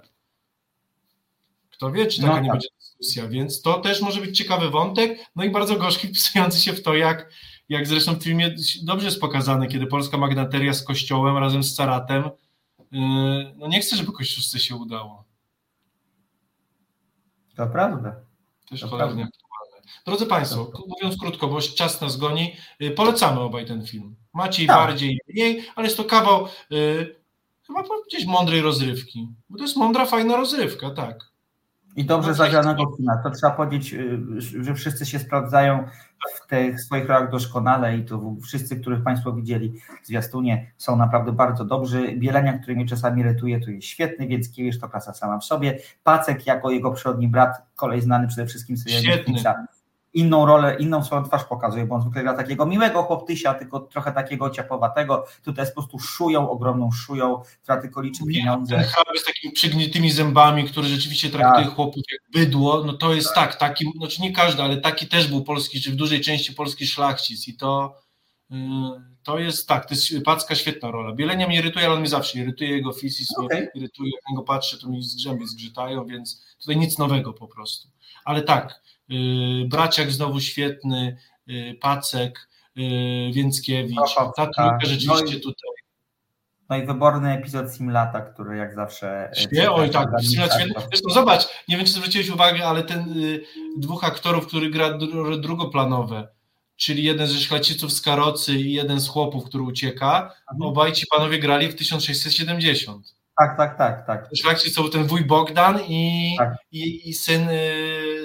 Kto 1.70 1.92
wie, 1.92 2.06
czy 2.06 2.20
taka 2.20 2.32
No 2.32 2.40
nie 2.40 2.48
tak. 2.48 2.52
będzie 2.52 2.68
dyskusja, 2.80 3.28
więc 3.28 3.62
to 3.62 3.80
też 3.80 4.02
może 4.02 4.20
być 4.20 4.38
ciekawy 4.38 4.70
wątek, 4.70 5.18
no 5.36 5.44
i 5.44 5.50
bardzo 5.50 5.76
gorzki 5.76 6.08
wpisujący 6.08 6.60
się 6.60 6.72
w 6.72 6.82
to, 6.82 6.94
jak, 6.94 7.32
jak 7.68 7.86
zresztą 7.86 8.14
w 8.14 8.22
filmie 8.22 8.54
dobrze 8.82 9.06
jest 9.06 9.20
pokazane, 9.20 9.68
kiedy 9.68 9.86
polska 9.86 10.18
magnateria 10.18 10.74
z 10.74 10.84
kościołem 10.84 11.38
razem 11.38 11.62
z 11.62 11.74
Caratem, 11.74 12.30
yy, 12.92 13.00
no 13.56 13.68
nie 13.68 13.80
chcę, 13.80 13.96
żeby 13.96 14.12
kościuszce 14.12 14.58
się 14.58 14.76
udało. 14.76 15.24
To 17.56 17.66
prawda. 17.66 18.16
Też 18.70 18.80
To 18.80 18.88
cholernie. 18.88 19.28
Drodzy 20.06 20.26
Państwo, 20.26 20.72
mówiąc 20.88 21.20
krótko, 21.20 21.48
bo 21.48 21.60
czas 21.60 22.00
nas 22.00 22.16
goni, 22.16 22.56
y, 22.82 22.90
polecamy 22.90 23.40
obaj 23.40 23.66
ten 23.66 23.86
film. 23.86 24.16
Maciej 24.34 24.66
Tak. 24.66 24.76
bardziej 24.76 25.10
i 25.28 25.32
mniej, 25.32 25.64
ale 25.76 25.86
jest 25.86 25.96
to 25.96 26.04
kawał 26.04 26.46
y, 26.72 27.16
chyba 27.66 27.82
gdzieś 28.08 28.26
mądrej 28.26 28.60
rozrywki. 28.60 29.28
Bo 29.50 29.56
to 29.58 29.64
jest 29.64 29.76
mądra, 29.76 30.06
fajna 30.06 30.36
rozrywka, 30.36 30.90
tak. 30.90 31.32
I 31.96 32.04
dobrze 32.04 32.28
No, 32.28 32.34
zagranego 32.34 32.86
kina. 32.96 33.20
To 33.22 33.30
trzeba 33.30 33.52
powiedzieć, 33.52 33.94
y, 33.94 34.20
że 34.64 34.74
wszyscy 34.74 35.06
się 35.06 35.18
sprawdzają 35.18 35.88
w 36.34 36.46
tych 36.46 36.80
swoich 36.80 37.08
rolach 37.08 37.30
doskonale 37.30 37.96
i 37.98 38.04
to 38.04 38.34
wszyscy, 38.42 38.80
których 38.80 39.02
Państwo 39.02 39.32
widzieli 39.32 39.72
w 40.02 40.06
zwiastunie 40.06 40.72
są 40.78 40.96
naprawdę 40.96 41.32
bardzo 41.32 41.64
dobrzy. 41.64 42.12
Bielenia, 42.16 42.58
który 42.58 42.76
mnie 42.76 42.86
czasami 42.86 43.20
irytuje, 43.20 43.60
to 43.60 43.70
jest 43.70 43.86
świetny, 43.86 44.26
więc 44.26 44.50
Kiewisz 44.50 44.80
to 44.80 44.88
klasa 44.88 45.14
sama 45.14 45.38
w 45.38 45.44
sobie. 45.44 45.78
Pacek 46.04 46.46
jako 46.46 46.70
jego 46.70 46.90
przyrodni 46.90 47.28
brat, 47.28 47.62
kolej 47.76 48.00
znany 48.00 48.28
przede 48.28 48.46
wszystkim 48.46 48.76
z 48.76 48.90
Świetny. 48.90 49.16
Netflixa. 49.16 49.48
Inną 50.14 50.46
rolę, 50.46 50.76
inną 50.78 51.04
swoją 51.04 51.24
twarz 51.24 51.44
pokazuje, 51.44 51.86
bo 51.86 51.94
on 51.94 52.02
zwykle 52.02 52.22
gra 52.22 52.34
takiego 52.34 52.66
miłego 52.66 53.02
chłoptysia, 53.02 53.54
tylko 53.54 53.80
trochę 53.80 54.12
takiego 54.12 54.50
ciapowatego. 54.50 55.26
Tutaj 55.44 55.62
jest 55.62 55.74
po 55.74 55.80
prostu 55.82 55.98
szują, 55.98 56.50
ogromną 56.50 56.90
szują, 56.92 57.42
która 57.62 57.80
tylko 57.80 58.00
liczy 58.00 58.24
pieniądze. 58.26 58.76
Ten 58.76 58.84
z 59.18 59.24
takimi 59.24 59.52
przygnitymi 59.52 60.10
zębami, 60.10 60.64
który 60.64 60.88
rzeczywiście 60.88 61.30
traktuje 61.30 61.66
Tak. 61.66 61.74
chłopów 61.74 62.02
jak 62.12 62.20
bydło, 62.32 62.84
no 62.84 62.92
to 62.92 63.14
jest 63.14 63.34
tak, 63.34 63.56
taki, 63.56 63.92
znaczy 63.96 64.22
nie 64.22 64.32
każdy, 64.32 64.62
ale 64.62 64.76
taki 64.76 65.06
też 65.08 65.28
był 65.28 65.44
polski, 65.44 65.80
czy 65.80 65.90
w 65.90 65.96
dużej 65.96 66.20
części 66.20 66.52
polski 66.54 66.86
szlachcic 66.86 67.48
i 67.48 67.56
to 67.56 67.94
y, 68.50 68.54
to 69.22 69.38
jest 69.38 69.68
tak, 69.68 69.86
to 69.88 69.94
jest 69.94 70.24
Packa 70.24 70.54
świetna 70.54 70.90
rola. 70.90 71.14
Bielenia 71.14 71.46
mnie 71.46 71.58
irytuje, 71.58 71.84
ale 71.84 71.94
on 71.94 72.00
mnie 72.00 72.08
zawsze 72.08 72.38
irytuje, 72.38 72.70
jego 72.70 72.92
fisis 72.92 73.28
mnie 73.38 73.68
irytuje, 73.74 74.10
jak 74.14 74.22
na 74.28 74.30
niego 74.30 74.42
patrzę, 74.42 74.78
to 74.78 74.88
mi 74.88 75.02
zgrzęby 75.02 75.46
zgrzytają, 75.46 76.06
więc 76.06 76.56
tutaj 76.60 76.76
nic 76.76 76.98
nowego 76.98 77.32
po 77.32 77.48
prostu. 77.48 77.88
Ale 78.24 78.42
tak, 78.42 78.82
Braciak 79.68 80.12
znowu 80.12 80.40
świetny, 80.40 81.16
y, 81.48 81.78
Pacek, 81.80 82.48
y, 82.78 82.80
Więckiewicz, 83.34 84.14
ta 84.36 84.46
trójka 84.46 84.78
No 84.82 84.86
rzeczywiście 84.88 85.36
i- 85.36 85.40
tutaj 85.40 85.68
No 86.70 86.76
i 86.76 86.86
wyborny 86.86 87.32
epizod 87.32 87.74
Simlata, 87.74 88.20
który 88.20 88.56
jak 88.56 88.74
zawsze. 88.74 89.30
e, 89.30 89.46
Nie, 89.52 89.70
oj 89.72 89.90
tak, 89.90 90.02
przepraszam, 90.02 90.30
Simlat 90.30 90.50
tak, 90.50 90.58
świetny. 90.60 90.74
tak. 90.74 90.84
Zresztą 90.88 91.10
zobacz, 91.10 91.48
nie 91.68 91.76
wiem 91.76 91.86
czy 91.86 91.92
zwróciłeś 91.92 92.28
uwagę, 92.30 92.66
ale 92.66 92.82
ten 92.82 93.00
y, 93.24 93.40
dwóch 93.78 94.04
aktorów, 94.04 94.46
który 94.46 94.70
gra 94.70 94.98
dru, 94.98 95.36
drugoplanowe, 95.38 96.28
czyli 96.76 97.04
jeden 97.04 97.26
ze 97.26 97.38
szlachciców 97.38 97.92
z 97.92 98.00
karocy 98.00 98.52
i 98.54 98.72
jeden 98.72 99.00
z 99.00 99.08
chłopów, 99.08 99.44
który 99.44 99.62
ucieka, 99.64 100.34
Mhm. 100.52 100.70
obaj 100.70 100.92
ci 100.92 101.06
panowie 101.06 101.38
grali 101.38 101.68
w 101.68 101.74
1670. 101.74 103.14
Tak, 103.38 103.56
tak, 103.56 103.78
tak, 103.78 104.06
tak. 104.06 104.28
Szlachcic 104.36 104.74
to 104.74 104.82
był 104.82 104.90
ten 104.90 105.06
wuj 105.06 105.24
Bogdan 105.24 105.80
i, 105.88 106.34
Tak. 106.38 106.54
i, 106.72 107.08
i 107.08 107.14
syn, 107.14 107.48
y, 107.48 107.52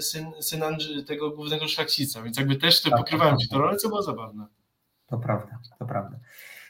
syn, 0.02 0.32
syn 0.40 0.64
Andrzy, 0.64 1.04
tego 1.04 1.32
głównego 1.32 1.68
szlachcica, 1.68 2.22
więc 2.22 2.38
jakby 2.38 2.56
też 2.56 2.82
to 2.82 2.90
Tak, 2.90 3.00
pokrywałem 3.00 3.38
ci 3.38 3.48
to 3.50 3.56
tak. 3.56 3.62
rolę, 3.64 3.78
co 3.78 3.88
było 3.88 4.04
zabawne. 4.04 4.46
To 5.08 5.18
prawda, 5.18 5.60
to 5.80 5.86
prawda. 5.86 6.18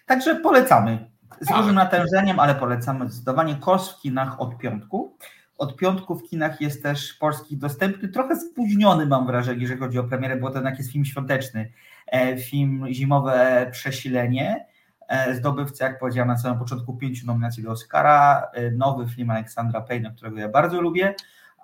Także 0.06 0.36
polecamy. 0.36 1.12
Z 1.42 1.48
Tak. 1.48 1.58
różnym 1.58 1.76
natężeniem, 1.76 2.40
ale 2.40 2.56
polecamy 2.56 3.06
zdecydowanie. 3.10 3.56
Kos 3.56 3.92
w 3.94 4.02
kinach 4.02 4.42
od 4.42 4.58
piątku. 4.58 5.18
Od 5.58 5.76
piątku 5.78 6.16
w 6.16 6.24
kinach 6.24 6.62
jest 6.62 6.84
też 6.84 7.14
polski 7.14 7.58
dostępny, 7.58 8.10
trochę 8.10 8.36
spóźniony 8.36 9.06
mam 9.06 9.26
wrażenie, 9.28 9.62
jeżeli 9.62 9.80
chodzi 9.80 10.00
o 10.00 10.04
premierę, 10.04 10.36
bo 10.38 10.50
to 10.50 10.56
jednak 10.56 10.78
jest 10.78 10.92
film 10.92 11.06
świąteczny. 11.06 11.72
E, 12.08 12.38
Film 12.38 12.86
Zimowe 12.92 13.68
Przesilenie. 13.72 14.66
E, 15.08 15.36
Zdobywca, 15.36 15.86
jak 15.86 16.00
powiedziałem 16.00 16.28
na 16.28 16.38
samym 16.38 16.60
początku, 16.60 16.98
pięciu 16.98 17.26
nominacji 17.28 17.64
do 17.64 17.72
Oscara. 17.72 18.48
E, 18.54 18.72
Nowy 18.72 19.08
film 19.08 19.30
Aleksandra 19.30 19.82
Payne, 19.82 20.12
którego 20.16 20.38
ja 20.40 20.50
bardzo 20.50 20.82
lubię. 20.82 21.16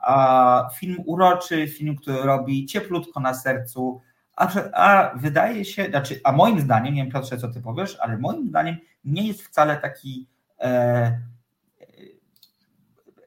A 0.03 0.69
Film 0.75 0.97
uroczy, 1.05 1.67
film, 1.67 1.95
który 1.95 2.17
robi 2.17 2.65
cieplutko 2.65 3.19
na 3.19 3.33
sercu, 3.33 4.01
a, 4.35 4.47
a 4.73 5.15
wydaje 5.15 5.65
się, 5.65 5.85
znaczy, 5.89 6.21
a 6.23 6.31
moim 6.31 6.59
zdaniem, 6.59 6.93
nie 6.93 7.03
wiem 7.03 7.11
Piotrze, 7.11 7.37
co 7.37 7.47
ty 7.47 7.61
powiesz, 7.61 7.97
ale 7.99 8.17
moim 8.17 8.47
zdaniem 8.47 8.77
nie 9.05 9.27
jest 9.27 9.43
wcale 9.43 9.77
taki 9.77 10.27
e, 10.59 10.65
e, 10.67 11.21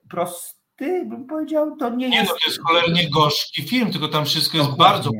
prosty, 0.08 1.04
bym 1.04 1.26
powiedział, 1.26 1.76
to 1.76 1.90
nie 1.90 2.08
Nie 2.08 2.16
jest... 2.16 2.30
no, 2.30 2.36
to 2.44 2.50
jest 2.50 2.62
cholernie 2.62 3.10
gorzki 3.10 3.62
film, 3.62 3.92
tylko 3.92 4.08
tam 4.08 4.24
wszystko 4.24 4.58
jest 4.58 4.76
bardzo, 4.76 5.10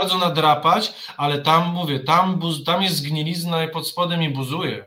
bardzo 0.00 0.18
nadrapać, 0.18 1.12
ale 1.16 1.38
tam 1.38 1.72
mówię, 1.74 2.00
tam, 2.00 2.38
buz, 2.38 2.64
tam 2.64 2.82
jest 2.82 2.96
zgnilizna 2.96 3.64
i 3.64 3.70
pod 3.70 3.88
spodem 3.88 4.22
i 4.22 4.30
buzuje. 4.30 4.84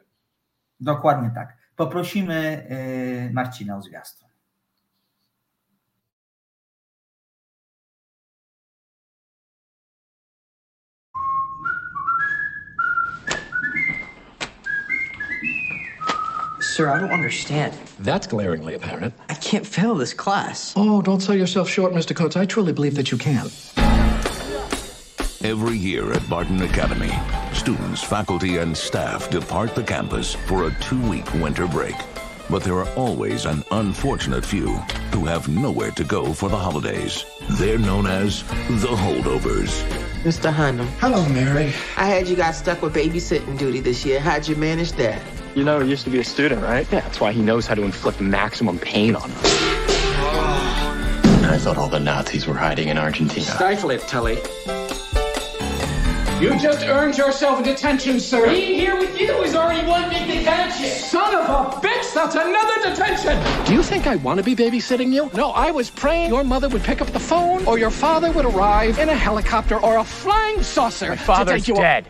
Dokładnie 0.80 1.32
tak. 1.36 1.58
Poprosimy 1.76 2.68
e, 2.70 3.34
Marcina 3.34 3.78
o 3.78 3.82
zwiastun. 3.82 4.21
Sir, 16.72 16.88
I 16.88 17.00
don't 17.00 17.12
understand. 17.12 17.78
That's 18.00 18.26
glaringly 18.26 18.76
apparent. 18.76 19.14
I 19.28 19.34
can't 19.34 19.68
fail 19.68 19.94
this 19.94 20.14
class. 20.14 20.72
Oh, 20.78 21.02
don't 21.02 21.20
sell 21.20 21.36
yourself 21.36 21.70
short, 21.70 21.92
Mr. 21.92 22.16
Coates. 22.16 22.38
I 22.38 22.46
truly 22.46 22.72
believe 22.72 22.96
that 22.96 23.12
you 23.12 23.18
can. 23.18 23.52
Every 25.44 25.78
year 25.78 26.14
at 26.14 26.30
Barton 26.30 26.62
Academy, 26.62 27.12
students, 27.52 28.02
faculty, 28.02 28.60
and 28.60 28.78
staff 28.78 29.30
depart 29.30 29.76
the 29.76 29.84
campus 29.84 30.36
for 30.48 30.68
a 30.68 30.74
two 30.76 31.02
week 31.10 31.34
winter 31.34 31.68
break. 31.68 31.96
But 32.50 32.64
there 32.64 32.76
are 32.76 32.90
always 32.96 33.46
an 33.46 33.66
unfortunate 33.72 34.46
few 34.46 34.68
who 35.12 35.26
have 35.26 35.50
nowhere 35.50 35.92
to 35.92 36.06
go 36.06 36.32
for 36.32 36.48
the 36.48 36.58
holidays. 36.58 37.26
They're 37.60 37.80
known 37.80 38.08
as 38.08 38.44
the 38.44 38.96
holdovers. 38.96 39.84
Mr. 40.24 40.54
Hunnam. 40.54 40.88
Hello, 41.02 41.28
Mary. 41.28 41.74
I 41.98 42.10
heard 42.10 42.30
you 42.30 42.38
got 42.38 42.56
stuck 42.56 42.82
with 42.82 42.96
babysitting 42.96 43.58
duty 43.58 43.82
this 43.82 44.06
year. 44.06 44.22
How'd 44.22 44.48
you 44.48 44.56
manage 44.56 44.94
that? 44.94 45.22
You 45.56 45.66
know, 45.66 45.82
he 45.82 45.90
used 45.90 46.06
to 46.06 46.10
be 46.10 46.20
a 46.20 46.24
student, 46.24 46.64
right? 46.64 46.88
Yeah, 46.92 47.02
that's 47.02 47.20
why 47.20 47.34
he 47.34 47.42
knows 47.42 47.68
how 47.68 47.76
to 47.76 47.84
inflict 47.84 48.22
maximum 48.22 48.80
pain 48.80 49.16
on 49.16 49.30
us. 49.32 49.44
I 51.44 51.58
thought 51.58 51.78
all 51.78 51.90
the 51.90 52.00
Nazis 52.00 52.48
were 52.48 52.54
hiding 52.54 52.88
in 52.88 52.98
Argentina. 52.98 53.46
Stifle 53.46 53.92
it, 53.92 54.02
Tully. 54.08 54.38
You 56.42 56.58
just 56.58 56.88
earned 56.88 57.18
yourself 57.18 57.60
a 57.60 57.64
detention, 57.64 58.20
sir. 58.20 58.48
Being 58.48 58.80
here 58.80 58.96
with 58.96 59.20
you 59.20 59.32
is 59.44 59.54
already 59.54 59.86
one 59.86 60.10
big 60.10 60.26
detention. 60.28 60.88
Son 60.88 61.36
of 61.36 61.44
a 61.44 61.80
bitch, 61.86 62.14
that's 62.14 62.34
another 62.36 62.90
detention. 62.90 63.66
Do 63.66 63.74
you 63.74 63.84
think 63.84 64.08
I 64.08 64.16
want 64.16 64.40
to 64.40 64.44
be 64.44 64.56
babysitting 64.56 65.12
you? 65.12 65.30
No, 65.36 65.52
I 65.52 65.70
was 65.70 65.90
praying 65.90 66.30
your 66.30 66.46
mother 66.46 66.70
would 66.70 66.82
pick 66.84 67.02
up 67.02 67.10
the 67.10 67.20
phone 67.20 67.66
or 67.68 67.78
your 67.78 67.92
father 67.92 68.32
would 68.32 68.46
arrive 68.46 68.98
in 68.98 69.10
a 69.10 69.16
helicopter 69.16 69.78
or 69.80 69.98
a 69.98 70.04
flying 70.04 70.64
saucer 70.64 71.10
My 71.10 71.16
to 71.16 71.22
father's 71.22 71.62
take 71.62 71.68
you 71.68 71.76
dead. 71.76 72.08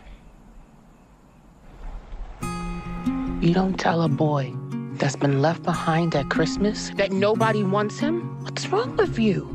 You 3.41 3.55
don't 3.55 3.73
tell 3.73 4.03
a 4.03 4.07
boy 4.07 4.53
that's 4.99 5.15
been 5.15 5.41
left 5.41 5.63
behind 5.63 6.15
at 6.15 6.29
Christmas 6.29 6.91
that 6.97 7.11
nobody 7.11 7.63
wants 7.63 7.97
him? 7.97 8.39
What's 8.43 8.67
wrong 8.67 8.95
with 8.97 9.17
you? 9.17 9.49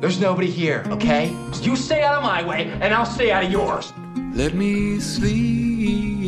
There's 0.00 0.20
nobody 0.20 0.48
here, 0.48 0.84
okay? 0.86 1.26
You 1.60 1.74
stay 1.74 2.04
out 2.04 2.14
of 2.14 2.22
my 2.22 2.46
way, 2.46 2.70
and 2.80 2.94
I'll 2.94 3.04
stay 3.04 3.32
out 3.32 3.42
of 3.42 3.50
yours. 3.50 3.92
Let 4.34 4.54
me 4.54 5.00
sleep 5.00 6.20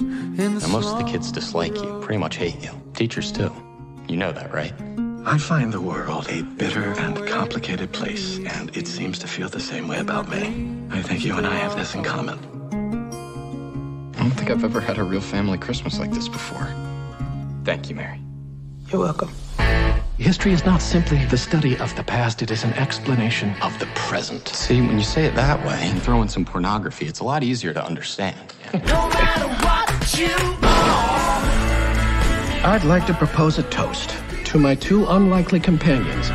in 0.00 0.58
the 0.58 0.66
Now, 0.66 0.66
most 0.66 0.88
of 0.88 0.98
the 0.98 1.04
kids 1.04 1.30
dislike 1.30 1.76
you, 1.76 2.00
pretty 2.02 2.18
much 2.18 2.34
hate 2.34 2.60
you. 2.60 2.72
Teachers, 2.94 3.30
too. 3.30 3.52
You 4.08 4.16
know 4.16 4.32
that, 4.32 4.52
right? 4.52 4.72
I 5.24 5.38
find 5.38 5.72
the 5.72 5.80
world 5.80 6.26
a 6.30 6.42
bitter 6.42 6.94
and 6.94 7.28
complicated 7.28 7.92
place, 7.92 8.38
and 8.38 8.76
it 8.76 8.88
seems 8.88 9.20
to 9.20 9.28
feel 9.28 9.48
the 9.48 9.60
same 9.60 9.86
way 9.86 10.00
about 10.00 10.28
me. 10.28 10.68
I 10.90 11.00
think 11.00 11.24
you 11.24 11.36
and 11.36 11.46
I 11.46 11.54
have 11.54 11.76
this 11.76 11.94
in 11.94 12.02
common. 12.02 12.40
I 14.24 14.26
don't 14.28 14.36
think 14.38 14.50
I've 14.50 14.64
ever 14.64 14.80
had 14.80 14.96
a 14.96 15.04
real 15.04 15.20
family 15.20 15.58
Christmas 15.58 15.98
like 15.98 16.10
this 16.10 16.28
before. 16.28 16.66
Thank 17.62 17.90
you, 17.90 17.94
Mary. 17.94 18.22
You're 18.88 19.02
welcome. 19.02 19.30
History 20.16 20.54
is 20.54 20.64
not 20.64 20.80
simply 20.80 21.22
the 21.26 21.36
study 21.36 21.76
of 21.76 21.94
the 21.94 22.04
past, 22.04 22.40
it 22.40 22.50
is 22.50 22.64
an 22.64 22.72
explanation 22.72 23.54
Of 23.60 23.78
the 23.78 23.84
present. 23.94 24.48
See, 24.48 24.80
when 24.80 24.96
you 24.96 25.04
say 25.04 25.26
it 25.26 25.34
that 25.34 25.62
way 25.66 25.78
and 25.82 26.02
throw 26.02 26.22
in 26.22 26.30
some 26.30 26.46
pornography, 26.46 27.04
it's 27.04 27.20
a 27.20 27.24
lot 27.24 27.42
easier 27.42 27.74
to 27.74 27.84
understand. 27.84 28.54
no 28.72 29.10
matter 29.10 29.46
what 29.62 30.18
you 30.18 30.34
are. 30.62 31.44
I'd 32.72 32.84
like 32.84 33.04
to 33.08 33.12
propose 33.12 33.58
a 33.58 33.62
toast 33.64 34.16
to 34.46 34.58
my 34.58 34.74
two 34.74 35.04
unlikely 35.04 35.60
companions. 35.60 36.30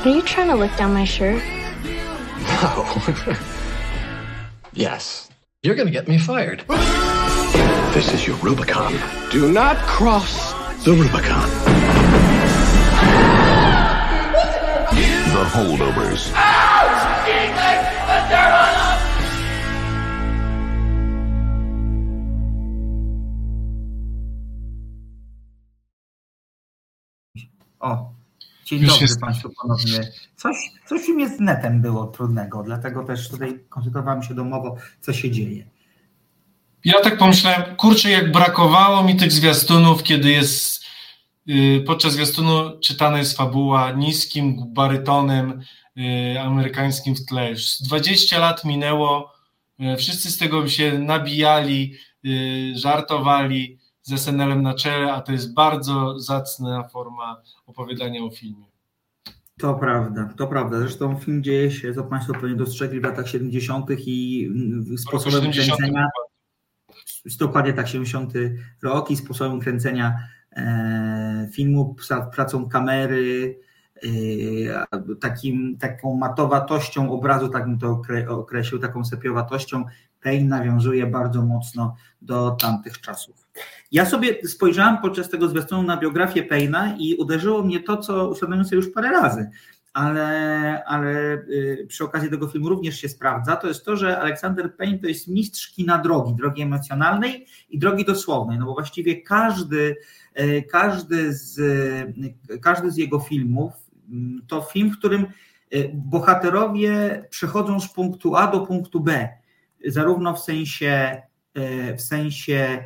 Are 0.00 0.08
you 0.08 0.22
trying 0.22 0.48
to 0.48 0.54
look 0.54 0.74
down 0.78 0.94
my 0.94 1.04
shirt? 1.04 1.42
No. 3.44 3.53
Yes. 4.74 5.30
You're 5.62 5.76
gonna 5.76 5.92
get 5.92 6.08
me 6.08 6.18
fired. 6.18 6.64
This 7.94 8.12
is 8.12 8.26
your 8.26 8.36
Rubicon. 8.38 8.92
Do 9.30 9.52
not 9.52 9.76
cross 9.86 10.52
the 10.84 10.92
Rubicon. 10.92 11.48
The 15.30 15.44
Holdovers. 15.44 16.32
O, 27.80 28.13
dzień 28.64 28.80
Już 28.80 28.88
dobry 28.88 29.02
jest. 29.02 29.20
Państwu 29.20 29.50
ponownie. 29.62 30.12
Coś, 30.36 30.56
coś 30.86 31.02
filmie 31.02 31.28
z 31.28 31.40
netem 31.40 31.80
było 31.80 32.06
trudnego, 32.06 32.62
dlatego 32.62 33.04
też 33.04 33.28
tutaj 33.28 33.60
konsultowałem 33.68 34.22
się 34.22 34.34
domowo, 34.34 34.76
co 35.00 35.12
się 35.12 35.30
dzieje. 35.30 35.66
Ja 36.84 37.00
tak 37.00 37.18
pomyślałem, 37.18 37.76
kurczę, 37.76 38.10
jak 38.10 38.32
brakowało 38.32 39.04
mi 39.04 39.16
tych 39.16 39.32
zwiastunów, 39.32 40.02
kiedy 40.02 40.30
jest 40.30 40.84
y, 41.48 41.84
podczas 41.86 42.12
zwiastunu 42.12 42.78
czytana 42.80 43.18
jest 43.18 43.36
fabuła 43.36 43.92
niskim 43.92 44.72
barytonem 44.74 45.60
y, 46.34 46.40
amerykańskim 46.40 47.14
w 47.14 47.26
tle. 47.26 47.50
Już 47.50 47.80
20 47.80 48.38
lat 48.38 48.64
minęło, 48.64 49.32
y, 49.80 49.96
wszyscy 49.96 50.30
z 50.30 50.38
tego 50.38 50.68
się 50.68 50.98
nabijali, 50.98 51.94
żartowali 52.74 53.78
z 54.04 54.20
SNL-em 54.20 54.62
na 54.62 54.74
czele, 54.74 55.12
a 55.12 55.20
to 55.20 55.32
jest 55.32 55.54
bardzo 55.54 56.18
zacna 56.20 56.88
forma 56.88 57.42
opowiadania 57.66 58.22
o 58.24 58.30
filmie. 58.30 58.64
To 59.58 59.74
prawda, 59.74 60.34
to 60.36 60.46
prawda. 60.46 60.78
Zresztą 60.78 61.16
film 61.18 61.42
dzieje 61.42 61.70
się, 61.70 61.94
co 61.94 62.04
Państwo 62.04 62.32
pewnie 62.32 62.56
dostrzegli 62.56 63.00
w 63.00 63.04
latach 63.04 63.28
70. 63.28 63.86
i 63.90 64.50
sposobem 64.98 65.52
70. 65.52 65.78
kręcenia. 65.78 66.08
Dokładnie 67.38 67.72
tak, 67.72 67.88
70 67.88 68.32
rok 68.82 69.10
i 69.10 69.16
sposobem 69.16 69.60
kręcenia 69.60 70.18
e, 70.52 71.48
filmu, 71.52 71.96
pra- 72.08 72.30
pracą 72.30 72.68
kamery, 72.68 73.60
e, 74.02 74.08
takim, 75.20 75.78
taką 75.78 76.14
matowatością 76.16 77.12
obrazu, 77.12 77.48
tak 77.48 77.64
bym 77.64 77.78
to 77.78 77.86
okre- 77.86 78.28
określił, 78.28 78.80
taką 78.80 79.04
sepiowatością. 79.04 79.84
Payne 80.24 80.48
nawiązuje 80.48 81.06
bardzo 81.06 81.42
mocno 81.42 81.96
do 82.22 82.50
tamtych 82.50 83.00
czasów. 83.00 83.48
Ja 83.92 84.06
sobie 84.06 84.48
spojrzałem 84.48 84.98
podczas 84.98 85.30
tego 85.30 85.48
zwiastunu 85.48 85.82
na 85.82 85.96
biografię 85.96 86.42
Payna 86.42 86.96
i 86.98 87.14
uderzyło 87.14 87.62
mnie 87.62 87.80
to, 87.80 87.96
co 87.96 88.28
uświadomiłem 88.28 88.64
sobie 88.64 88.76
już 88.76 88.92
parę 88.92 89.10
razy, 89.10 89.50
ale, 89.92 90.84
ale 90.84 91.12
y, 91.34 91.86
przy 91.88 92.04
okazji 92.04 92.30
tego 92.30 92.48
filmu 92.48 92.68
również 92.68 93.00
się 93.00 93.08
sprawdza, 93.08 93.56
to 93.56 93.68
jest 93.68 93.84
to, 93.84 93.96
że 93.96 94.20
Aleksander 94.20 94.76
Payne 94.76 94.98
to 94.98 95.06
jest 95.06 95.28
mistrz 95.28 95.74
kina 95.74 95.98
drogi, 95.98 96.34
drogi 96.34 96.62
emocjonalnej 96.62 97.46
i 97.70 97.78
drogi 97.78 98.04
dosłownej, 98.04 98.58
no 98.58 98.66
bo 98.66 98.74
właściwie 98.74 99.22
każdy, 99.22 99.96
y, 100.40 100.64
każdy, 100.70 101.34
z, 101.34 101.58
y, 102.50 102.58
każdy 102.58 102.90
z 102.90 102.96
jego 102.96 103.20
filmów 103.20 103.72
mm, 104.10 104.42
to 104.46 104.60
film, 104.60 104.90
w 104.90 104.98
którym 104.98 105.26
bohaterowie 105.94 107.24
przechodzą 107.30 107.80
z 107.80 107.92
punktu 107.92 108.36
A 108.36 108.46
do 108.46 108.60
punktu 108.60 109.00
B, 109.00 109.28
zarówno 109.86 110.34
w 110.34 110.40
sensie, 110.40 111.22
y, 111.58 111.96
w 111.96 112.00
sensie 112.02 112.84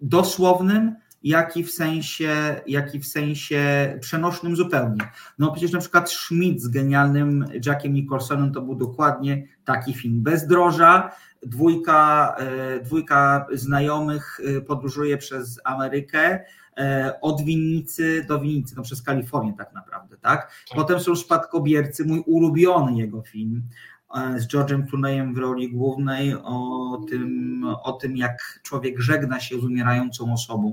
dosłownym, 0.00 0.96
jak 1.22 1.56
i 1.56 1.64
w 1.64 1.72
sensie, 1.72 2.60
jak 2.66 2.94
i 2.94 3.00
w 3.00 3.06
sensie 3.06 3.62
przenośnym 4.00 4.56
zupełnie. 4.56 5.00
No 5.38 5.52
przecież 5.52 5.72
na 5.72 5.80
przykład 5.80 6.10
Schmidt 6.10 6.62
z 6.62 6.68
genialnym 6.68 7.44
Jackiem 7.66 7.94
Nicholsonem 7.94 8.52
to 8.52 8.62
był 8.62 8.74
dokładnie 8.74 9.46
taki 9.64 9.94
film. 9.94 10.22
Bezdroża, 10.22 11.10
dwójka, 11.42 12.34
e, 12.38 12.80
dwójka 12.80 13.46
znajomych 13.52 14.40
e, 14.56 14.60
podróżuje 14.60 15.18
przez 15.18 15.60
Amerykę, 15.64 16.40
e, 16.76 17.12
od 17.20 17.42
winnicy 17.42 18.24
do 18.28 18.40
winnicy, 18.40 18.76
no 18.76 18.82
przez 18.82 19.02
Kalifornię 19.02 19.54
tak 19.58 19.72
naprawdę, 19.72 20.16
tak? 20.16 20.64
Potem 20.74 21.00
są 21.00 21.16
Spadkobiercy, 21.16 22.04
mój 22.04 22.22
ulubiony 22.26 22.98
jego 22.98 23.22
film, 23.22 23.62
e, 23.62 23.95
z 24.36 24.46
George'em 24.46 24.86
Clooneyem 24.86 25.34
w 25.34 25.38
roli 25.38 25.70
głównej 25.70 26.34
o 26.34 27.00
tym, 27.08 27.64
o 27.82 27.92
tym, 27.92 28.16
jak 28.16 28.60
człowiek 28.62 29.00
żegna 29.00 29.40
się 29.40 29.60
z 29.60 29.64
umierającą 29.64 30.32
osobą, 30.32 30.72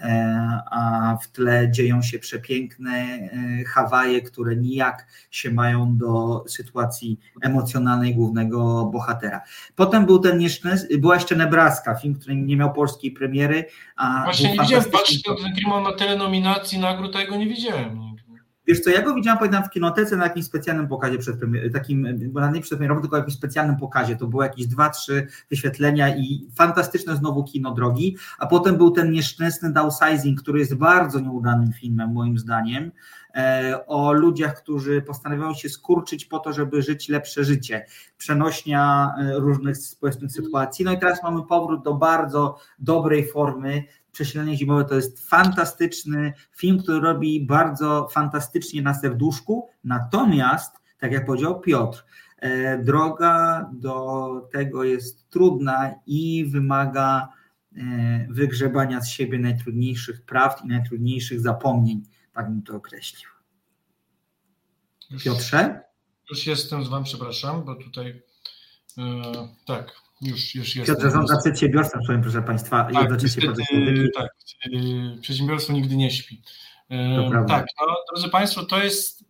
e, 0.00 0.60
a 0.70 1.16
w 1.22 1.28
tle 1.28 1.70
dzieją 1.70 2.02
się 2.02 2.18
przepiękne 2.18 2.90
e, 2.90 3.28
Hawaje, 3.64 4.22
które 4.22 4.56
nijak 4.56 5.06
się 5.30 5.50
mają 5.50 5.96
do 5.96 6.44
sytuacji 6.48 7.20
emocjonalnej 7.42 8.14
głównego 8.14 8.84
bohatera. 8.84 9.40
Potem 9.76 10.06
był 10.06 10.18
ten 10.18 10.38
nieszczęsny, 10.38 10.98
była 10.98 11.14
jeszcze 11.14 11.36
Nebraska, 11.36 11.94
film, 11.94 12.14
który 12.14 12.36
nie 12.36 12.56
miał 12.56 12.72
polskiej 12.72 13.10
premiery, 13.12 13.64
a 13.96 14.24
Właśnie 14.24 14.52
nie 14.52 14.58
widziałem, 14.60 14.84
ten 14.84 15.56
film 15.56 15.70
ma 15.70 15.80
na 15.80 15.92
tyle 15.92 16.16
nominacji, 16.16 16.78
nagród, 16.78 17.16
a 17.16 17.36
nie 17.36 17.46
widziałem. 17.46 18.07
Wiesz 18.68 18.80
co, 18.80 18.90
ja 18.90 19.02
go 19.02 19.14
widziałem 19.14 19.38
pamiętam 19.38 19.64
w 19.64 19.70
kinotece 19.70 20.16
na 20.16 20.24
jakimś 20.24 20.46
specjalnym 20.46 20.88
pokazie 20.88 21.18
przed 21.18 21.36
takim, 21.72 22.06
bo 22.30 22.50
nie 22.50 22.60
przedpremierowym, 22.60 23.02
tylko 23.02 23.16
jakimś 23.16 23.34
specjalnym 23.34 23.76
pokazie. 23.76 24.16
To 24.16 24.26
było 24.26 24.42
jakieś 24.42 24.66
dwa, 24.66 24.90
trzy 24.90 25.26
wyświetlenia 25.50 26.16
i 26.16 26.48
fantastyczne 26.54 27.16
znowu 27.16 27.44
kino 27.44 27.74
drogi. 27.74 28.16
A 28.38 28.46
potem 28.46 28.76
był 28.76 28.90
ten 28.90 29.10
nieszczęsny 29.10 29.72
downsizing, 29.72 30.42
który 30.42 30.58
jest 30.58 30.74
bardzo 30.74 31.20
nieudanym 31.20 31.72
filmem 31.72 32.12
moim 32.12 32.38
zdaniem. 32.38 32.90
E, 33.38 33.86
O 33.86 34.12
ludziach, 34.12 34.62
którzy 34.62 35.02
postanawiają 35.02 35.54
się 35.54 35.68
skurczyć 35.68 36.24
po 36.24 36.38
to, 36.38 36.52
żeby 36.52 36.82
żyć 36.82 37.08
lepsze 37.08 37.44
życie. 37.44 37.86
Przenośnia 38.18 39.12
e, 39.18 39.38
różnych 39.38 39.76
społecznych 39.76 40.32
sytuacji. 40.32 40.84
No 40.84 40.92
i 40.92 40.98
teraz 40.98 41.22
mamy 41.22 41.42
powrót 41.46 41.84
do 41.84 41.94
bardzo 41.94 42.58
dobrej 42.78 43.28
formy 43.28 43.84
Przesilenie 44.12 44.56
zimowe 44.56 44.84
to 44.84 44.94
jest 44.94 45.28
fantastyczny 45.28 46.32
film, 46.52 46.78
który 46.78 47.00
robi 47.00 47.46
bardzo 47.46 48.08
fantastycznie 48.12 48.82
na 48.82 48.94
serduszku. 48.94 49.68
Natomiast, 49.84 50.76
tak 50.98 51.12
jak 51.12 51.26
powiedział 51.26 51.60
Piotr, 51.60 52.04
e, 52.38 52.78
droga 52.78 53.70
do 53.72 54.28
tego 54.52 54.84
jest 54.84 55.28
trudna 55.30 55.94
i 56.06 56.46
wymaga 56.50 57.28
wygrzebania 58.28 59.00
z 59.00 59.08
siebie 59.08 59.38
najtrudniejszych 59.38 60.22
prawd 60.22 60.64
i 60.64 60.68
najtrudniejszych 60.68 61.40
zapomnień. 61.40 62.02
Tak 62.34 62.50
bym 62.50 62.62
to 62.62 62.76
określił. 62.76 63.30
Piotrze? 65.24 65.80
Już 66.30 66.46
jestem 66.46 66.84
z 66.84 66.88
Wami, 66.88 67.04
przepraszam, 67.04 67.64
bo 67.64 67.74
tutaj. 67.74 68.22
E, 68.98 69.02
tak, 69.66 69.92
już, 70.20 70.54
już 70.54 70.76
jestem. 70.76 70.96
Piotr 70.96 71.10
zarządza 71.10 71.36
przedsiębiorstwem 71.38 72.02
swoim, 72.02 72.22
proszę 72.22 72.42
Państwa. 72.42 72.84
Tak, 72.84 73.02
jednocześnie 73.02 73.48
niestety, 73.48 74.10
tak, 74.16 74.30
e, 74.64 75.20
przedsiębiorstwo 75.20 75.72
nigdy 75.72 75.96
nie 75.96 76.10
śpi. 76.10 76.42
Prawda. 77.30 77.54
tak, 77.54 77.66
no, 77.80 77.96
drodzy 78.12 78.28
Państwo, 78.28 78.64
to 78.64 78.82
jest. 78.82 79.28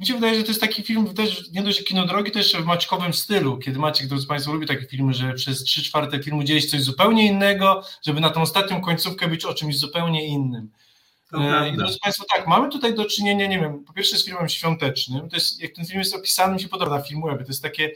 Mi 0.00 0.06
się 0.06 0.14
wydaje, 0.14 0.34
że 0.34 0.42
to 0.42 0.48
jest 0.48 0.60
taki 0.60 0.82
film, 0.82 1.14
też 1.14 1.52
nie 1.52 1.62
dość, 1.62 1.78
że 1.78 1.84
kino 1.84 2.06
drogi, 2.06 2.30
to 2.30 2.38
jeszcze 2.38 2.62
w 2.62 2.64
maćkowym 2.64 3.12
stylu, 3.12 3.58
kiedy 3.58 3.78
Maciek, 3.78 4.08
drodzy 4.08 4.26
Państwo, 4.26 4.52
lubi 4.52 4.66
takie 4.66 4.86
filmy, 4.86 5.14
że 5.14 5.32
przez 5.32 5.62
trzy 5.64 5.84
czwarte 5.84 6.22
filmu 6.22 6.44
dzieje 6.44 6.60
się 6.60 6.68
coś 6.68 6.82
zupełnie 6.82 7.26
innego, 7.26 7.82
żeby 8.02 8.20
na 8.20 8.30
tą 8.30 8.42
ostatnią 8.42 8.80
końcówkę 8.80 9.28
być 9.28 9.44
o 9.44 9.54
czymś 9.54 9.78
zupełnie 9.78 10.26
innym. 10.26 10.70
To 11.34 11.40
E, 11.40 11.68
I 11.68 11.76
drodzy 11.76 11.98
Państwo, 12.02 12.24
tak, 12.36 12.46
mamy 12.46 12.68
tutaj 12.68 12.94
do 12.94 13.04
czynienia, 13.04 13.46
nie 13.46 13.60
wiem, 13.60 13.84
po 13.84 13.92
pierwsze 13.92 14.16
z 14.16 14.24
filmem 14.24 14.48
świątecznym, 14.48 15.28
to 15.28 15.36
jest, 15.36 15.60
jak 15.60 15.72
ten 15.72 15.86
film 15.86 15.98
jest 15.98 16.14
opisany, 16.14 16.54
mi 16.54 16.60
się 16.60 16.68
podoba 16.68 16.96
na 16.96 17.02
filmu, 17.02 17.28
jakby 17.28 17.44
to 17.44 17.50
jest 17.50 17.62
takie, 17.62 17.90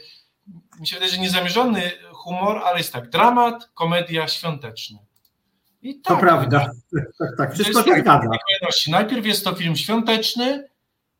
mi 0.79 0.87
się 0.87 0.95
wydaje, 0.95 1.11
że 1.11 1.17
niezamierzony 1.17 1.91
humor, 2.11 2.61
ale 2.65 2.77
jest 2.77 2.93
tak, 2.93 3.09
dramat, 3.09 3.69
komedia, 3.73 4.27
świąteczny. 4.27 4.99
I 5.81 6.01
To 6.01 6.09
tak, 6.09 6.19
prawda. 6.19 6.71
Tak, 7.19 7.31
tak, 7.37 7.57
to 7.57 7.63
wszystko 7.63 7.83
tak, 7.83 8.05
kolejności. 8.05 8.91
Najpierw 8.91 9.25
jest 9.25 9.43
to 9.43 9.55
film 9.55 9.75
świąteczny, 9.75 10.69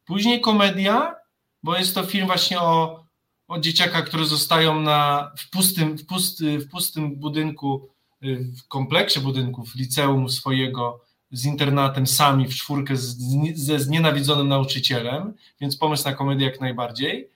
później 0.05 0.41
komedia, 0.41 1.15
bo 1.63 1.77
jest 1.77 1.95
to 1.95 2.03
film 2.03 2.27
właśnie 2.27 2.59
o, 2.59 3.03
o 3.47 3.59
dzieciakach, 3.59 4.05
które 4.05 4.25
zostają 4.25 4.81
na, 4.81 5.31
w, 5.37 5.49
pustym, 5.49 5.97
w, 5.97 6.05
pusty, 6.05 6.57
w 6.57 6.69
pustym 6.69 7.15
budynku, 7.15 7.89
w 8.21 8.67
kompleksie 8.67 9.19
budynków 9.19 9.75
liceum 9.75 10.29
swojego 10.29 11.01
z 11.31 11.45
internatem 11.45 12.07
sami 12.07 12.47
w 12.47 12.55
czwórkę 12.55 12.97
z, 12.97 13.17
ze 13.55 13.79
znienawidzonym 13.79 14.47
nauczycielem, 14.47 15.33
więc 15.61 15.77
pomysł 15.77 16.05
na 16.05 16.13
komedię 16.15 16.45
jak 16.45 16.61
najbardziej. 16.61 17.29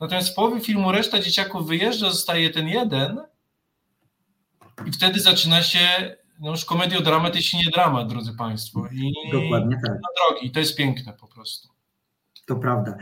Natomiast 0.00 0.32
w 0.32 0.34
połowie 0.34 0.60
filmu 0.60 0.92
reszta 0.92 1.20
dzieciaków 1.20 1.66
wyjeżdża, 1.66 2.10
zostaje 2.10 2.50
ten 2.50 2.68
jeden 2.68 3.20
i 4.86 4.92
wtedy 4.92 5.20
zaczyna 5.20 5.62
się 5.62 6.16
no 6.40 6.50
już 6.50 6.64
komediodramat, 6.64 7.36
jeśli 7.36 7.58
nie 7.58 7.70
dramat, 7.74 8.08
drodzy 8.08 8.32
Państwo. 8.36 8.88
I 8.92 9.12
Dokładnie 9.32 9.76
tak. 9.76 9.94
na 9.94 10.08
drogi. 10.18 10.46
I 10.46 10.50
to 10.50 10.60
jest 10.60 10.76
piękne 10.76 11.12
po 11.12 11.26
prostu. 11.26 11.68
To 12.46 12.56
prawda, 12.56 12.96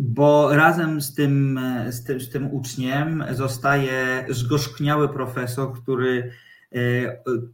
bo 0.00 0.54
razem 0.54 1.00
z 1.00 1.14
tym, 1.14 1.60
z 1.88 2.04
tym, 2.04 2.20
z 2.20 2.30
tym 2.30 2.54
uczniem 2.54 3.24
zostaje 3.30 4.26
zgorzkniały 4.28 5.08
profesor, 5.08 5.82
który 5.82 6.32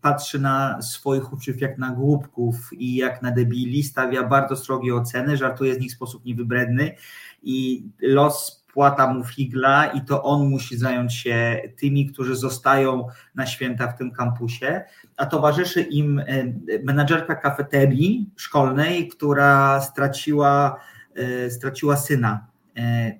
patrzy 0.00 0.38
na 0.38 0.82
swoich 0.82 1.32
uczniów 1.32 1.60
jak 1.60 1.78
na 1.78 1.90
głupków 1.90 2.72
i 2.72 2.96
jak 2.96 3.22
na 3.22 3.30
debili, 3.30 3.82
stawia 3.82 4.22
bardzo 4.22 4.56
srogie 4.56 4.94
oceny, 4.94 5.36
żartuje 5.36 5.74
z 5.74 5.78
nich 5.78 5.90
w 5.90 5.94
sposób 5.94 6.24
niewybredny 6.24 6.94
i 7.42 7.84
los 8.00 8.60
wpłata 8.70 9.14
mu 9.14 9.24
figla 9.24 9.86
i 9.86 10.00
to 10.00 10.22
on 10.22 10.48
musi 10.48 10.76
zająć 10.76 11.14
się 11.14 11.62
tymi, 11.76 12.06
którzy 12.06 12.36
zostają 12.36 13.06
na 13.34 13.46
święta 13.46 13.86
w 13.86 13.98
tym 13.98 14.10
kampusie, 14.10 14.84
a 15.16 15.26
towarzyszy 15.26 15.80
im 15.80 16.18
e, 16.18 16.24
menadżerka 16.84 17.34
kafeterii 17.34 18.30
szkolnej, 18.36 19.08
która 19.08 19.80
straciła, 19.80 20.80
e, 21.14 21.50
straciła 21.50 21.96
syna. 21.96 22.46
E, 22.46 22.49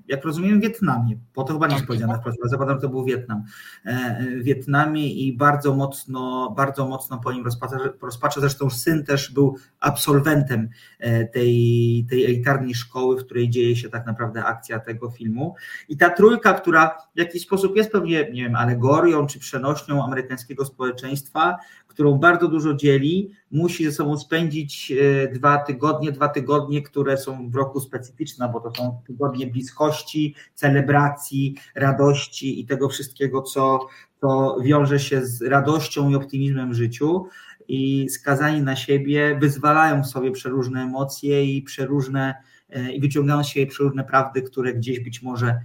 jak 0.09 0.25
rozumiem, 0.25 0.61
Wietnamie, 0.61 1.19
bo 1.35 1.45
to 1.45 1.53
chyba 1.53 1.67
nie 1.67 1.73
jest 1.73 1.83
tak. 1.83 1.87
powiedziane 1.87 2.19
wprost, 2.19 2.39
ale 2.43 2.49
zakładam, 2.49 2.81
to 2.81 2.89
był 2.89 3.05
Wietnam. 3.05 3.43
E, 3.87 4.27
Wietnamie 4.41 5.13
i 5.13 5.37
bardzo 5.37 5.75
mocno, 5.75 6.55
bardzo 6.57 6.87
mocno 6.87 7.19
po 7.19 7.33
nim 7.33 7.45
rozpacza, 7.45 7.77
rozpacza. 8.03 8.41
Zresztą 8.41 8.71
syn 8.71 9.05
też 9.05 9.33
był 9.33 9.57
absolwentem 9.81 10.69
e, 10.99 11.25
tej, 11.25 12.07
tej 12.11 12.25
elitarnej 12.25 12.75
szkoły, 12.75 13.17
w 13.17 13.25
której 13.25 13.51
dzieje 13.51 13.77
się 13.77 13.89
tak 13.89 14.07
naprawdę 14.07 14.45
akcja 14.45 14.79
tego 14.79 15.11
filmu. 15.11 15.55
I 15.89 15.97
ta 15.97 16.11
trójka, 16.11 16.53
która 16.53 16.97
w 17.15 17.19
jakiś 17.19 17.43
sposób 17.43 17.77
jest 17.77 17.93
pewnie, 17.93 18.31
nie 18.33 18.43
wiem, 18.43 18.57
alegorią 18.57 19.27
czy 19.27 19.39
przenośnią 19.39 20.05
amerykańskiego 20.05 20.65
społeczeństwa, 20.65 21.57
którą 21.91 22.19
bardzo 22.19 22.49
dużo 22.49 22.75
dzieli, 22.75 23.31
musi 23.51 23.85
ze 23.85 23.93
sobą 23.93 24.19
spędzić 24.19 24.93
e, 24.93 25.33
dwa 25.33 25.59
tygodnie, 25.59 26.13
dwa 26.13 26.29
tygodnie, 26.29 26.83
które 26.83 27.17
są 27.17 27.51
w 27.51 27.55
roku 27.55 27.81
specyficzne, 27.81 28.51
bo 28.53 28.61
to 28.61 28.75
są 28.75 29.01
tygodnie 29.07 29.47
bliskości, 29.47 30.35
celebracji, 30.55 31.57
radości 31.75 32.61
i 32.61 32.67
tego 32.67 32.89
wszystkiego, 32.89 33.43
co, 33.43 33.87
co 34.21 34.57
wiąże 34.63 35.01
się 35.01 35.27
z 35.27 35.43
radością 35.43 36.11
i 36.11 36.15
optymizmem 36.15 36.71
w 36.71 36.75
życiu. 36.75 37.27
I 37.69 38.09
skazani 38.11 38.63
na 38.63 38.77
siebie 38.77 39.39
wyzwalają 39.41 40.05
sobie 40.05 40.31
przeróżne 40.31 40.83
emocje 40.83 41.45
i 41.45 41.63
przeróżne 41.63 42.35
e, 42.71 42.93
i 42.93 43.01
wyciągają 43.01 43.45
z 43.45 43.47
siebie 43.47 43.67
przeróżne 43.67 44.05
prawdy, 44.05 44.43
które 44.43 44.75
gdzieś 44.75 45.01
być 45.01 45.23
może 45.23 45.61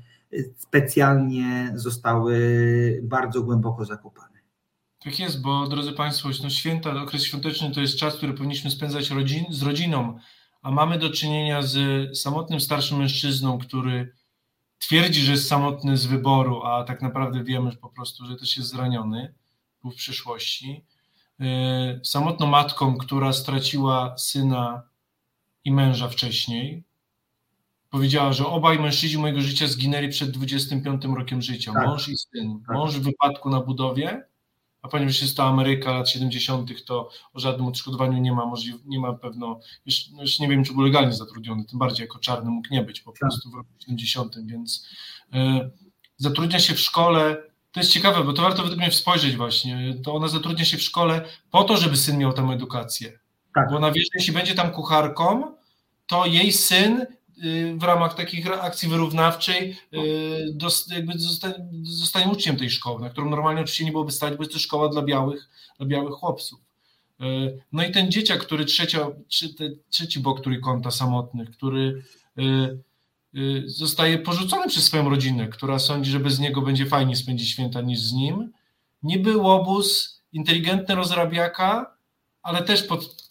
specjalnie 0.58 1.72
zostały 1.76 2.40
bardzo 3.04 3.42
głęboko 3.42 3.86
zakopane. 3.86 4.35
Tak 5.06 5.20
jest, 5.20 5.42
bo 5.42 5.68
drodzy 5.68 5.94
Państwo, 5.94 6.30
no 6.44 6.50
święta, 6.50 7.02
okres 7.02 7.24
świąteczny 7.24 7.72
to 7.72 7.82
jest 7.82 7.98
czas, 7.98 8.16
który 8.16 8.34
powinniśmy 8.34 8.72
spędzać 8.72 9.10
rodzin, 9.10 9.46
z 9.50 9.62
rodziną, 9.62 10.18
a 10.62 10.72
mamy 10.72 11.00
do 11.00 11.10
czynienia 11.10 11.62
z 11.62 11.78
samotnym 12.18 12.60
starszym 12.60 12.98
mężczyzną, 12.98 13.58
który 13.58 14.14
twierdzi, 14.80 15.22
że 15.22 15.32
jest 15.32 15.48
samotny 15.48 15.98
z 15.98 16.06
wyboru, 16.06 16.64
a 16.64 16.84
tak 16.84 17.02
naprawdę 17.02 17.44
wiemy 17.44 17.76
po 17.76 17.90
prostu, 17.90 18.26
że 18.26 18.36
też 18.36 18.58
jest 18.58 18.70
zraniony, 18.70 19.34
był 19.82 19.92
w 19.92 19.96
przyszłości. 19.96 20.86
E, 21.40 22.00
samotną 22.04 22.48
matką, 22.48 22.98
która 22.98 23.34
straciła 23.34 24.18
syna 24.18 24.84
i 25.64 25.72
męża 25.72 26.08
wcześniej. 26.08 26.84
Powiedziała, 27.90 28.34
że 28.34 28.46
obaj 28.46 28.80
mężczyźni 28.80 29.22
mojego 29.22 29.42
życia 29.42 29.68
zginęli 29.68 30.10
przed 30.10 30.32
25 30.32 31.04
rokiem 31.06 31.42
życia. 31.42 31.74
Tak. 31.74 31.88
Mąż 31.88 32.10
i 32.10 32.18
syn. 32.18 32.62
Tak. 32.68 32.76
Mąż 32.76 32.96
w 32.96 33.04
wypadku 33.04 33.50
na 33.50 33.62
budowie, 33.62 34.26
a 34.86 34.88
ponieważ 34.88 35.22
jest 35.22 35.38
to 35.38 35.44
Ameryka 35.44 35.92
lat 35.92 36.10
70., 36.10 36.86
to 36.86 37.10
o 37.34 37.40
żadnym 37.40 37.68
odszkodowaniu 37.68 38.18
nie 38.18 38.34
ma 38.34 38.46
możliw- 38.46 38.86
nie 38.86 39.00
ma 39.00 39.14
pewno, 39.14 39.60
już, 39.86 40.10
no 40.10 40.22
już, 40.22 40.40
nie 40.40 40.48
wiem, 40.48 40.64
czy 40.64 40.74
był 40.74 40.82
legalnie 40.82 41.14
zatrudniony, 41.14 41.66
tym 41.66 41.80
bardziej 41.80 42.04
jako 42.04 42.20
czarny 42.20 42.52
mógł 42.52 42.68
nie 42.72 42.84
być 42.84 43.02
po 43.02 43.12
tak. 43.12 43.20
prostu 43.20 43.50
w 43.50 43.54
roku 43.54 43.70
70., 43.80 44.36
więc 44.46 44.88
y, 45.34 45.38
zatrudnia 46.18 46.60
się 46.60 46.74
w 46.74 46.80
szkole, 46.80 47.44
to 47.72 47.80
jest 47.80 47.92
ciekawe, 47.92 48.24
bo 48.24 48.34
to 48.34 48.42
warto 48.42 48.64
według 48.64 48.80
mnie 48.80 48.92
spojrzeć 48.92 49.36
właśnie, 49.36 49.96
to 50.04 50.14
ona 50.14 50.28
zatrudnia 50.28 50.66
się 50.66 50.78
w 50.78 50.82
szkole 50.82 51.26
po 51.52 51.64
to, 51.64 51.78
żeby 51.78 51.98
syn 51.98 52.18
miał 52.18 52.34
tam 52.34 52.52
edukację, 52.52 53.20
tak. 53.56 53.70
bo 53.70 53.78
ona 53.78 53.92
wie, 53.92 54.02
że 54.02 54.10
jeśli 54.16 54.34
będzie 54.34 54.56
tam 54.56 54.72
kucharką, 54.72 55.56
to 56.08 56.26
jej 56.26 56.52
syn 56.52 57.06
w 57.78 57.84
ramach 57.84 58.14
takich 58.14 58.48
akcji 58.64 58.90
wyrównawczej 58.90 59.78
y, 59.94 60.58
zostanie, 61.84 62.28
uczniem 62.32 62.58
tej 62.58 62.70
szkoły, 62.70 63.02
na 63.02 63.10
którą 63.10 63.30
normalnie 63.30 63.62
oczywiście 63.62 63.86
nie 63.86 63.92
byłoby 63.92 64.12
stać, 64.12 64.36
bo 64.36 64.44
jest 64.44 64.54
to 64.54 64.60
szkoła 64.60 64.90
dla 64.90 65.02
białych, 65.02 65.50
dla 65.78 65.88
białych 65.88 66.14
chłopców. 66.14 66.60
Y, 67.22 67.64
no 67.72 67.86
i 67.86 67.92
ten 67.92 68.12
dzieciak, 68.12 68.40
który 68.40 68.66
trzecia, 68.66 69.08
trzeci 69.90 70.20
bok 70.20 70.42
trójkąta 70.42 70.92
samotnych, 70.92 71.52
który 71.52 72.04
y, 72.40 73.64
zostaje 73.66 74.18
porzucony 74.18 74.68
przez 74.68 74.84
swoją 74.84 75.10
rodzinę, 75.10 75.48
która 75.48 75.80
sądzi, 75.80 76.12
że 76.12 76.20
bez 76.20 76.40
niego 76.40 76.62
będzie 76.62 76.86
fajniej 76.86 77.16
spędzić 77.16 77.50
święta 77.50 77.82
niż 77.82 78.00
z 78.00 78.14
nim. 78.14 78.52
Niby 79.04 79.38
łobuz, 79.38 80.22
inteligentny 80.34 80.96
rozrabiaka, 80.96 81.96
ale 82.44 82.64
też 82.64 82.84
pod 82.84 83.25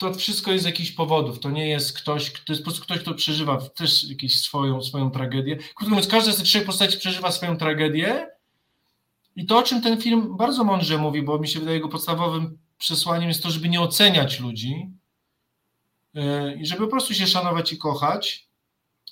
to 0.00 0.14
wszystko 0.14 0.52
jest 0.52 0.62
z 0.62 0.66
jakichś 0.66 0.90
powodów. 0.90 1.40
To 1.40 1.50
nie 1.50 1.68
jest 1.68 1.98
ktoś, 1.98 2.32
to 2.32 2.52
jest 2.52 2.62
po 2.62 2.70
prostu 2.70 2.82
ktoś, 2.82 2.98
kto 2.98 3.14
przeżywa 3.14 3.56
też 3.56 4.04
jakąś 4.10 4.40
swoją, 4.40 4.82
swoją 4.82 5.10
tragedię. 5.10 5.56
Krótko 5.56 5.88
mówiąc, 5.88 6.06
każda 6.06 6.32
z 6.32 6.36
tych 6.36 6.44
trzech 6.44 6.64
postaci 6.64 6.98
przeżywa 6.98 7.32
swoją 7.32 7.56
tragedię. 7.56 8.28
I 9.36 9.46
to, 9.46 9.58
o 9.58 9.62
czym 9.62 9.82
ten 9.82 10.00
film 10.00 10.36
bardzo 10.36 10.64
mądrze 10.64 10.98
mówi, 10.98 11.22
bo 11.22 11.38
mi 11.38 11.48
się 11.48 11.58
wydaje, 11.58 11.76
jego 11.76 11.88
podstawowym 11.88 12.58
przesłaniem 12.78 13.28
jest 13.28 13.42
to, 13.42 13.50
żeby 13.50 13.68
nie 13.68 13.80
oceniać 13.80 14.40
ludzi 14.40 14.90
e, 16.14 16.54
i 16.54 16.66
żeby 16.66 16.80
po 16.80 16.90
prostu 16.90 17.14
się 17.14 17.26
szanować 17.26 17.72
i 17.72 17.78
kochać, 17.78 18.48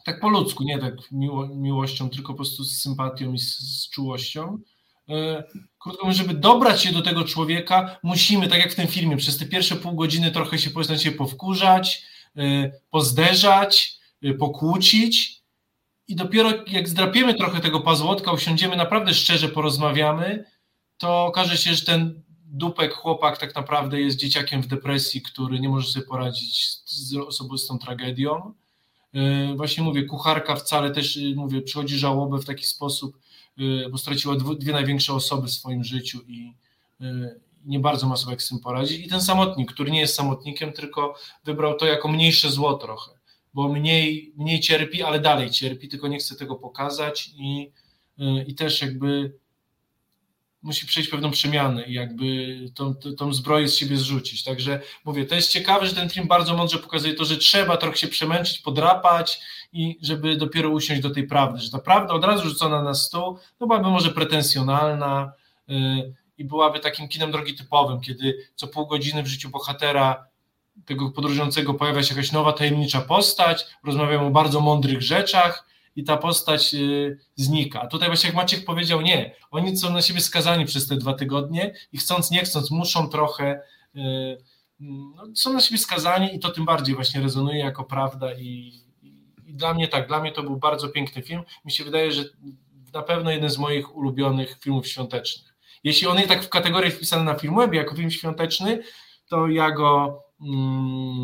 tak 0.05 0.20
po 0.20 0.28
ludzku, 0.28 0.64
nie 0.64 0.78
tak 0.78 0.95
miło, 1.12 1.49
miłością, 1.49 2.11
tylko 2.11 2.32
po 2.32 2.36
prostu 2.36 2.64
z 2.64 2.82
sympatią 2.82 3.32
i 3.32 3.39
z, 3.39 3.59
z 3.59 3.91
czułością. 3.91 4.59
Krótko 5.89 6.07
mówiąc, 6.07 6.18
żeby 6.18 6.34
dobrać 6.34 6.82
się 6.82 6.93
do 6.93 7.03
tego 7.03 7.24
człowieka, 7.24 7.99
musimy, 8.03 8.49
tak 8.49 8.59
jak 8.59 8.72
w 8.72 8.74
tym 8.74 8.86
filmie, 8.86 9.16
przez 9.16 9.39
te 9.39 9.47
pierwsze 9.47 9.76
pół 9.76 9.93
godziny 9.93 10.30
trochę 10.30 10.59
się 10.59 10.70
poznać 10.70 11.03
się 11.03 11.12
powkurzać, 11.12 12.03
e, 12.36 12.72
pozderzać, 12.91 13.99
e, 14.22 14.34
pokłócić 14.34 15.43
i 16.09 16.16
dopiero 16.16 16.53
jak 16.66 16.89
zdrapiemy 16.89 17.34
trochę 17.34 17.61
tego 17.61 17.80
pazłotka, 17.80 18.32
usiądziemy, 18.32 18.76
naprawdę 18.76 19.14
szczerze 19.14 19.49
porozmawiamy, 19.49 20.45
to 20.99 21.26
okaże 21.26 21.57
się, 21.57 21.74
że 21.74 21.84
ten 21.84 22.22
dupek 22.45 22.93
chłopak 22.93 23.39
tak 23.39 23.55
naprawdę 23.55 24.01
jest 24.01 24.16
dzieciakiem 24.16 24.62
w 24.62 24.66
depresji, 24.66 25.22
który 25.22 25.61
nie 25.61 25.68
może 25.68 25.89
sobie 25.93 26.07
poradzić 26.07 26.68
z 26.84 27.16
osobistą 27.16 27.78
tragedią. 27.78 28.55
Właśnie 29.57 29.84
mówię, 29.84 30.03
kucharka 30.03 30.57
wcale 30.57 30.91
też, 30.91 31.18
mówię, 31.36 31.62
przychodzi 31.62 31.99
żałobę 31.99 32.39
w 32.39 32.45
taki 32.45 32.64
sposób, 32.64 33.16
Y, 33.16 33.28
bo 33.91 33.99
straciła 33.99 34.37
dwie 34.37 34.73
największe 34.73 35.15
osoby 35.15 35.47
w 35.47 35.53
swoim 35.53 35.85
życiu 35.85 36.21
i 36.27 36.55
y, 37.01 37.41
nie 37.65 37.81
bardzo 37.81 38.07
ma 38.09 38.17
sobie 38.17 38.33
jak 38.33 38.43
z 38.43 38.49
tym 38.49 38.59
poradzić. 38.59 39.07
I 39.07 39.09
ten 39.09 39.21
samotnik, 39.21 39.73
który 39.73 39.91
nie 39.91 40.01
jest 40.01 40.15
samotnikiem, 40.15 40.73
tylko 40.73 41.15
wybrał 41.45 41.77
to 41.77 41.87
jako 41.87 42.09
mniejsze 42.09 42.51
zło 42.51 42.75
trochę, 42.75 43.13
bo 43.55 43.69
mniej, 43.69 44.33
mniej 44.37 44.61
cierpi, 44.61 45.03
ale 45.03 45.21
dalej 45.21 45.51
cierpi, 45.51 45.89
tylko 45.89 46.09
nie 46.09 46.19
chce 46.19 46.37
tego 46.37 46.57
pokazać 46.57 47.31
i, 47.37 47.73
y, 48.19 48.45
i 48.47 48.55
też 48.55 48.83
jakby 48.83 49.33
musi 50.63 50.87
przejść 50.87 51.11
pewną 51.11 51.31
przemianę 51.31 51.85
i 51.85 51.93
jakby 51.93 52.57
tą, 52.75 52.95
tą 52.95 53.35
zbroję 53.35 53.69
z 53.69 53.77
siebie 53.77 53.97
zrzucić. 53.97 54.45
Także 54.45 54.81
mówię, 55.05 55.25
to 55.25 55.35
jest 55.35 55.51
ciekawe, 55.51 55.87
że 55.87 55.95
ten 55.95 56.09
film 56.11 56.27
bardzo 56.27 56.57
mądrze 56.57 56.79
pokazuje 56.79 57.15
to, 57.15 57.25
że 57.25 57.37
trzeba 57.37 57.77
trochę 57.77 57.97
się 57.97 58.09
przemęczyć, 58.09 58.59
podrapać 58.59 59.41
i 59.73 59.99
żeby 60.03 60.37
dopiero 60.37 60.69
usiąść 60.69 61.03
do 61.03 61.11
tej 61.11 61.27
prawdy, 61.27 61.61
że 61.61 61.71
ta 61.71 61.79
prawda 61.79 62.15
od 62.15 62.25
razu 62.25 62.49
rzucona 62.49 62.83
na 62.83 62.95
stół, 62.95 63.39
no 63.61 63.67
byłaby 63.67 63.89
może 63.89 64.11
pretensjonalna 64.11 65.33
yy, 65.69 66.15
i 66.39 66.45
byłaby 66.45 66.81
takim 66.81 67.09
kinem 67.09 67.33
drogi 67.33 67.55
typowym, 67.55 68.01
kiedy 68.01 68.49
co 68.55 68.69
pół 68.69 68.87
godziny 68.87 69.23
w 69.23 69.27
życiu 69.27 69.49
bohatera 69.49 70.29
tego 70.85 71.11
podróżującego 71.11 71.75
pojawia 71.75 72.03
się 72.03 72.15
jakaś 72.15 72.33
nowa, 72.33 72.53
tajemnicza 72.53 73.01
postać, 73.01 73.67
rozmawiamy 73.85 74.27
o 74.27 74.31
bardzo 74.31 74.61
mądrych 74.61 75.03
rzeczach, 75.03 75.69
i 75.99 76.05
ta 76.05 76.16
postać 76.16 76.74
y, 76.74 77.18
znika. 77.36 77.80
A 77.80 77.86
tutaj 77.86 78.09
właśnie 78.09 78.26
jak 78.26 78.36
Maciek 78.36 78.64
powiedział, 78.64 79.01
nie, 79.01 79.34
oni 79.51 79.76
są 79.76 79.92
na 79.92 80.03
siebie 80.03 80.20
skazani 80.20 80.64
przez 80.64 80.88
te 80.88 80.96
dwa 80.96 81.14
tygodnie 81.14 81.74
i 81.92 81.99
chcąc, 81.99 82.30
nie 82.30 82.40
chcąc, 82.40 82.70
muszą 82.70 83.09
trochę, 83.09 83.61
y, 83.96 84.38
no, 84.80 85.22
są 85.34 85.53
na 85.53 85.61
siebie 85.61 85.78
skazani 85.78 86.36
i 86.36 86.38
to 86.38 86.51
tym 86.51 86.64
bardziej 86.64 86.94
właśnie 86.94 87.20
rezonuje 87.20 87.59
jako 87.59 87.84
prawda 87.84 88.34
i, 88.34 88.72
i 89.46 89.55
dla 89.55 89.74
mnie 89.74 89.88
tak, 89.88 90.09
dla 90.09 90.20
mnie 90.20 90.32
to 90.32 90.42
był 90.42 90.57
bardzo 90.57 90.88
piękny 90.88 91.22
film. 91.22 91.42
Mi 91.64 91.72
się 91.72 91.84
wydaje, 91.84 92.12
że 92.12 92.24
na 92.94 93.03
pewno 93.03 93.30
jeden 93.30 93.51
z 93.51 93.59
moich 93.59 93.96
ulubionych 93.96 94.59
filmów 94.61 94.88
świątecznych. 94.88 95.55
Jeśli 95.84 96.07
on 96.07 96.16
jest 96.16 96.28
tak 96.28 96.44
w 96.44 96.49
kategorii 96.49 96.90
wpisany 96.90 97.24
na 97.24 97.34
Filmwebie 97.34 97.78
jako 97.78 97.94
film 97.94 98.11
świąteczny, 98.11 98.82
to 99.28 99.49
ja 99.49 99.70
go 99.70 100.22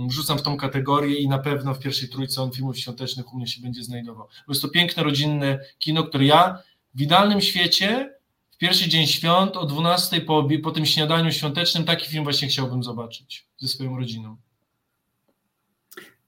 wrzucam 0.08 0.38
w 0.38 0.42
tą 0.42 0.56
kategorię 0.56 1.18
i 1.18 1.28
na 1.28 1.38
pewno 1.38 1.74
w 1.74 1.78
pierwszej 1.78 2.08
trójce 2.08 2.42
on 2.42 2.50
filmów 2.52 2.78
świątecznych 2.78 3.34
u 3.34 3.36
mnie 3.36 3.46
się 3.46 3.62
będzie 3.62 3.82
znajdował. 3.82 4.26
Bo 4.46 4.52
jest 4.52 4.62
to 4.62 4.68
piękne, 4.68 5.02
rodzinne 5.02 5.58
kino, 5.78 6.04
które 6.04 6.24
ja 6.24 6.58
w 6.94 7.00
idealnym 7.00 7.40
świecie 7.40 8.14
w 8.50 8.56
pierwszy 8.56 8.88
dzień 8.88 9.06
świąt 9.06 9.56
o 9.56 9.66
12 9.66 10.20
po, 10.20 10.48
po 10.62 10.70
tym 10.70 10.86
śniadaniu 10.86 11.32
świątecznym 11.32 11.84
taki 11.84 12.08
film 12.08 12.24
właśnie 12.24 12.48
chciałbym 12.48 12.82
zobaczyć 12.82 13.48
ze 13.58 13.68
swoją 13.68 13.96
rodziną. 13.96 14.36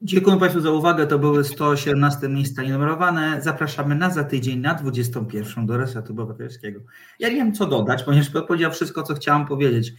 Dziękuję 0.03 0.39
Państwu 0.39 0.61
za 0.61 0.71
uwagę. 0.71 1.07
To 1.07 1.19
były 1.19 1.45
118 1.45 2.29
miejsca 2.29 2.63
nienumerowane. 2.63 3.43
Zapraszamy 3.43 3.95
na 3.95 4.11
za 4.11 4.25
tydzień 4.25 4.59
na 4.59 4.75
21 4.75 5.67
do 5.67 5.77
Resetu 5.77 6.13
Obywatelskiego. 6.13 6.81
Ja 7.19 7.29
nie 7.29 7.35
wiem, 7.35 7.55
co 7.55 7.67
dodać, 7.67 8.03
ponieważ 8.03 8.31
powiedział 8.49 8.73
wszystko, 8.73 9.03
co 9.03 9.15
chciałam 9.15 9.47
powiedzieć 9.47 9.93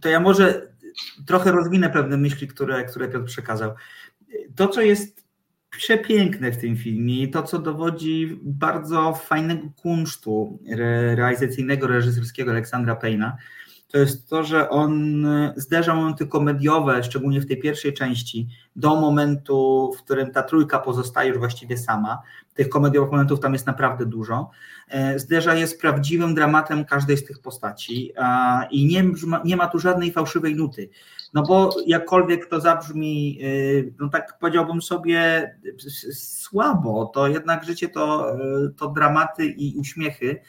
to 0.00 0.08
ja 0.08 0.20
może 0.20 0.68
trochę 1.26 1.52
rozwinę 1.52 1.90
pewne 1.90 2.16
myśli, 2.16 2.48
które, 2.48 2.84
które 2.84 3.08
Piotr 3.08 3.26
przekazał. 3.26 3.74
To, 4.56 4.68
co 4.68 4.80
jest 4.80 5.26
przepiękne 5.70 6.52
w 6.52 6.58
tym 6.58 6.76
filmie 6.76 7.22
i 7.22 7.30
to, 7.30 7.42
co 7.42 7.58
dowodzi 7.58 8.40
bardzo 8.42 9.14
fajnego 9.14 9.70
kunsztu 9.76 10.58
realizacyjnego, 11.14 11.86
reżyserskiego 11.86 12.50
Aleksandra 12.50 12.96
Payna, 12.96 13.36
to 13.96 14.00
jest 14.00 14.28
to, 14.28 14.44
że 14.44 14.70
on 14.70 15.26
zderza 15.56 15.94
momenty 15.94 16.26
komediowe, 16.26 17.04
szczególnie 17.04 17.40
w 17.40 17.46
tej 17.46 17.58
pierwszej 17.58 17.94
części, 17.94 18.48
do 18.76 18.96
momentu, 18.96 19.90
w 19.98 20.02
którym 20.02 20.30
ta 20.30 20.42
trójka 20.42 20.78
pozostaje 20.78 21.28
już 21.28 21.38
właściwie 21.38 21.78
sama. 21.78 22.22
Tych 22.54 22.68
komediowych 22.68 23.10
momentów 23.10 23.40
tam 23.40 23.52
jest 23.52 23.66
naprawdę 23.66 24.06
dużo. 24.06 24.50
E, 24.88 25.18
zderza 25.18 25.54
je 25.54 25.66
z 25.66 25.78
prawdziwym 25.78 26.34
dramatem 26.34 26.84
każdej 26.84 27.16
z 27.16 27.24
tych 27.24 27.38
postaci 27.38 28.12
i 28.70 28.86
nie, 28.86 29.04
nie 29.44 29.56
ma 29.56 29.66
tu 29.66 29.78
żadnej 29.78 30.12
fałszywej 30.12 30.54
nuty. 30.54 30.88
No 31.34 31.42
bo 31.42 31.76
jakkolwiek 31.86 32.46
to 32.46 32.60
zabrzmi, 32.60 33.38
y, 33.42 33.94
no 34.00 34.08
tak 34.08 34.38
powiedziałbym 34.38 34.82
sobie, 34.82 35.50
słabo, 36.12 37.10
to 37.14 37.28
jednak 37.28 37.64
życie 37.64 37.88
to, 37.88 38.32
to 38.76 38.88
dramaty 38.88 39.46
i 39.46 39.76
uśmiechy 39.76 40.40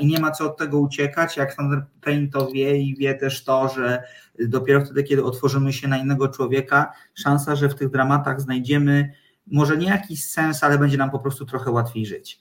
i 0.00 0.06
nie 0.06 0.20
ma 0.20 0.30
co 0.30 0.44
od 0.46 0.56
tego 0.56 0.78
uciekać. 0.78 1.36
Jak 1.36 1.54
Sander 1.54 1.86
Payne 2.00 2.28
to 2.28 2.46
wie 2.46 2.78
i 2.78 2.96
wie 2.96 3.14
też 3.14 3.44
to, 3.44 3.68
że 3.68 4.02
dopiero 4.38 4.84
wtedy, 4.84 5.02
kiedy 5.02 5.24
otworzymy 5.24 5.72
się 5.72 5.88
na 5.88 5.98
innego 5.98 6.28
człowieka, 6.28 6.92
szansa, 7.14 7.56
że 7.56 7.68
w 7.68 7.74
tych 7.74 7.90
dramatach 7.90 8.40
znajdziemy 8.40 9.12
może 9.46 9.76
nie 9.76 9.86
jakiś 9.86 10.24
sens, 10.24 10.64
ale 10.64 10.78
będzie 10.78 10.96
nam 10.96 11.10
po 11.10 11.18
prostu 11.18 11.46
trochę 11.46 11.70
łatwiej 11.70 12.06
żyć. 12.06 12.40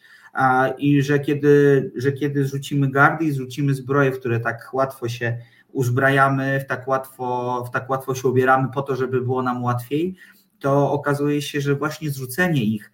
I 0.78 1.02
że 1.02 1.20
kiedy, 1.20 1.92
że 1.96 2.12
kiedy 2.12 2.46
zrzucimy 2.46 2.92
gardy 2.92 3.26
i 3.26 3.32
zrzucimy 3.32 3.74
zbroje, 3.74 4.12
w 4.12 4.20
które 4.20 4.40
tak 4.40 4.70
łatwo 4.74 5.10
się 5.10 5.38
uzbrajamy, 5.72 6.60
w 6.60 6.66
tak, 6.66 6.88
łatwo, 6.88 7.64
w 7.68 7.72
tak 7.72 7.90
łatwo 7.90 8.16
się 8.16 8.28
ubieramy 8.28 8.68
po 8.74 8.82
to, 8.82 8.96
żeby 8.96 9.22
było 9.22 9.44
nam 9.44 9.64
łatwiej, 9.64 10.16
to 10.60 10.92
okazuje 10.92 11.42
się, 11.42 11.62
że 11.62 11.76
właśnie 11.76 12.10
zrzucenie 12.10 12.64
ich 12.64 12.92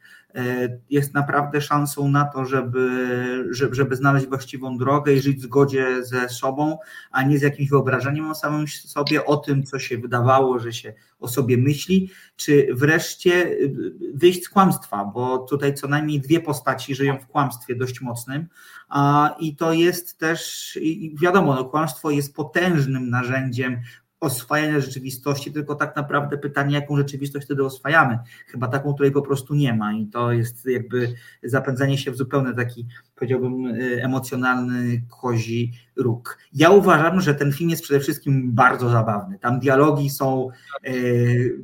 jest 0.90 1.14
naprawdę 1.14 1.62
szansą 1.62 2.10
na 2.10 2.26
to, 2.26 2.46
żeby, 2.46 3.48
żeby 3.52 3.96
znaleźć 3.96 4.28
właściwą 4.28 4.78
drogę 4.78 5.14
i 5.14 5.22
żyć 5.22 5.38
w 5.38 5.42
zgodzie 5.42 6.06
ze 6.06 6.30
sobą, 6.30 6.78
a 7.12 7.24
nie 7.24 7.40
z 7.40 7.42
jakimś 7.42 7.70
wyobrażeniem 7.70 8.32
o 8.32 8.36
samym 8.36 8.68
sobie, 8.68 9.26
o 9.26 9.38
tym, 9.38 9.64
co 9.64 9.80
się 9.80 9.98
wydawało, 9.98 10.60
że 10.60 10.74
się 10.74 10.94
o 11.20 11.28
sobie 11.28 11.58
myśli, 11.58 12.10
czy 12.36 12.68
wreszcie 12.74 13.46
y, 13.46 13.94
wyjść 14.14 14.44
z 14.44 14.50
kłamstwa, 14.50 15.06
bo 15.06 15.38
tutaj 15.38 15.74
co 15.74 15.88
najmniej 15.88 16.22
dwie 16.22 16.40
postaci 16.40 16.96
żyją 16.96 17.20
w 17.20 17.28
kłamstwie 17.28 17.76
dość 17.76 18.02
mocnym, 18.02 18.48
a, 18.90 19.36
i 19.40 19.56
to 19.56 19.74
jest 19.74 20.18
też, 20.18 20.80
wiadomo, 21.22 21.56
no, 21.56 21.66
kłamstwo 21.66 22.12
jest 22.12 22.36
potężnym 22.36 23.10
narzędziem 23.10 23.82
oswajania 24.24 24.80
rzeczywistości, 24.80 25.52
tylko 25.52 25.76
tak 25.76 25.96
naprawdę 25.96 26.38
pytanie, 26.38 26.76
jaką 26.76 26.98
rzeczywistość 26.98 27.46
wtedy 27.46 27.66
oswajamy. 27.66 28.20
Chyba 28.48 28.68
taką, 28.68 28.94
której 28.94 29.12
po 29.12 29.22
prostu 29.22 29.56
nie 29.56 29.74
ma 29.74 29.94
i 29.94 30.08
to 30.08 30.32
jest 30.32 30.66
jakby 30.66 31.14
zapędzanie 31.44 31.98
się 31.98 32.12
w 32.12 32.18
zupełnie 32.18 32.54
taki, 32.54 32.88
powiedziałbym, 33.16 33.66
y, 33.66 34.04
emocjonalny 34.04 35.02
kozi 35.22 35.74
róg. 35.96 36.38
Ja 36.54 36.70
uważam, 36.70 37.22
że 37.22 37.36
ten 37.36 37.52
film 37.52 37.70
jest 37.70 37.84
przede 37.84 38.00
wszystkim 38.00 38.52
bardzo 38.54 38.90
zabawny. 38.90 39.40
Tam 39.40 39.60
dialogi 39.60 40.10
są 40.10 40.50
y, 40.88 41.64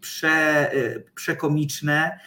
prze, 0.00 0.74
y, 0.74 1.04
przekomiczne, 1.14 2.18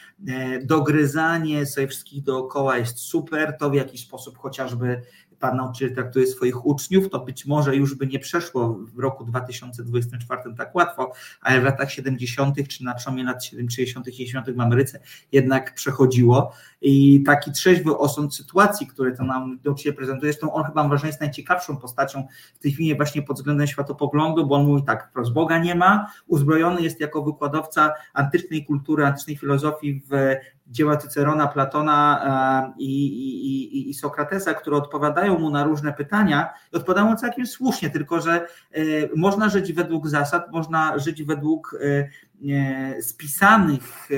dogryzanie 0.63 1.65
sobie 1.65 1.87
wszystkich 1.87 2.23
dookoła 2.23 2.77
jest 2.77 2.99
super, 2.99 3.57
to 3.59 3.69
w 3.69 3.73
jakiś 3.73 4.01
sposób 4.01 4.37
chociażby 4.37 5.01
pan 5.41 5.57
nauczyciel 5.57 5.95
traktuje 5.95 6.27
swoich 6.27 6.65
uczniów, 6.65 7.09
to 7.09 7.19
być 7.19 7.45
może 7.45 7.75
już 7.75 7.95
by 7.95 8.07
nie 8.07 8.19
przeszło 8.19 8.79
w 8.93 8.99
roku 8.99 9.25
2024 9.25 10.41
tak 10.57 10.75
łatwo, 10.75 11.11
ale 11.41 11.61
w 11.61 11.63
latach 11.63 11.91
70. 11.91 12.67
czy 12.67 12.83
na 12.83 12.95
przełomie 12.95 13.23
lat 13.23 13.45
60. 13.45 14.07
i 14.07 14.13
70. 14.13 14.57
w 14.57 14.59
Ameryce 14.59 14.99
jednak 15.31 15.73
przechodziło. 15.75 16.53
I 16.81 17.23
taki 17.23 17.51
trzeźwy 17.51 17.97
osąd 17.97 18.35
sytuacji, 18.35 18.87
który 18.87 19.17
to 19.17 19.23
nam 19.23 19.59
nauczyciel 19.65 19.95
prezentuje, 19.95 20.31
zresztą 20.31 20.53
on 20.53 20.63
chyba 20.63 20.87
wrażenie 20.87 21.09
jest 21.09 21.21
najciekawszą 21.21 21.77
postacią 21.77 22.27
w 22.55 22.59
tej 22.59 22.71
chwili 22.71 22.95
właśnie 22.95 23.21
pod 23.21 23.37
względem 23.37 23.67
światopoglądu, 23.67 24.47
bo 24.47 24.55
on 24.55 24.65
mówi 24.65 24.83
tak, 24.83 25.09
wprost 25.09 25.33
Boga 25.33 25.57
nie 25.57 25.75
ma, 25.75 26.11
uzbrojony 26.27 26.81
jest 26.81 26.99
jako 26.99 27.23
wykładowca 27.23 27.93
antycznej 28.13 28.65
kultury, 28.65 29.05
antycznej 29.05 29.37
filozofii 29.37 30.01
w 30.09 30.35
dzieła 30.67 30.97
Cycerona, 30.97 31.47
Platona 31.47 32.21
e, 32.67 32.73
i, 32.79 33.07
i, 33.07 33.89
i, 33.89 33.93
Sokratesa, 33.93 34.53
które 34.53 34.77
odpowiadają 34.77 35.39
mu 35.39 35.49
na 35.49 35.63
różne 35.63 35.93
pytania 35.93 36.49
i 36.73 36.75
odpowiadają 36.75 37.09
mu 37.09 37.15
całkiem 37.15 37.47
słusznie, 37.47 37.89
tylko 37.89 38.21
że 38.21 38.47
e, 38.71 38.81
można 39.15 39.49
żyć 39.49 39.73
według 39.73 40.07
zasad, 40.07 40.51
można 40.51 40.99
żyć 40.99 41.23
według 41.23 41.75
e, 41.81 43.01
spisanych, 43.01 44.09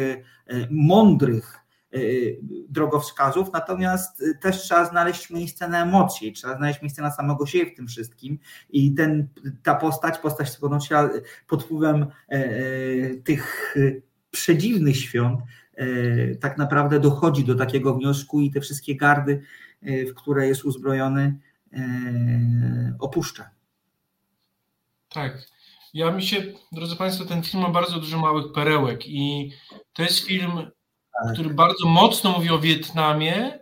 mądrych 0.69 1.62
drogowskazów, 2.69 3.49
natomiast 3.53 4.23
też 4.41 4.61
trzeba 4.61 4.85
znaleźć 4.85 5.29
miejsce 5.29 5.67
na 5.67 5.83
emocje, 5.83 6.31
trzeba 6.31 6.57
znaleźć 6.57 6.81
miejsce 6.81 7.01
na 7.01 7.11
samego 7.11 7.45
siebie 7.45 7.71
w 7.71 7.75
tym 7.75 7.87
wszystkim 7.87 8.39
i 8.69 8.93
ten, 8.93 9.27
ta 9.63 9.75
postać, 9.75 10.17
postać 10.17 10.49
Spodnocia 10.49 11.09
pod 11.47 11.63
wpływem 11.63 12.05
tych 13.23 13.75
przedziwnych 14.31 14.97
świąt 14.97 15.39
E, 15.75 16.35
tak 16.35 16.57
naprawdę 16.57 16.99
dochodzi 16.99 17.43
do 17.43 17.55
takiego 17.55 17.93
wniosku 17.93 18.41
i 18.41 18.51
te 18.51 18.61
wszystkie 18.61 18.95
gardy, 18.95 19.41
e, 19.81 20.05
w 20.05 20.13
które 20.13 20.47
jest 20.47 20.65
uzbrojony, 20.65 21.39
e, 21.73 21.79
opuszcza. 22.99 23.49
Tak. 25.09 25.47
Ja 25.93 26.11
mi 26.11 26.23
się, 26.23 26.43
drodzy 26.71 26.95
Państwo, 26.95 27.25
ten 27.25 27.43
film 27.43 27.63
ma 27.63 27.69
bardzo 27.69 27.99
dużo 27.99 28.19
małych 28.19 28.53
perełek 28.53 29.07
i 29.07 29.51
to 29.93 30.03
jest 30.03 30.19
film, 30.19 30.51
tak. 31.13 31.33
który 31.33 31.49
bardzo 31.49 31.87
mocno 31.87 32.31
mówi 32.31 32.49
o 32.49 32.59
Wietnamie, 32.59 33.59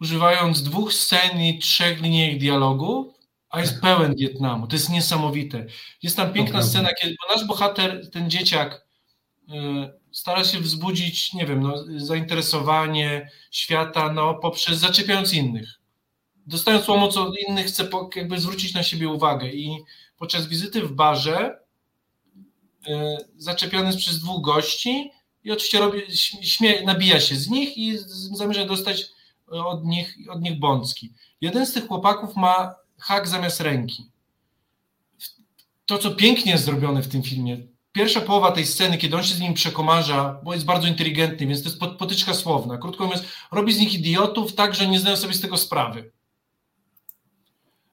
używając 0.00 0.62
dwóch 0.62 0.92
scen 0.92 1.40
i 1.40 1.58
trzech 1.58 2.02
linijek 2.02 2.38
dialogu, 2.38 3.14
a 3.50 3.60
jest 3.60 3.80
pełen 3.80 4.14
Wietnamu. 4.14 4.66
To 4.66 4.76
jest 4.76 4.90
niesamowite. 4.90 5.66
Jest 6.02 6.16
tam 6.16 6.32
piękna 6.32 6.62
scena, 6.62 6.88
kiedy 7.00 7.14
nasz 7.34 7.46
bohater, 7.46 8.10
ten 8.10 8.30
dzieciak, 8.30 8.86
stara 10.12 10.44
się 10.44 10.60
wzbudzić, 10.60 11.32
nie 11.32 11.46
wiem, 11.46 11.62
no, 11.62 11.74
zainteresowanie 11.96 13.30
świata 13.50 14.12
no, 14.12 14.34
poprzez 14.34 14.78
zaczepiając 14.78 15.34
innych. 15.34 15.80
Dostając 16.46 16.86
pomoc 16.86 17.16
od 17.16 17.34
innych, 17.48 17.66
chce 17.66 17.88
jakby 18.16 18.40
zwrócić 18.40 18.74
na 18.74 18.82
siebie 18.82 19.08
uwagę 19.08 19.48
i 19.48 19.78
podczas 20.18 20.46
wizyty 20.46 20.82
w 20.82 20.92
barze 20.92 21.58
y, 22.88 22.92
zaczepiony 23.36 23.86
jest 23.86 23.98
przez 23.98 24.20
dwóch 24.20 24.44
gości 24.44 25.10
i 25.44 25.52
oczywiście 25.52 25.78
robi, 25.78 26.02
śmie, 26.42 26.82
nabija 26.82 27.20
się 27.20 27.36
z 27.36 27.48
nich 27.48 27.78
i 27.78 27.98
zamierza 28.32 28.64
dostać 28.64 29.06
od 29.46 29.84
nich, 29.84 30.18
od 30.30 30.40
nich 30.40 30.58
bącki. 30.58 31.12
Jeden 31.40 31.66
z 31.66 31.72
tych 31.72 31.86
chłopaków 31.86 32.36
ma 32.36 32.74
hak 32.98 33.28
zamiast 33.28 33.60
ręki. 33.60 34.10
To, 35.86 35.98
co 35.98 36.10
pięknie 36.10 36.52
jest 36.52 36.64
zrobione 36.64 37.02
w 37.02 37.08
tym 37.08 37.22
filmie, 37.22 37.58
pierwsza 37.92 38.20
połowa 38.20 38.52
tej 38.52 38.66
sceny, 38.66 38.98
kiedy 38.98 39.16
on 39.16 39.22
się 39.22 39.34
z 39.34 39.40
nim 39.40 39.54
przekomarza, 39.54 40.40
bo 40.44 40.54
jest 40.54 40.66
bardzo 40.66 40.88
inteligentny, 40.88 41.46
więc 41.46 41.62
to 41.62 41.68
jest 41.68 41.98
potyczka 41.98 42.34
słowna. 42.34 42.78
Krótko 42.78 43.04
mówiąc, 43.04 43.22
robi 43.52 43.72
z 43.72 43.78
nich 43.78 43.94
idiotów 43.94 44.54
tak, 44.54 44.74
że 44.74 44.88
nie 44.88 45.00
zdają 45.00 45.16
sobie 45.16 45.34
z 45.34 45.40
tego 45.40 45.56
sprawy. 45.56 46.12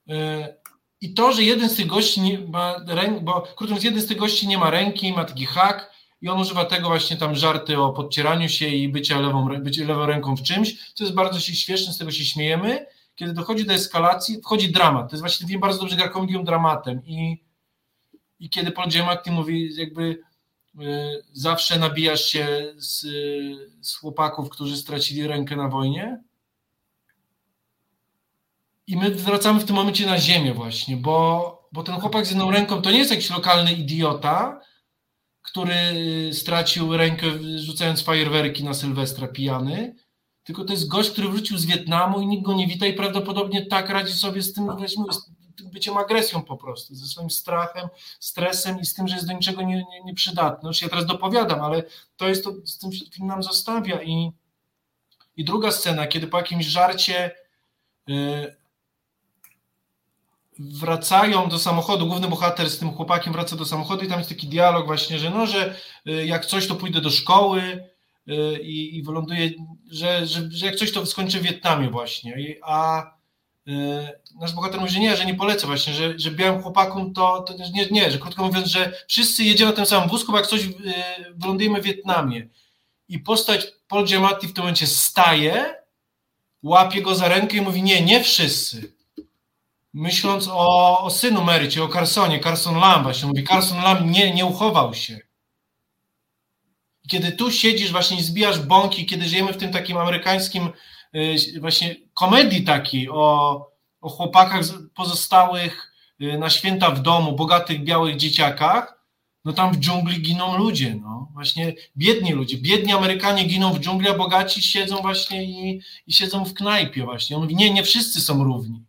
E, 0.08 0.54
I 1.00 1.14
to, 1.14 1.32
że 1.32 1.42
jeden 1.42 1.70
z 1.70 1.76
tych 1.76 1.86
gości 1.86 2.20
nie 2.20 2.38
ma 2.38 2.76
ręki, 2.86 3.24
bo 3.24 3.40
krótko 3.40 3.64
mówiąc, 3.64 3.84
jeden 3.84 4.00
z 4.02 4.06
tych 4.06 4.16
gości 4.16 4.48
nie 4.48 4.58
ma 4.58 4.70
ręki, 4.70 5.12
ma 5.12 5.24
taki 5.24 5.46
hak 5.46 5.95
i 6.20 6.28
on 6.28 6.40
używa 6.40 6.64
tego 6.64 6.88
właśnie 6.88 7.16
tam 7.16 7.34
żarty 7.34 7.78
o 7.78 7.92
podcieraniu 7.92 8.48
się 8.48 8.68
i 8.68 8.88
bycia 8.88 9.20
lewą, 9.20 9.48
bycie 9.60 9.84
lewą 9.84 10.06
ręką 10.06 10.36
w 10.36 10.42
czymś, 10.42 10.92
co 10.94 11.04
jest 11.04 11.16
bardzo 11.16 11.40
śmieszne, 11.40 11.92
z 11.92 11.98
tego 11.98 12.10
się 12.10 12.24
śmiejemy. 12.24 12.86
Kiedy 13.14 13.32
dochodzi 13.32 13.64
do 13.64 13.74
eskalacji, 13.74 14.40
wchodzi 14.40 14.72
dramat. 14.72 15.10
To 15.10 15.16
jest 15.16 15.22
właśnie 15.22 15.48
film 15.48 15.60
bardzo 15.60 15.80
dobrze 15.80 15.96
gra 15.96 16.08
komedią 16.08 16.44
dramatem 16.44 17.06
i 17.06 17.46
i 18.40 18.50
kiedy 18.50 18.70
Paul 18.70 18.88
Giamatti 18.88 19.30
mówi, 19.30 19.74
jakby 19.76 20.02
y, 20.80 21.24
zawsze 21.32 21.78
nabijasz 21.78 22.24
się 22.24 22.74
z, 22.76 23.06
z 23.80 23.96
chłopaków, 23.96 24.50
którzy 24.50 24.76
stracili 24.76 25.26
rękę 25.26 25.56
na 25.56 25.68
wojnie. 25.68 26.22
I 28.86 28.96
my 28.96 29.10
wracamy 29.10 29.60
w 29.60 29.64
tym 29.64 29.76
momencie 29.76 30.06
na 30.06 30.18
ziemię 30.18 30.54
właśnie, 30.54 30.96
bo, 30.96 31.68
bo 31.72 31.82
ten 31.82 31.94
chłopak 31.94 32.26
z 32.26 32.30
jedną 32.30 32.50
ręką 32.50 32.82
to 32.82 32.90
nie 32.90 32.98
jest 32.98 33.10
jakiś 33.10 33.30
lokalny 33.30 33.72
idiota, 33.72 34.60
który 35.56 36.30
stracił 36.32 36.96
rękę 36.96 37.26
rzucając 37.58 38.02
fajerwerki 38.02 38.64
na 38.64 38.74
Sylwestra 38.74 39.28
pijany, 39.28 39.94
tylko 40.44 40.64
to 40.64 40.72
jest 40.72 40.88
gość, 40.88 41.10
który 41.10 41.28
wrócił 41.28 41.58
z 41.58 41.66
Wietnamu 41.66 42.20
i 42.20 42.26
nikt 42.26 42.44
go 42.44 42.54
nie 42.54 42.66
wita 42.66 42.86
i 42.86 42.92
prawdopodobnie 42.92 43.66
tak 43.66 43.90
radzi 43.90 44.12
sobie 44.12 44.42
z 44.42 44.52
tym, 44.52 44.76
weźmy, 44.76 45.04
byciem 45.72 45.96
agresją 45.96 46.42
po 46.42 46.56
prostu, 46.56 46.94
ze 46.94 47.06
swoim 47.06 47.30
strachem, 47.30 47.88
stresem 48.20 48.80
i 48.80 48.86
z 48.86 48.94
tym, 48.94 49.08
że 49.08 49.14
jest 49.14 49.26
do 49.26 49.32
niczego 49.32 49.62
nie, 49.62 49.76
nie, 49.76 50.04
nieprzydatny. 50.04 50.68
Już 50.68 50.82
ja 50.82 50.88
teraz 50.88 51.06
dopowiadam, 51.06 51.60
ale 51.60 51.82
to 52.16 52.28
jest 52.28 52.44
to, 52.44 52.52
z 52.64 52.78
tym 52.78 52.90
film 52.92 53.28
nam 53.28 53.42
zostawia 53.42 54.02
i, 54.02 54.32
i 55.36 55.44
druga 55.44 55.70
scena, 55.70 56.06
kiedy 56.06 56.26
po 56.26 56.38
jakimś 56.38 56.66
żarcie 56.66 57.30
yy, 58.06 58.56
wracają 60.58 61.48
do 61.48 61.58
samochodu, 61.58 62.06
główny 62.06 62.28
bohater 62.28 62.70
z 62.70 62.78
tym 62.78 62.92
chłopakiem 62.92 63.32
wraca 63.32 63.56
do 63.56 63.64
samochodu 63.64 64.04
i 64.04 64.08
tam 64.08 64.18
jest 64.18 64.30
taki 64.30 64.46
dialog 64.46 64.86
właśnie, 64.86 65.18
że 65.18 65.30
no, 65.30 65.46
że 65.46 65.74
y, 66.08 66.26
jak 66.26 66.46
coś 66.46 66.66
to 66.66 66.74
pójdę 66.74 67.00
do 67.00 67.10
szkoły 67.10 67.62
y, 68.28 68.62
i, 68.62 68.96
i 68.96 69.02
wyląduję, 69.02 69.50
że, 69.90 70.26
że, 70.26 70.50
że 70.50 70.66
jak 70.66 70.76
coś 70.76 70.92
to 70.92 71.06
skończę 71.06 71.38
w 71.38 71.42
Wietnamie 71.42 71.90
właśnie, 71.90 72.36
a 72.62 73.02
y, 73.68 73.72
nasz 74.40 74.52
bohater 74.52 74.80
mówi, 74.80 74.92
że 74.92 75.00
nie, 75.00 75.16
że 75.16 75.26
nie 75.26 75.34
polecę 75.34 75.66
właśnie, 75.66 75.92
że, 75.92 76.18
że 76.18 76.30
białym 76.30 76.62
chłopakom 76.62 77.14
to, 77.14 77.40
to 77.40 77.54
nie, 77.72 77.86
nie, 77.90 78.10
że 78.10 78.18
krótko 78.18 78.44
mówiąc, 78.44 78.68
że 78.68 78.92
wszyscy 79.08 79.44
jedziemy 79.44 79.70
na 79.70 79.76
tym 79.76 79.86
samym 79.86 80.08
wózku, 80.08 80.32
bo 80.32 80.38
jak 80.38 80.46
coś 80.46 80.68
wylądujemy 81.34 81.80
w 81.80 81.84
Wietnamie. 81.84 82.48
I 83.08 83.18
postać 83.18 83.66
Paul 83.88 84.04
Giamatti 84.04 84.48
w 84.48 84.52
tym 84.52 84.62
momencie 84.62 84.86
staje, 84.86 85.74
łapie 86.62 87.02
go 87.02 87.14
za 87.14 87.28
rękę 87.28 87.56
i 87.56 87.60
mówi, 87.60 87.82
nie, 87.82 88.04
nie 88.04 88.24
wszyscy, 88.24 88.95
myśląc 89.96 90.48
o, 90.48 91.00
o 91.00 91.10
synu 91.10 91.44
Mary, 91.44 91.68
czy 91.68 91.82
o 91.82 91.88
Carsonie, 91.88 92.40
Carson 92.40 92.76
Lamb 92.78 93.02
właśnie 93.02 93.28
mówi, 93.28 93.44
Carson 93.44 93.82
Lamb 93.82 94.00
nie, 94.10 94.34
nie 94.34 94.46
uchował 94.46 94.94
się. 94.94 95.18
Kiedy 97.08 97.32
tu 97.32 97.50
siedzisz 97.50 97.92
właśnie 97.92 98.22
zbijasz 98.22 98.60
bąki, 98.60 99.06
kiedy 99.06 99.24
żyjemy 99.24 99.52
w 99.52 99.56
tym 99.56 99.72
takim 99.72 99.96
amerykańskim 99.96 100.68
y, 101.14 101.60
właśnie 101.60 101.96
komedii 102.14 102.64
takiej 102.64 103.08
o, 103.10 103.70
o 104.00 104.08
chłopakach 104.08 104.62
pozostałych 104.94 105.92
y, 106.20 106.38
na 106.38 106.50
święta 106.50 106.90
w 106.90 107.02
domu, 107.02 107.32
bogatych 107.32 107.84
białych 107.84 108.16
dzieciakach, 108.16 109.02
no 109.44 109.52
tam 109.52 109.72
w 109.72 109.76
dżungli 109.76 110.22
giną 110.22 110.58
ludzie, 110.58 110.94
no 110.94 111.28
właśnie 111.32 111.74
biedni 111.96 112.32
ludzie, 112.32 112.58
biedni 112.58 112.92
Amerykanie 112.92 113.44
giną 113.44 113.72
w 113.72 113.80
dżungli, 113.80 114.08
a 114.08 114.14
bogaci 114.14 114.62
siedzą 114.62 114.96
właśnie 114.96 115.44
i, 115.44 115.80
i 116.06 116.12
siedzą 116.12 116.44
w 116.44 116.54
knajpie 116.54 117.04
właśnie. 117.04 117.36
On 117.36 117.42
mówi, 117.42 117.56
nie, 117.56 117.70
nie 117.70 117.82
wszyscy 117.82 118.20
są 118.20 118.44
równi. 118.44 118.85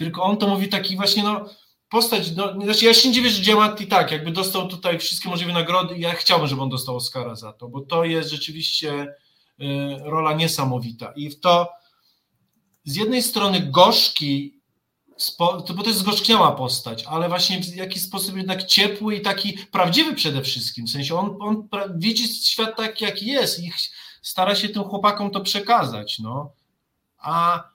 Tylko 0.00 0.22
on 0.22 0.36
to 0.36 0.46
mówi 0.46 0.68
taki 0.68 0.96
właśnie, 0.96 1.22
no, 1.22 1.44
postać, 1.88 2.36
no, 2.36 2.52
znaczy 2.52 2.84
ja 2.84 2.94
się 2.94 3.08
nie 3.08 3.14
dziwię, 3.14 3.30
że 3.30 3.42
Giamatti 3.42 3.86
tak, 3.86 4.10
jakby 4.10 4.30
dostał 4.30 4.68
tutaj 4.68 4.98
wszystkie 4.98 5.28
możliwe 5.28 5.52
nagrody 5.52 5.96
i 5.96 6.00
ja 6.00 6.12
chciałbym, 6.12 6.48
żeby 6.48 6.62
on 6.62 6.68
dostał 6.68 6.96
Oscara 6.96 7.34
za 7.34 7.52
to, 7.52 7.68
bo 7.68 7.80
to 7.80 8.04
jest 8.04 8.30
rzeczywiście 8.30 9.02
y, 9.02 9.66
rola 10.04 10.32
niesamowita. 10.32 11.12
I 11.16 11.30
w 11.30 11.40
to 11.40 11.68
z 12.84 12.96
jednej 12.96 13.22
strony 13.22 13.60
gorzki, 13.60 14.60
to, 15.38 15.74
bo 15.74 15.82
to 15.82 15.88
jest 15.88 16.00
zgorzkniała 16.00 16.52
postać, 16.52 17.04
ale 17.04 17.28
właśnie 17.28 17.60
w 17.60 17.76
jakiś 17.76 18.02
sposób 18.02 18.36
jednak 18.36 18.64
ciepły 18.64 19.16
i 19.16 19.20
taki 19.20 19.58
prawdziwy 19.72 20.14
przede 20.14 20.42
wszystkim, 20.42 20.86
w 20.86 20.90
sensie 20.90 21.14
on, 21.14 21.36
on 21.40 21.68
widzi 21.94 22.28
świat 22.28 22.76
taki, 22.76 23.04
jaki 23.04 23.26
jest 23.26 23.62
i 23.64 23.72
stara 24.22 24.54
się 24.54 24.68
tym 24.68 24.84
chłopakom 24.84 25.30
to 25.30 25.40
przekazać, 25.40 26.18
no, 26.18 26.52
a 27.18 27.69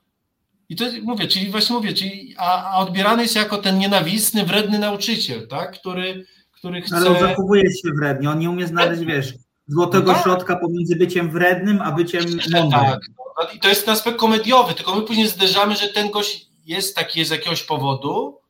i 0.68 0.76
to 0.76 0.84
mówię, 1.02 1.28
czyli 1.28 1.50
właśnie 1.50 1.76
mówię, 1.76 1.92
czyli, 1.92 2.34
a, 2.38 2.70
a 2.70 2.78
odbierany 2.78 3.22
jest 3.22 3.36
jako 3.36 3.58
ten 3.58 3.78
nienawistny, 3.78 4.44
wredny 4.44 4.78
nauczyciel, 4.78 5.48
tak? 5.48 5.80
który, 5.80 6.26
który 6.52 6.82
chce. 6.82 6.96
Ale 6.96 7.10
on 7.10 7.20
zachowuje 7.20 7.70
się 7.70 7.88
wrednie, 7.98 8.30
on 8.30 8.38
nie 8.38 8.50
umie 8.50 8.66
znaleźć, 8.66 9.04
wiesz, 9.04 9.34
złotego 9.68 10.12
tak. 10.12 10.22
środka 10.22 10.56
pomiędzy 10.56 10.96
byciem 10.96 11.30
wrednym, 11.30 11.80
a 11.82 11.92
byciem 11.92 12.24
mądrym. 12.52 12.70
Tak. 12.70 13.00
No, 13.18 13.48
I 13.54 13.58
to 13.58 13.68
jest 13.68 13.84
ten 13.84 13.94
aspekt 13.94 14.18
komediowy, 14.18 14.74
tylko 14.74 14.94
my 14.94 15.02
później 15.02 15.28
zderzamy, 15.28 15.76
że 15.76 15.88
ten 15.88 16.10
gość 16.10 16.46
jest 16.66 16.96
taki 16.96 17.24
z 17.24 17.30
jakiegoś 17.30 17.62
powodu 17.62 18.40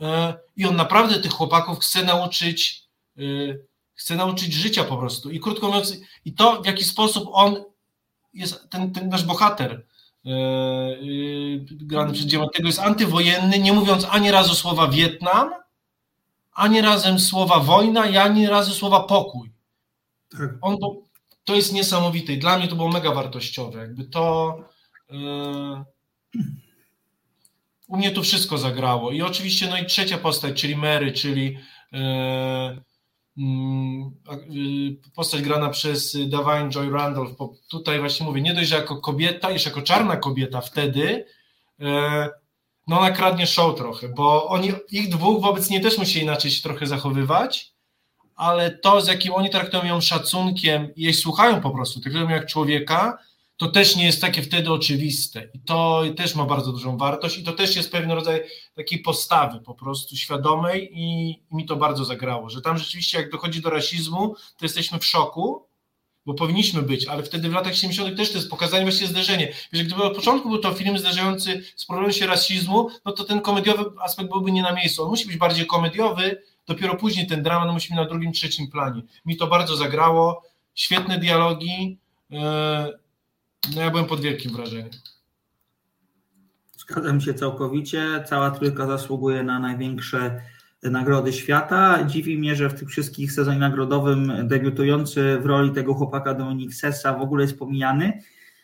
yy, 0.00 0.08
i 0.56 0.66
on 0.66 0.76
naprawdę 0.76 1.18
tych 1.18 1.32
chłopaków 1.32 1.78
chce 1.78 2.04
nauczyć, 2.04 2.84
yy, 3.16 3.64
chce 3.94 4.16
nauczyć 4.16 4.52
życia 4.52 4.84
po 4.84 4.96
prostu. 4.96 5.30
I 5.30 5.40
krótko 5.40 5.66
mówiąc, 5.66 5.96
i 6.24 6.32
to 6.32 6.62
w 6.62 6.66
jaki 6.66 6.84
sposób 6.84 7.28
on 7.32 7.64
jest, 8.34 8.70
ten, 8.70 8.92
ten 8.92 9.08
nasz 9.08 9.24
bohater, 9.24 9.82
grany 11.64 12.12
przez 12.12 12.26
Diamantego 12.26 12.68
jest 12.68 12.78
antywojenny, 12.78 13.58
nie 13.58 13.72
mówiąc 13.72 14.06
ani 14.10 14.30
razu 14.30 14.54
słowa 14.54 14.88
Wietnam, 14.88 15.50
ani 16.52 16.80
razem 16.80 17.18
słowa 17.20 17.58
wojna 17.58 18.06
i 18.06 18.16
ani 18.16 18.46
razu 18.46 18.74
słowa 18.74 19.00
pokój. 19.00 19.52
Tak. 20.30 20.50
On 20.60 20.78
to, 20.78 20.96
to 21.44 21.54
jest 21.54 21.72
niesamowite 21.72 22.32
i 22.32 22.38
dla 22.38 22.58
mnie 22.58 22.68
to 22.68 22.76
było 22.76 22.88
mega 22.88 23.14
wartościowe. 23.14 23.78
Jakby 23.78 24.04
to 24.04 24.56
yy, 25.10 25.84
u 27.88 27.96
mnie 27.96 28.10
to 28.10 28.22
wszystko 28.22 28.58
zagrało. 28.58 29.10
I 29.10 29.22
oczywiście 29.22 29.68
no 29.70 29.78
i 29.78 29.86
trzecia 29.86 30.18
postać, 30.18 30.60
czyli 30.60 30.76
Mary, 30.76 31.12
czyli 31.12 31.58
yy, 31.92 32.82
postać 35.14 35.42
grana 35.42 35.68
przez 35.68 36.16
Davine 36.28 36.70
Joy 36.70 36.90
Randolph, 36.90 37.36
bo 37.36 37.54
tutaj 37.70 38.00
właśnie 38.00 38.26
mówię, 38.26 38.42
nie 38.42 38.54
dość, 38.54 38.68
że 38.68 38.76
jako 38.76 38.96
kobieta, 38.96 39.50
jeszcze 39.50 39.70
jako 39.70 39.82
czarna 39.82 40.16
kobieta 40.16 40.60
wtedy, 40.60 41.26
e, 41.80 42.28
no 42.86 42.98
ona 42.98 43.10
kradnie 43.10 43.46
show 43.46 43.76
trochę, 43.76 44.08
bo 44.08 44.48
oni, 44.48 44.72
ich 44.90 45.08
dwóch 45.08 45.42
wobec 45.42 45.70
niej 45.70 45.80
też 45.80 45.98
musieli 45.98 46.24
inaczej 46.24 46.50
się 46.50 46.62
trochę 46.62 46.86
zachowywać, 46.86 47.72
ale 48.36 48.70
to, 48.70 49.00
z 49.00 49.08
jakim 49.08 49.34
oni 49.34 49.50
traktują 49.50 49.84
ją 49.84 50.00
szacunkiem 50.00 50.94
i 50.94 51.02
jej 51.02 51.14
słuchają 51.14 51.60
po 51.60 51.70
prostu, 51.70 52.00
traktują 52.00 52.28
jak 52.28 52.46
człowieka, 52.46 53.18
to 53.60 53.68
też 53.68 53.96
nie 53.96 54.04
jest 54.04 54.20
takie 54.20 54.42
wtedy 54.42 54.72
oczywiste 54.72 55.48
i 55.54 55.60
to 55.60 56.02
też 56.16 56.34
ma 56.34 56.44
bardzo 56.44 56.72
dużą 56.72 56.96
wartość 56.96 57.38
i 57.38 57.44
to 57.44 57.52
też 57.52 57.76
jest 57.76 57.92
pewien 57.92 58.10
rodzaj 58.10 58.42
takiej 58.74 58.98
postawy 58.98 59.60
po 59.60 59.74
prostu 59.74 60.16
świadomej 60.16 60.90
i, 60.92 61.36
mi 61.50 61.66
to 61.66 61.76
bardzo 61.76 62.04
zagrało, 62.04 62.50
że 62.50 62.62
tam 62.62 62.78
rzeczywiście 62.78 63.18
jak 63.18 63.30
dochodzi 63.30 63.60
do 63.60 63.70
rasizmu, 63.70 64.34
to 64.56 64.64
jesteśmy 64.64 64.98
w 64.98 65.04
szoku, 65.04 65.66
bo 66.26 66.34
powinniśmy 66.34 66.82
być, 66.82 67.06
ale 67.06 67.22
wtedy 67.22 67.48
w 67.48 67.52
latach 67.52 67.74
70. 67.74 68.16
też 68.16 68.32
to 68.32 68.38
jest 68.38 68.50
pokazanie 68.50 68.84
właśnie 68.84 69.06
zderzenie. 69.06 69.52
Że 69.72 69.84
gdyby 69.84 70.02
od 70.02 70.16
początku 70.16 70.48
był 70.48 70.58
to 70.58 70.72
film 70.72 70.98
zderzający 70.98 71.64
z 71.76 71.86
problemem 71.86 72.12
się 72.12 72.26
rasizmu, 72.26 72.88
no 73.04 73.12
to 73.12 73.24
ten 73.24 73.40
komediowy 73.40 73.84
aspekt 74.02 74.28
byłby 74.28 74.52
nie 74.52 74.62
na 74.62 74.72
miejscu. 74.72 75.02
On 75.02 75.08
musi 75.08 75.26
być 75.26 75.36
bardziej 75.36 75.66
komediowy, 75.66 76.42
dopiero 76.66 76.96
później 76.96 77.26
ten 77.26 77.42
dramat 77.42 77.72
musi 77.72 77.88
być 77.88 77.96
na 77.96 78.04
drugim, 78.04 78.32
trzecim 78.32 78.70
planie. 78.70 79.02
Mi 79.24 79.36
to 79.36 79.46
bardzo 79.46 79.76
zagrało, 79.76 80.42
świetne 80.74 81.18
dialogi, 81.18 81.98
yy, 82.30 82.99
no 83.74 83.82
ja 83.82 83.90
byłem 83.90 84.06
pod 84.06 84.20
wielkim 84.20 84.52
wrażeniem. 84.52 84.90
Zgadzam 86.78 87.20
się 87.20 87.34
całkowicie. 87.34 88.24
Cała 88.28 88.50
trójka 88.50 88.86
zasługuje 88.86 89.42
na 89.42 89.58
największe 89.58 90.42
nagrody 90.82 91.32
świata. 91.32 92.04
Dziwi 92.04 92.38
mnie, 92.38 92.56
że 92.56 92.70
w 92.70 92.78
tym 92.78 92.88
wszystkich 92.88 93.32
sezonie 93.32 93.58
nagrodowym 93.58 94.48
debiutujący 94.48 95.38
w 95.42 95.46
roli 95.46 95.70
tego 95.70 95.94
chłopaka 95.94 96.34
Dominik 96.34 96.74
Sessa 96.74 97.12
w 97.12 97.22
ogóle 97.22 97.44
jest 97.44 97.58
pomijany. 97.58 98.22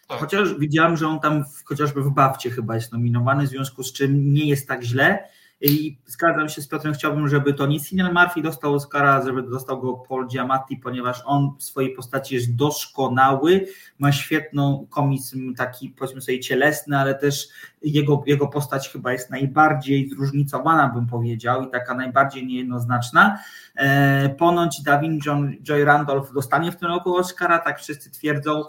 Tak. 0.09 0.19
Chociaż 0.19 0.55
widziałem, 0.59 0.97
że 0.97 1.09
on 1.09 1.21
tam 1.21 1.45
w, 1.45 1.65
chociażby 1.65 2.03
w 2.03 2.11
Bawcie 2.11 2.51
chyba 2.51 2.75
jest 2.75 2.93
nominowany, 2.93 3.47
w 3.47 3.51
związku 3.51 3.83
z 3.83 3.93
czym 3.93 4.35
nie 4.35 4.49
jest 4.49 4.69
tak 4.69 4.83
źle. 4.83 5.29
I 5.61 5.99
zgadzam 6.07 6.49
się 6.49 6.63
z 6.63 6.69
Piotrem, 6.69 6.95
chciałbym, 6.95 7.29
żeby 7.29 7.55
to 7.55 7.67
nie 7.67 7.81
Cillian 7.81 8.15
Murphy 8.15 8.43
dostał 8.43 8.75
Oscara, 8.75 9.23
żeby 9.23 9.43
dostał 9.43 9.81
go 9.81 9.93
Paul 9.93 10.27
Giamatti, 10.27 10.77
ponieważ 10.77 11.23
on 11.25 11.51
w 11.59 11.63
swojej 11.63 11.95
postaci 11.95 12.35
jest 12.35 12.55
doskonały, 12.55 13.67
ma 13.99 14.13
świetną 14.13 14.87
komizm 14.91 15.55
taki 15.55 15.91
powiedzmy 15.91 16.21
sobie 16.21 16.41
cielesny, 16.41 16.99
ale 16.99 17.15
też 17.15 17.49
jego, 17.83 18.23
jego 18.27 18.49
postać 18.49 18.89
chyba 18.89 19.13
jest 19.13 19.31
najbardziej 19.31 20.09
zróżnicowana, 20.09 20.89
bym 20.89 21.07
powiedział, 21.07 21.63
i 21.63 21.71
taka 21.71 21.95
najbardziej 21.95 22.47
niejednoznaczna. 22.47 23.39
E, 23.77 24.29
ponoć 24.29 24.83
Davin 24.83 25.19
John, 25.27 25.53
Joy 25.63 25.85
Randolph 25.85 26.33
dostanie 26.33 26.73
w 26.73 26.77
tym 26.77 26.89
roku 26.89 27.17
Oscara, 27.17 27.59
tak 27.59 27.79
wszyscy 27.79 28.11
twierdzą, 28.11 28.65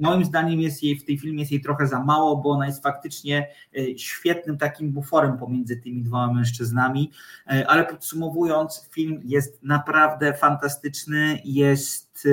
moim 0.00 0.24
zdaniem 0.24 0.60
jest 0.60 0.82
jej 0.82 0.96
w 0.96 1.04
tej 1.04 1.18
filmie 1.18 1.40
jest 1.40 1.52
jej 1.52 1.60
trochę 1.60 1.86
za 1.86 2.04
mało, 2.04 2.36
bo 2.36 2.50
ona 2.50 2.66
jest 2.66 2.82
faktycznie 2.82 3.48
e, 3.78 3.98
świetnym 3.98 4.58
takim 4.58 4.92
buforem 4.92 5.38
pomiędzy 5.38 5.76
tymi 5.76 6.02
dwoma 6.02 6.32
mężczyznami, 6.32 7.10
e, 7.46 7.66
ale 7.68 7.84
podsumowując, 7.84 8.88
film 8.92 9.20
jest 9.24 9.62
naprawdę 9.62 10.34
fantastyczny, 10.34 11.40
jest 11.44 12.28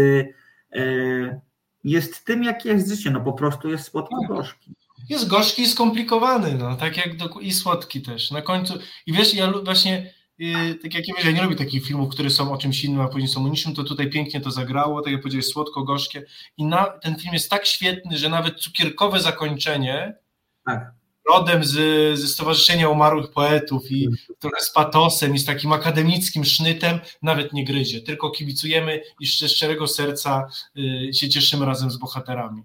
jest 1.83 2.25
tym, 2.25 2.43
jakie 2.43 2.69
jest 2.69 2.89
życie, 2.89 3.11
no 3.11 3.21
po 3.21 3.33
prostu 3.33 3.69
jest 3.69 3.83
słodko-gorzki. 3.83 4.73
Jest 5.09 5.27
gorzki 5.27 5.61
i 5.61 5.67
skomplikowany, 5.67 6.53
no, 6.53 6.75
tak 6.75 6.97
jak 6.97 7.17
do, 7.17 7.27
i 7.39 7.53
słodki 7.53 8.01
też. 8.01 8.31
Na 8.31 8.41
końcu, 8.41 8.73
i 9.05 9.13
wiesz, 9.13 9.33
ja 9.33 9.53
właśnie 9.65 10.13
tak 10.81 10.93
jak 10.93 11.07
ja 11.07 11.13
mówię, 11.17 11.31
ja 11.31 11.37
nie 11.37 11.43
lubię 11.43 11.55
takich 11.55 11.85
filmów, 11.85 12.09
które 12.09 12.29
są 12.29 12.51
o 12.51 12.57
czymś 12.57 12.83
innym, 12.83 13.01
a 13.01 13.07
później 13.07 13.27
są 13.27 13.45
o 13.45 13.49
niczym, 13.49 13.75
to 13.75 13.83
tutaj 13.83 14.09
pięknie 14.09 14.41
to 14.41 14.51
zagrało, 14.51 15.01
tak 15.01 15.13
jak 15.13 15.21
powiedziałeś, 15.21 15.45
słodko-gorzkie 15.45 16.25
i 16.57 16.65
na, 16.65 16.85
ten 16.85 17.15
film 17.15 17.33
jest 17.33 17.49
tak 17.49 17.65
świetny, 17.65 18.17
że 18.17 18.29
nawet 18.29 18.59
cukierkowe 18.59 19.19
zakończenie 19.19 20.15
tak. 20.65 20.91
rodem 21.29 21.63
z, 21.63 21.73
ze 22.19 22.27
Stowarzyszenia 22.27 22.89
Umarłych 22.89 23.31
Poetów 23.31 23.91
i 23.91 24.09
trochę 24.39 24.61
z 24.61 24.71
patosem 24.71 25.35
i 25.35 25.39
z 25.39 25.45
takim 25.45 25.73
akademickim 25.73 26.45
sznytem 26.45 26.99
nawet 27.21 27.53
nie 27.53 27.65
gryzie, 27.65 28.01
tylko 28.01 28.31
kibicujemy 28.31 29.01
i 29.19 29.27
z 29.27 29.29
szczerego 29.29 29.87
serca 29.87 30.47
y, 30.77 31.13
się 31.13 31.29
cieszymy 31.29 31.65
razem 31.65 31.91
z 31.91 31.97
bohaterami. 31.97 32.63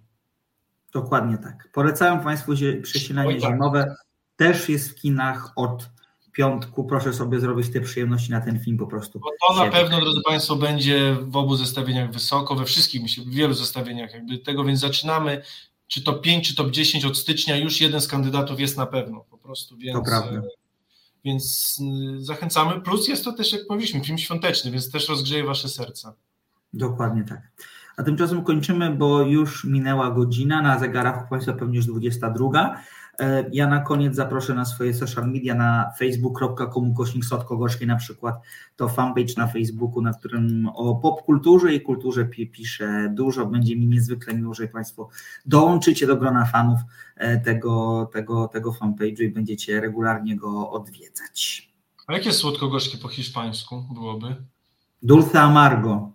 Dokładnie 0.92 1.38
tak. 1.38 1.68
Polecałem 1.72 2.20
Państwu 2.20 2.52
przesilanie 2.82 3.40
tak. 3.40 3.52
zimowe. 3.52 3.94
Też 4.36 4.68
jest 4.68 4.90
w 4.90 4.94
kinach 4.94 5.52
od 5.56 5.91
piątku 6.32 6.84
proszę 6.84 7.12
sobie 7.12 7.40
zrobić 7.40 7.72
te 7.72 7.80
przyjemności 7.80 8.30
na 8.30 8.40
ten 8.40 8.60
film 8.60 8.78
po 8.78 8.86
prostu. 8.86 9.20
Bo 9.20 9.28
to 9.48 9.64
na 9.64 9.70
pewno, 9.70 10.00
drodzy 10.00 10.20
Państwo, 10.26 10.56
będzie 10.56 11.16
w 11.20 11.36
obu 11.36 11.56
zestawieniach 11.56 12.12
wysoko, 12.12 12.54
we 12.54 12.64
wszystkich, 12.64 13.02
myślę, 13.02 13.24
w 13.24 13.30
wielu 13.30 13.54
zestawieniach 13.54 14.14
jakby 14.14 14.38
tego, 14.38 14.64
więc 14.64 14.80
zaczynamy 14.80 15.42
czy 15.88 16.02
top 16.02 16.22
5, 16.22 16.48
czy 16.48 16.56
top 16.56 16.70
10 16.70 17.04
od 17.04 17.18
stycznia 17.18 17.56
już 17.56 17.80
jeden 17.80 18.00
z 18.00 18.08
kandydatów 18.08 18.60
jest 18.60 18.76
na 18.76 18.86
pewno 18.86 19.24
po 19.30 19.38
prostu, 19.38 19.76
więc, 19.76 19.98
To 19.98 20.04
prawda. 20.04 20.42
więc 21.24 21.76
y, 22.18 22.24
zachęcamy. 22.24 22.80
Plus 22.80 23.08
jest 23.08 23.24
to 23.24 23.32
też, 23.32 23.52
jak 23.52 23.66
powiedzieliśmy, 23.66 24.04
film 24.04 24.18
świąteczny, 24.18 24.70
więc 24.70 24.90
też 24.90 25.08
rozgrzeje 25.08 25.44
wasze 25.44 25.68
serca. 25.68 26.14
Dokładnie 26.72 27.24
tak. 27.24 27.40
A 27.96 28.02
tymczasem 28.02 28.44
kończymy, 28.44 28.90
bo 28.90 29.22
już 29.22 29.64
minęła 29.64 30.10
godzina, 30.10 30.62
na 30.62 30.78
zegarach 30.78 31.28
Państwa 31.28 31.52
pewnie 31.52 31.76
już 31.76 31.86
22. 31.86 32.82
E, 33.22 33.44
Ja 33.52 33.66
na 33.66 33.80
koniec 33.80 34.14
zaproszę 34.16 34.54
na 34.54 34.64
swoje 34.64 34.94
social 34.94 35.26
media, 35.30 35.54
na 35.54 35.90
facebook.com 35.98 36.94
kośnik 36.94 37.24
Sotko 37.24 37.56
Gorzkiej 37.56 37.86
na 37.88 37.96
przykład, 37.96 38.34
to 38.76 38.88
fanpage 38.88 39.34
na 39.36 39.46
Facebooku, 39.46 40.02
na 40.02 40.12
którym 40.12 40.68
o 40.74 40.94
popkulturze 40.96 41.74
i 41.74 41.80
kulturze 41.80 42.24
pi- 42.24 42.46
piszę 42.46 43.08
dużo. 43.14 43.46
Będzie 43.46 43.76
mi 43.76 43.86
niezwykle 43.86 44.34
miło, 44.34 44.54
że 44.54 44.68
Państwo 44.68 45.08
dołączycie 45.46 46.06
do 46.06 46.16
grona 46.16 46.44
fanów 46.44 46.80
e, 47.16 47.40
tego, 47.40 48.06
tego, 48.12 48.48
tego 48.48 48.72
fanpage'u 48.72 49.22
i 49.22 49.28
będziecie 49.28 49.80
regularnie 49.80 50.36
go 50.36 50.70
odwiedzać. 50.70 51.68
A 52.06 52.12
jakie 52.12 52.32
słodko-gorzkie 52.32 52.98
po 52.98 53.08
hiszpańsku 53.08 53.84
byłoby? 53.94 54.36
Dulce 55.02 55.40
Amargo. 55.40 56.10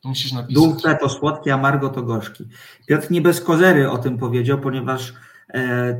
To 0.00 0.08
musisz 0.08 0.32
napisać. 0.32 0.54
Dulce 0.54 0.96
to 1.00 1.08
słodkie, 1.08 1.54
amargo 1.54 1.88
to 1.88 2.02
gorzki. 2.02 2.44
Piotr 2.86 3.10
nie 3.10 3.20
bez 3.22 3.40
kozery 3.40 3.90
o 3.90 3.98
tym 3.98 4.18
powiedział, 4.18 4.58
ponieważ 4.60 5.12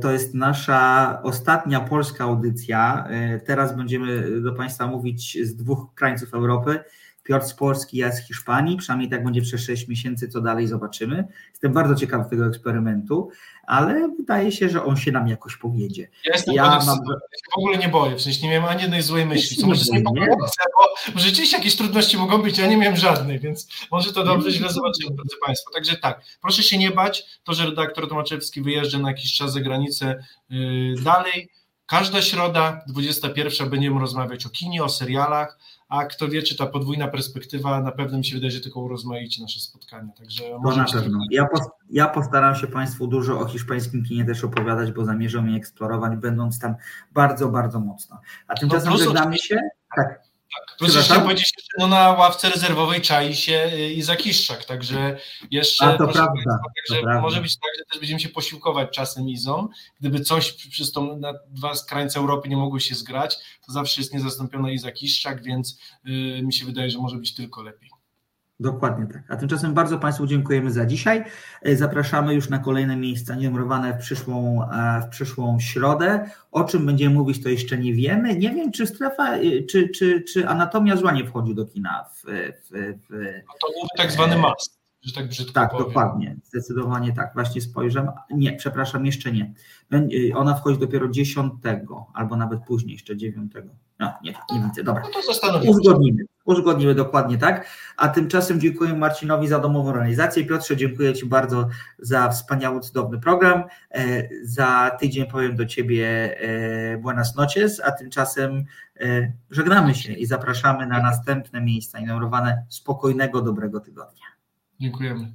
to 0.01 0.11
jest 0.11 0.33
nasza 0.33 1.19
ostatnia 1.23 1.79
polska 1.79 2.23
audycja. 2.23 3.05
E, 3.09 3.39
Teraz 3.39 3.77
będziemy 3.77 4.41
do 4.41 4.53
Państwa 4.53 4.87
mówić 4.87 5.37
z 5.43 5.55
dwóch 5.55 5.93
krańców 5.95 6.33
Europy. 6.33 6.79
Piotr 7.23 7.45
z 7.45 7.53
Polski, 7.53 7.97
ja 7.97 8.11
z 8.11 8.27
Hiszpanii. 8.27 8.77
Przynajmniej 8.77 9.09
tak 9.09 9.23
będzie 9.23 9.41
przez 9.41 9.61
6 9.61 9.87
miesięcy, 9.87 10.27
co 10.27 10.41
dalej 10.41 10.67
zobaczymy. 10.67 11.27
Jestem 11.51 11.73
bardzo 11.73 11.95
ciekaw 11.95 12.29
tego 12.29 12.45
eksperymentu, 12.45 13.29
ale 13.67 14.09
wydaje 14.17 14.51
się, 14.51 14.69
że 14.69 14.83
on 14.85 14.97
się 14.97 15.11
nam 15.11 15.27
jakoś 15.27 15.57
powiedzie. 15.57 16.01
Ja 16.25 16.33
jestem 16.33 16.55
Ja 16.55 16.63
mam- 16.63 16.79
ja 16.79 16.85
się 16.85 17.51
w 17.55 17.57
ogóle 17.57 17.77
nie 17.77 17.89
boję, 17.89 18.15
w 18.15 18.21
sensie 18.21 18.43
nie 18.43 18.49
miałem 18.53 18.65
ani 18.69 18.81
jednej 18.81 19.01
złej 19.01 19.25
myśli, 19.25 19.57
co 19.57 19.67
może 19.67 19.85
nie. 19.91 20.03
bo 21.13 21.19
rzeczywiście 21.19 21.57
jakieś 21.57 21.75
trudności 21.75 22.17
mogą 22.17 22.41
być, 22.41 22.57
ja 22.57 22.67
nie 22.67 22.77
miałem 22.77 22.97
żadnej, 22.97 23.39
więc 23.39 23.67
może 23.91 24.13
to 24.13 24.23
dobrze, 24.23 24.51
źle 24.51 24.69
zobaczymy, 24.69 25.15
drodzy 25.15 25.35
Państwo. 25.45 25.71
Także 25.73 25.95
tak, 25.97 26.21
proszę 26.41 26.63
się 26.63 26.77
nie 26.77 26.91
bać, 26.91 27.25
to, 27.43 27.53
że 27.53 27.65
redaktor 27.65 28.09
Tomaczewski 28.09 28.61
wyjeżdża 28.61 28.99
na 28.99 29.09
jakiś 29.09 29.33
czas 29.33 29.53
za 29.53 29.59
granicę 29.59 30.23
yy, 30.49 30.95
dalej, 31.03 31.49
każda 31.85 32.21
środa, 32.21 32.81
21, 32.87 33.69
będziemy 33.69 33.99
rozmawiać 33.99 34.45
o 34.45 34.49
kinie, 34.49 34.83
o 34.83 34.89
serialach, 34.89 35.57
a 35.91 36.05
kto 36.05 36.27
wie, 36.27 36.43
czy 36.43 36.57
ta 36.57 36.65
podwójna 36.65 37.07
perspektywa 37.07 37.81
na 37.81 37.91
pewno 37.91 38.17
mi 38.17 38.25
się 38.25 38.35
wydaje, 38.35 38.51
że 38.51 38.61
tylko 38.61 38.79
urozmaici 38.79 39.41
nasze 39.41 39.59
spotkanie, 39.59 40.11
także 40.17 40.43
To 40.63 40.75
na 40.75 40.85
pewno. 40.85 41.19
Ja, 41.31 41.45
pos, 41.45 41.61
ja 41.89 42.07
postaram 42.07 42.55
się 42.55 42.67
Państwu 42.67 43.07
dużo 43.07 43.39
o 43.39 43.45
hiszpańskim 43.45 44.03
kinie 44.03 44.25
też 44.25 44.43
opowiadać, 44.43 44.91
bo 44.91 45.05
zamierzam 45.05 45.49
je 45.49 45.57
eksplorować, 45.57 46.15
będąc 46.15 46.59
tam 46.59 46.75
bardzo, 47.13 47.49
bardzo 47.49 47.79
mocno. 47.79 48.21
A 48.47 48.55
tymczasem 48.55 48.89
plus 48.89 49.03
żegnamy 49.03 49.37
się. 49.37 49.59
Tak. 49.95 50.30
Plus 50.77 50.95
jeszcze 50.95 51.21
powiedzieć, 51.21 51.53
że 51.57 51.75
no 51.79 51.87
na 51.87 52.11
ławce 52.11 52.49
rezerwowej 52.49 53.01
czai 53.01 53.35
się 53.35 53.71
y, 53.73 53.93
Izak 53.93 54.25
Iszczak, 54.25 54.65
także 54.65 55.17
jeszcze 55.51 55.85
A, 55.85 55.91
to 55.91 55.97
prawda, 55.97 56.27
Państwa, 56.27 56.51
to 56.51 56.71
także 56.75 57.03
prawda. 57.03 57.21
może 57.21 57.41
być 57.41 57.55
tak, 57.55 57.71
że 57.77 57.85
też 57.85 57.99
będziemy 57.99 58.19
się 58.19 58.29
posiłkować 58.29 58.89
czasem 58.89 59.29
Izą. 59.29 59.67
Gdyby 59.99 60.19
coś 60.19 60.53
przez 60.53 60.91
tą 60.91 61.17
na 61.17 61.33
dwa 61.47 61.73
krańce 61.87 62.19
Europy 62.19 62.49
nie 62.49 62.57
mogły 62.57 62.81
się 62.81 62.95
zgrać, 62.95 63.37
to 63.65 63.71
zawsze 63.71 64.01
jest 64.01 64.13
niezastąpiona 64.13 64.71
Izak 64.71 65.03
Iszczak, 65.03 65.43
więc 65.43 65.79
y, 66.07 66.41
mi 66.43 66.53
się 66.53 66.65
wydaje, 66.65 66.89
że 66.89 66.97
może 66.99 67.15
być 67.15 67.33
tylko 67.35 67.61
lepiej. 67.61 68.00
Dokładnie 68.61 69.05
tak. 69.05 69.23
A 69.29 69.35
tymczasem 69.35 69.73
bardzo 69.73 69.99
Państwu 69.99 70.27
dziękujemy 70.27 70.71
za 70.71 70.85
dzisiaj. 70.85 71.23
E, 71.61 71.75
Zapraszamy 71.75 72.33
już 72.33 72.49
na 72.49 72.59
kolejne 72.59 72.95
miejsca 72.95 73.35
numerowane 73.35 73.93
w 73.93 73.97
przyszłą, 73.97 74.69
e, 74.71 75.01
w 75.01 75.07
przyszłą 75.09 75.59
środę. 75.59 76.29
O 76.51 76.63
czym 76.63 76.85
będziemy 76.85 77.15
mówić, 77.15 77.43
to 77.43 77.49
jeszcze 77.49 77.77
nie 77.77 77.93
wiemy. 77.93 78.35
Nie 78.35 78.49
wiem, 78.49 78.71
czy 78.71 78.87
strefa, 78.87 79.35
e, 79.37 79.63
czy, 79.63 79.89
czy, 79.89 80.21
czy 80.21 80.47
anatomia 80.47 80.97
zła 80.97 81.11
nie 81.11 81.25
wchodzi 81.25 81.55
do 81.55 81.65
kina 81.65 82.03
w, 82.13 82.21
w, 82.21 82.69
w, 82.69 83.09
No 83.47 83.53
to 83.61 83.67
byłby 83.73 83.87
tak 83.97 84.11
zwany 84.11 84.37
must, 84.37 84.79
że 85.01 85.13
tak 85.13 85.27
brzydko 85.27 85.53
Tak, 85.53 85.71
powiem. 85.71 85.85
dokładnie. 85.87 86.37
Zdecydowanie 86.43 87.13
tak. 87.13 87.33
Właśnie 87.33 87.61
spojrzę. 87.61 88.07
Nie, 88.31 88.53
przepraszam, 88.53 89.05
jeszcze 89.05 89.31
nie. 89.31 89.53
Ona 90.35 90.53
wchodzi 90.53 90.79
dopiero 90.79 91.07
10 91.09 91.53
albo 92.13 92.35
nawet 92.35 92.59
później, 92.67 92.93
jeszcze 92.93 93.17
9. 93.17 93.51
No, 93.99 94.13
nie, 94.23 94.33
nie 94.53 94.63
widzę. 94.67 94.83
Dobra. 94.83 95.03
No 95.03 95.09
to 95.13 95.21
zastanowimy. 95.27 95.71
Uzgodnimy. 95.71 96.23
Uzgodnimy 96.45 96.95
dokładnie 96.95 97.37
tak. 97.37 97.67
A 97.97 98.09
tymczasem 98.09 98.59
dziękuję 98.59 98.93
Marcinowi 98.93 99.47
za 99.47 99.59
domową 99.59 99.93
realizację. 99.93 100.45
Piotrze, 100.45 100.77
dziękuję 100.77 101.13
Ci 101.13 101.25
bardzo 101.25 101.67
za 101.99 102.29
wspaniały, 102.29 102.79
cudowny 102.79 103.19
program. 103.19 103.63
E, 103.91 104.29
Za 104.43 104.91
tydzień 104.99 105.25
powiem 105.25 105.55
do 105.55 105.65
Ciebie 105.65 106.37
e, 106.39 106.97
buenas 106.97 107.35
noches, 107.35 107.81
a 107.83 107.91
tymczasem 107.91 108.65
e, 108.99 109.33
żegnamy 109.51 109.95
się 109.95 110.13
i 110.13 110.25
zapraszamy 110.25 110.85
na 110.87 111.01
następne 111.01 111.61
miejsca 111.61 111.99
inumerowane 111.99 112.65
spokojnego, 112.69 113.41
dobrego 113.41 113.79
tygodnia. 113.79 114.25
Dziękujemy. 114.79 115.33